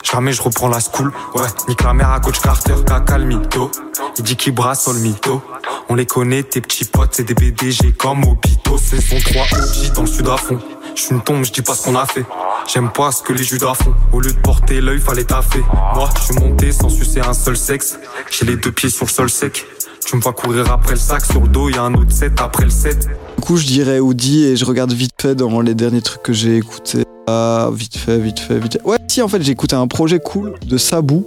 Jamais 0.02 0.32
je 0.32 0.42
reprends 0.42 0.68
la 0.68 0.80
school. 0.80 1.12
Ouais, 1.34 1.46
nique 1.68 1.82
la 1.82 1.92
mère 1.94 2.10
à 2.10 2.20
coach 2.20 2.40
Carter. 2.40 2.74
Caca 2.86 3.18
le 3.18 3.24
mytho. 3.24 3.70
Il 4.18 4.24
dit 4.24 4.36
qu'il 4.36 4.54
brasse 4.54 4.88
le 4.88 5.00
mytho. 5.00 5.42
On 5.88 5.94
les 5.94 6.06
connaît, 6.06 6.42
tes 6.42 6.60
petits 6.60 6.84
potes, 6.84 7.10
c'est 7.12 7.24
des 7.24 7.34
BDG 7.34 7.92
comme 7.92 8.24
Obito. 8.24 8.78
Saison 8.78 9.16
3 9.18 9.42
OG 9.42 9.92
dans 9.94 10.02
le 10.02 10.06
sud 10.06 10.28
à 10.28 10.36
fond. 10.36 10.58
Je 10.94 11.02
suis 11.02 11.14
une 11.14 11.22
tombe, 11.22 11.44
je 11.44 11.52
dis 11.52 11.62
pas 11.62 11.74
ce 11.74 11.84
qu'on 11.84 11.96
a 11.96 12.06
fait. 12.06 12.24
J'aime 12.72 12.90
pas 12.90 13.10
ce 13.12 13.22
que 13.22 13.32
les 13.32 13.42
judas 13.42 13.74
font. 13.74 13.94
Au 14.12 14.20
lieu 14.20 14.32
de 14.32 14.38
porter 14.38 14.80
l'œil, 14.80 15.00
fallait 15.00 15.24
taffer. 15.24 15.62
Moi, 15.94 16.08
je 16.18 16.24
suis 16.24 16.34
monté 16.34 16.72
sans 16.72 16.88
sucer 16.88 17.20
un 17.20 17.34
seul 17.34 17.56
sexe. 17.56 17.98
J'ai 18.30 18.46
les 18.46 18.56
deux 18.56 18.72
pieds 18.72 18.90
sur 18.90 19.06
le 19.06 19.10
sol 19.10 19.30
sec. 19.30 19.66
Tu 20.06 20.16
me 20.16 20.20
vois 20.20 20.32
courir 20.32 20.70
après 20.72 20.94
le 20.94 20.98
sac, 20.98 21.24
sur 21.24 21.40
le 21.40 21.48
dos, 21.48 21.68
y 21.68 21.76
a 21.76 21.82
un 21.82 21.94
autre 21.94 22.10
set 22.10 22.32
après 22.40 22.64
le 22.64 22.70
set. 22.70 23.06
Du 23.38 23.44
coup, 23.44 23.56
je 23.56 23.66
dirais 23.66 23.98
Audi 24.00 24.44
et 24.44 24.56
je 24.56 24.64
regarde 24.64 24.92
vite 24.92 25.12
fait 25.20 25.34
dans 25.34 25.60
les 25.60 25.74
derniers 25.74 26.02
trucs 26.02 26.22
que 26.22 26.32
j'ai 26.32 26.56
écoutés. 26.56 27.04
Ah, 27.26 27.70
vite 27.72 27.96
fait, 27.96 28.18
vite 28.18 28.40
fait, 28.40 28.58
vite 28.58 28.74
fait. 28.74 28.82
Ouais, 28.82 28.98
si, 29.08 29.22
en 29.22 29.28
fait, 29.28 29.42
j'ai 29.42 29.52
écouté 29.52 29.76
un 29.76 29.86
projet 29.86 30.18
cool 30.18 30.54
de 30.66 30.78
Sabou, 30.78 31.26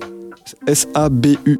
S-A-B-U, 0.67 1.59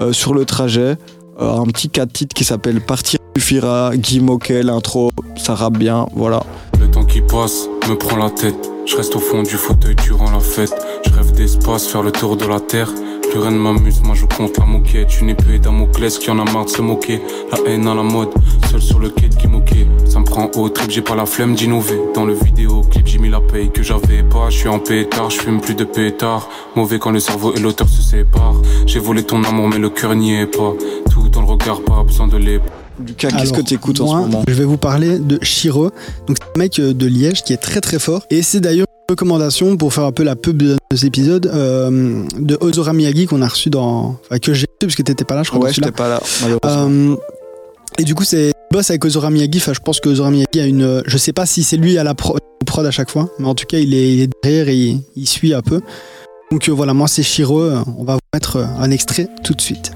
euh, 0.00 0.12
sur 0.12 0.32
le 0.34 0.44
trajet. 0.44 0.96
Euh, 1.38 1.58
un 1.58 1.66
petit 1.66 1.90
4 1.90 2.10
titres 2.10 2.34
qui 2.34 2.44
s'appelle 2.44 2.80
Partir 2.80 3.18
suffira, 3.36 3.90
Guy 3.94 4.20
Moquet, 4.20 4.62
l'intro, 4.62 5.10
ça 5.36 5.54
rappe 5.54 5.76
bien, 5.76 6.06
voilà. 6.14 6.42
Le 6.80 6.90
temps 6.90 7.04
qui 7.04 7.20
passe 7.20 7.68
me 7.88 7.94
prend 7.94 8.16
la 8.16 8.30
tête. 8.30 8.70
Je 8.86 8.96
reste 8.96 9.14
au 9.16 9.18
fond 9.18 9.42
du 9.42 9.56
fauteuil 9.56 9.94
durant 9.96 10.30
la 10.30 10.40
fête. 10.40 10.74
Je 11.04 11.12
rêve 11.12 11.32
d'espace, 11.32 11.86
faire 11.86 12.02
le 12.02 12.12
tour 12.12 12.36
de 12.36 12.46
la 12.46 12.60
terre. 12.60 12.90
Plus 13.36 13.42
rien 13.42 13.50
ne 13.50 13.58
m'amuse, 13.58 14.00
moi 14.02 14.14
je 14.14 14.24
compte 14.24 14.56
la 14.56 14.64
moquette. 14.64 15.20
Une 15.20 15.28
épée 15.28 15.58
Damoclès 15.58 16.18
qui 16.18 16.30
en 16.30 16.38
a 16.38 16.50
marre 16.50 16.64
de 16.64 16.70
se 16.70 16.80
moquer. 16.80 17.20
La 17.52 17.58
haine 17.70 17.86
à 17.86 17.94
la 17.94 18.02
mode, 18.02 18.30
seul 18.70 18.80
sur 18.80 18.98
le 18.98 19.10
quai 19.10 19.28
qui 19.28 19.46
moquait. 19.46 19.86
Ça 20.06 20.20
me 20.20 20.24
prend 20.24 20.50
au 20.54 20.70
trip, 20.70 20.90
j'ai 20.90 21.02
pas 21.02 21.14
la 21.14 21.26
flemme 21.26 21.54
d'innover. 21.54 22.00
Dans 22.14 22.24
le 22.24 22.32
vidéoclip, 22.32 23.06
j'ai 23.06 23.18
mis 23.18 23.28
la 23.28 23.42
paye 23.42 23.70
que 23.70 23.82
j'avais 23.82 24.22
pas. 24.22 24.48
Je 24.48 24.56
suis 24.56 24.68
en 24.70 24.78
pétard, 24.78 25.28
je 25.28 25.40
fume 25.40 25.60
plus 25.60 25.74
de 25.74 25.84
pétard. 25.84 26.48
Mauvais 26.76 26.98
quand 26.98 27.10
le 27.10 27.20
cerveau 27.20 27.52
et 27.54 27.60
l'auteur 27.60 27.90
se 27.90 28.00
séparent. 28.00 28.56
J'ai 28.86 29.00
volé 29.00 29.22
ton 29.22 29.44
amour, 29.44 29.68
mais 29.68 29.78
le 29.78 29.90
cœur 29.90 30.14
n'y 30.14 30.34
est 30.34 30.46
pas. 30.46 30.72
Tout 31.10 31.28
dans 31.28 31.42
le 31.42 31.46
regard, 31.46 31.82
pas 31.82 32.04
besoin 32.04 32.28
de 32.28 32.38
les. 32.38 32.58
Lucas, 33.06 33.28
qu'est-ce 33.32 33.52
que 33.52 33.60
tu 33.60 33.74
écoutes 33.74 34.00
en 34.00 34.06
ce 34.06 34.12
moi, 34.12 34.20
moment? 34.22 34.44
Je 34.48 34.54
vais 34.54 34.64
vous 34.64 34.78
parler 34.78 35.18
de 35.18 35.38
Shiro. 35.42 35.90
Donc 36.26 36.38
c'est 36.40 36.56
un 36.56 36.58
mec 36.58 36.78
euh, 36.78 36.94
de 36.94 37.06
Liège 37.06 37.42
qui 37.42 37.52
est 37.52 37.58
très 37.58 37.82
très 37.82 37.98
fort. 37.98 38.22
Et 38.30 38.40
c'est 38.40 38.60
d'ailleurs 38.60 38.86
recommandation 39.08 39.76
pour 39.76 39.92
faire 39.92 40.04
un 40.04 40.12
peu 40.12 40.22
la 40.22 40.36
pub 40.36 40.62
de 40.62 40.76
cet 40.92 41.04
épisode 41.04 41.46
euh, 41.46 42.24
de 42.38 42.58
Ozora 42.60 42.92
Miyagi 42.92 43.26
qu'on 43.26 43.42
a 43.42 43.48
reçu 43.48 43.70
dans. 43.70 44.18
Enfin, 44.24 44.38
que 44.38 44.52
j'ai 44.54 44.66
reçu 44.66 44.76
parce 44.80 44.94
que 44.94 45.02
t'étais 45.02 45.24
pas 45.24 45.34
là, 45.34 45.42
je 45.42 45.50
crois. 45.50 45.60
Ouais, 45.64 45.72
j'étais 45.72 45.92
pas 45.92 46.08
là, 46.08 46.20
malheureusement. 46.42 47.12
Euh, 47.12 47.16
et 47.98 48.04
du 48.04 48.14
coup, 48.14 48.24
c'est 48.24 48.52
boss 48.70 48.90
avec 48.90 49.04
Ozora 49.04 49.30
Miyagi. 49.30 49.58
Enfin, 49.58 49.72
je 49.72 49.80
pense 49.80 50.00
que 50.00 50.08
Ozora 50.08 50.30
Miyagi 50.30 50.60
a 50.60 50.66
une. 50.66 51.02
Je 51.06 51.18
sais 51.18 51.32
pas 51.32 51.46
si 51.46 51.62
c'est 51.62 51.76
lui 51.76 51.98
à 51.98 52.04
la 52.04 52.14
pro, 52.14 52.36
prod 52.66 52.84
à 52.84 52.90
chaque 52.90 53.10
fois, 53.10 53.28
mais 53.38 53.46
en 53.46 53.54
tout 53.54 53.66
cas, 53.66 53.78
il 53.78 53.94
est, 53.94 54.12
il 54.12 54.20
est 54.22 54.30
derrière 54.42 54.68
et 54.68 54.76
il, 54.76 55.02
il 55.16 55.28
suit 55.28 55.54
un 55.54 55.62
peu. 55.62 55.80
Donc 56.50 56.68
euh, 56.68 56.72
voilà, 56.72 56.94
moi 56.94 57.08
c'est 57.08 57.22
Shiro. 57.22 57.62
On 57.98 58.04
va 58.04 58.14
vous 58.14 58.20
mettre 58.34 58.56
un 58.56 58.90
extrait 58.90 59.28
tout 59.44 59.54
de 59.54 59.60
suite. 59.60 59.92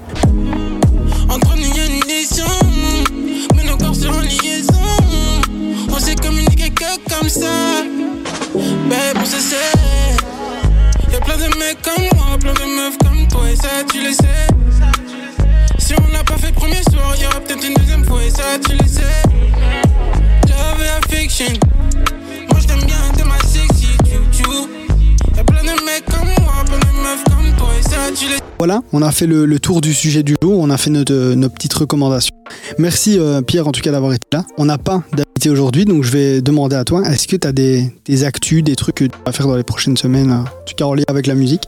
Voilà, 28.57 28.81
on 28.93 29.01
a 29.01 29.11
fait 29.11 29.25
le, 29.25 29.59
tour 29.59 29.81
du 29.81 29.91
sujet 29.91 30.21
du 30.21 30.35
jour, 30.39 30.59
on 30.59 30.69
a 30.69 30.77
fait 30.77 30.91
notre, 30.91 31.13
euh, 31.13 31.33
nos 31.33 31.49
petites 31.49 31.73
recommandations. 31.73 32.35
Merci 32.77 33.17
euh, 33.17 33.41
Pierre 33.41 33.67
en 33.67 33.71
tout 33.71 33.81
cas 33.81 33.91
d'avoir 33.91 34.13
été 34.13 34.27
là. 34.31 34.45
On 34.57 34.65
n'a 34.65 34.77
pas 34.77 35.01
d'invité 35.13 35.49
aujourd'hui, 35.49 35.85
donc 35.85 36.03
je 36.03 36.11
vais 36.11 36.41
demander 36.41 36.75
à 36.75 36.83
toi, 36.83 37.01
est-ce 37.09 37.27
que 37.27 37.35
tu 37.37 37.47
as 37.47 37.53
des, 37.53 37.91
des 38.05 38.23
actus, 38.23 38.63
des 38.63 38.75
trucs 38.75 38.95
que 38.95 39.05
tu 39.05 39.17
vas 39.25 39.31
faire 39.31 39.47
dans 39.47 39.55
les 39.55 39.63
prochaines 39.63 39.97
semaines, 39.97 40.29
euh, 40.29 40.41
en 40.41 40.65
tout 40.65 40.75
cas 40.77 40.85
en 40.85 40.93
lien 40.93 41.05
avec 41.07 41.25
la 41.25 41.33
musique? 41.33 41.63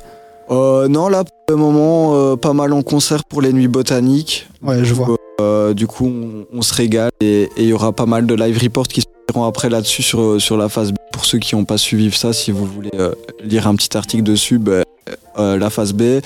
Euh, 0.51 0.87
non, 0.87 1.07
là, 1.07 1.23
pour 1.23 1.33
le 1.49 1.55
moment, 1.55 2.15
euh, 2.15 2.35
pas 2.35 2.53
mal 2.53 2.73
en 2.73 2.81
concert 2.81 3.23
pour 3.25 3.41
les 3.41 3.53
nuits 3.53 3.67
botaniques. 3.67 4.47
Ouais, 4.61 4.83
je 4.83 4.93
vois. 4.93 5.15
Euh, 5.41 5.73
du 5.73 5.87
coup, 5.87 6.05
on, 6.05 6.45
on 6.57 6.61
se 6.61 6.73
régale 6.73 7.11
et 7.21 7.49
il 7.57 7.65
y 7.65 7.73
aura 7.73 7.91
pas 7.91 8.05
mal 8.05 8.25
de 8.25 8.35
live 8.35 8.59
reports 8.61 8.87
qui 8.87 9.01
seront 9.29 9.45
après 9.45 9.69
là-dessus 9.69 10.03
sur, 10.03 10.39
sur 10.39 10.57
la 10.57 10.69
phase 10.69 10.91
B. 10.91 10.95
Pour 11.11 11.25
ceux 11.25 11.39
qui 11.39 11.55
n'ont 11.55 11.65
pas 11.65 11.77
suivi 11.77 12.11
ça, 12.11 12.33
si 12.33 12.51
vous 12.51 12.65
voulez 12.65 12.91
euh, 12.95 13.13
lire 13.43 13.67
un 13.67 13.75
petit 13.75 13.95
article 13.97 14.23
dessus, 14.23 14.59
ben, 14.59 14.83
la 15.37 15.69
phase 15.69 15.93
B. 15.93 16.19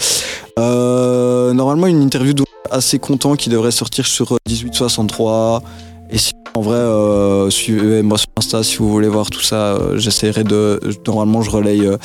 Normalement, 0.58 1.88
une 1.88 2.02
interview 2.02 2.34
assez 2.72 3.00
content 3.00 3.36
qui 3.36 3.50
devrait 3.50 3.72
sortir 3.72 4.06
sur 4.06 4.34
euh, 4.34 4.38
1863. 4.50 5.62
Et 6.10 6.18
si 6.18 6.32
en 6.56 6.62
vrai, 6.62 6.76
euh, 6.78 7.50
suivez-moi 7.50 8.18
sur 8.18 8.28
Insta 8.38 8.64
si 8.64 8.78
vous 8.78 8.90
voulez 8.90 9.08
voir 9.08 9.30
tout 9.30 9.42
ça. 9.42 9.76
euh, 9.76 9.98
J'essaierai 9.98 10.44
de. 10.44 10.80
Normalement, 11.06 11.42
je 11.42 11.52
relaye 11.52 11.86
euh, 11.86 11.98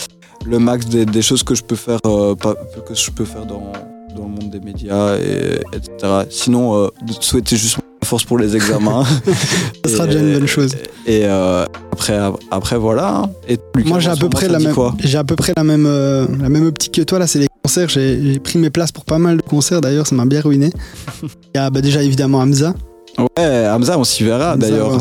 le 0.44 0.58
max 0.58 0.86
des, 0.86 1.04
des 1.06 1.22
choses 1.22 1.42
que 1.42 1.54
je 1.54 1.62
peux 1.62 1.76
faire, 1.76 1.98
euh, 2.06 2.34
pas- 2.34 2.54
que 2.86 2.94
je 2.94 3.10
peux 3.10 3.24
faire 3.24 3.46
dans, 3.46 3.72
dans 4.16 4.24
le 4.24 4.28
monde 4.28 4.50
des 4.50 4.60
médias, 4.60 5.16
et, 5.16 5.60
etc. 5.72 6.24
Sinon, 6.30 6.76
euh, 6.76 6.88
de 7.06 7.12
te 7.12 7.24
souhaiter 7.24 7.56
juste 7.56 7.78
la 8.00 8.06
force 8.08 8.24
pour 8.24 8.38
les 8.38 8.54
examens. 8.56 9.04
Ça 9.84 9.90
sera 9.90 10.06
déjà 10.06 10.18
une 10.20 10.34
bonne 10.34 10.46
chose. 10.46 10.74
Et 11.06 11.22
euh, 11.24 11.64
après, 11.92 12.18
après, 12.50 12.76
voilà. 12.76 13.22
Et 13.48 13.58
Moi 13.84 14.00
j'ai 14.00 14.10
à 14.10 14.16
peu 14.16 14.28
près 14.28 14.48
la 14.48 14.58
même, 14.58 14.74
j'ai 14.98 15.18
à 15.18 15.24
peu 15.24 15.36
près 15.36 15.52
la 15.56 15.64
même, 15.64 15.84
la 15.84 16.48
même 16.48 16.66
optique 16.66 16.92
que 16.94 17.02
toi 17.02 17.18
là. 17.18 17.26
C'est 17.26 17.38
les 17.38 17.48
concerts. 17.62 17.88
J'ai 17.88 18.38
pris 18.40 18.58
mes 18.58 18.70
places 18.70 18.92
pour 18.92 19.04
pas 19.04 19.18
mal 19.18 19.36
de 19.36 19.42
concerts. 19.42 19.80
D'ailleurs, 19.80 20.06
ça 20.06 20.14
m'a 20.14 20.26
bien 20.26 20.40
ruiné. 20.40 20.70
Il 21.22 21.28
y 21.56 21.58
a 21.58 21.70
bah, 21.70 21.80
déjà 21.80 22.02
évidemment 22.02 22.38
Hamza. 22.38 22.74
Ouais, 23.18 23.68
Hamza, 23.68 23.98
on 23.98 24.04
s'y 24.04 24.24
verra 24.24 24.56
d'ailleurs. 24.56 24.92
ouais, 24.92 24.98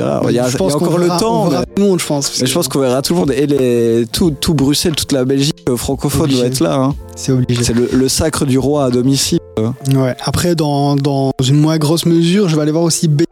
verra. 0.00 0.20
On 0.22 0.26
verra. 0.26 0.30
Il 0.32 0.34
y 0.34 0.38
a, 0.38 0.42
Je 0.44 0.48
il 0.48 0.52
y 0.52 0.54
a 0.54 0.58
pense 0.58 0.74
encore 0.74 0.98
verra- 0.98 1.14
le 1.14 1.20
temps. 1.20 1.44
On 1.44 1.48
verra 1.48 1.60
mais- 1.68 1.74
tout 1.74 1.82
le 1.82 1.88
monde, 1.88 2.00
je 2.00 2.06
pense. 2.06 2.40
Mais 2.40 2.46
je 2.46 2.54
pense 2.54 2.68
qu'on 2.68 2.80
verra 2.80 3.02
tout 3.02 3.14
le 3.14 3.20
monde. 3.20 3.30
Et 3.32 3.46
les, 3.46 4.06
tout, 4.12 4.30
tout 4.32 4.54
Bruxelles, 4.54 4.94
toute 4.94 5.12
la 5.12 5.24
Belgique 5.24 5.54
euh, 5.68 5.76
francophone 5.76 6.22
Obligé. 6.22 6.38
doit 6.38 6.46
être 6.48 6.60
là. 6.60 6.74
hein. 6.76 6.94
c'est 7.16 7.32
obligé. 7.32 7.62
C'est 7.64 7.74
le, 7.74 7.88
le 7.92 8.08
sacre 8.08 8.44
du 8.46 8.58
roi 8.58 8.84
à 8.86 8.90
domicile. 8.90 9.38
Ouais. 9.94 10.16
Après, 10.24 10.54
dans, 10.54 10.96
dans 10.96 11.30
une 11.46 11.56
moins 11.60 11.78
grosse 11.78 12.06
mesure, 12.06 12.48
je 12.48 12.56
vais 12.56 12.62
aller 12.62 12.72
voir 12.72 12.84
aussi 12.84 13.06
Béar. 13.08 13.28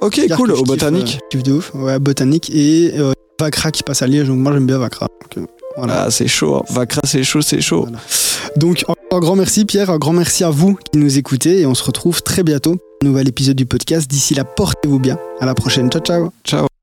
Ok, 0.00 0.20
cool, 0.36 0.50
au 0.50 0.56
kiffe, 0.56 0.66
botanique. 0.66 1.18
euh, 1.22 1.26
kiffe 1.30 1.42
de 1.44 1.52
ouf. 1.52 1.72
Ouais, 1.74 1.98
botanique 1.98 2.50
et 2.54 2.92
euh, 2.98 3.12
Vacra 3.40 3.70
qui 3.70 3.82
passe 3.82 4.02
à 4.02 4.06
Liège. 4.06 4.26
Donc 4.28 4.38
moi 4.38 4.52
j'aime 4.52 4.66
bien 4.66 4.78
Vacra. 4.78 5.06
Donc, 5.36 5.44
euh, 5.44 5.46
voilà. 5.76 6.04
Ah, 6.04 6.10
c'est 6.10 6.28
chaud. 6.28 6.56
hein. 6.56 6.62
Vacra, 6.70 7.00
c'est 7.04 7.24
chaud, 7.24 7.42
c'est 7.42 7.60
chaud. 7.60 7.86
Donc 8.56 8.84
un 9.10 9.18
grand 9.20 9.36
merci 9.36 9.64
Pierre, 9.64 9.90
un 9.90 9.98
grand 9.98 10.12
merci 10.12 10.44
à 10.44 10.50
vous 10.50 10.74
qui 10.76 10.98
nous 10.98 11.18
écoutez 11.18 11.60
et 11.60 11.66
on 11.66 11.74
se 11.74 11.84
retrouve 11.84 12.22
très 12.22 12.42
bientôt 12.42 12.72
pour 12.76 12.82
un 13.02 13.06
nouvel 13.06 13.28
épisode 13.28 13.56
du 13.56 13.66
podcast. 13.66 14.08
D'ici 14.10 14.34
là, 14.34 14.44
portez-vous 14.44 14.98
bien. 14.98 15.18
À 15.40 15.46
la 15.46 15.54
prochaine. 15.54 15.90
Ciao 15.90 16.02
ciao. 16.02 16.30
Ciao. 16.44 16.73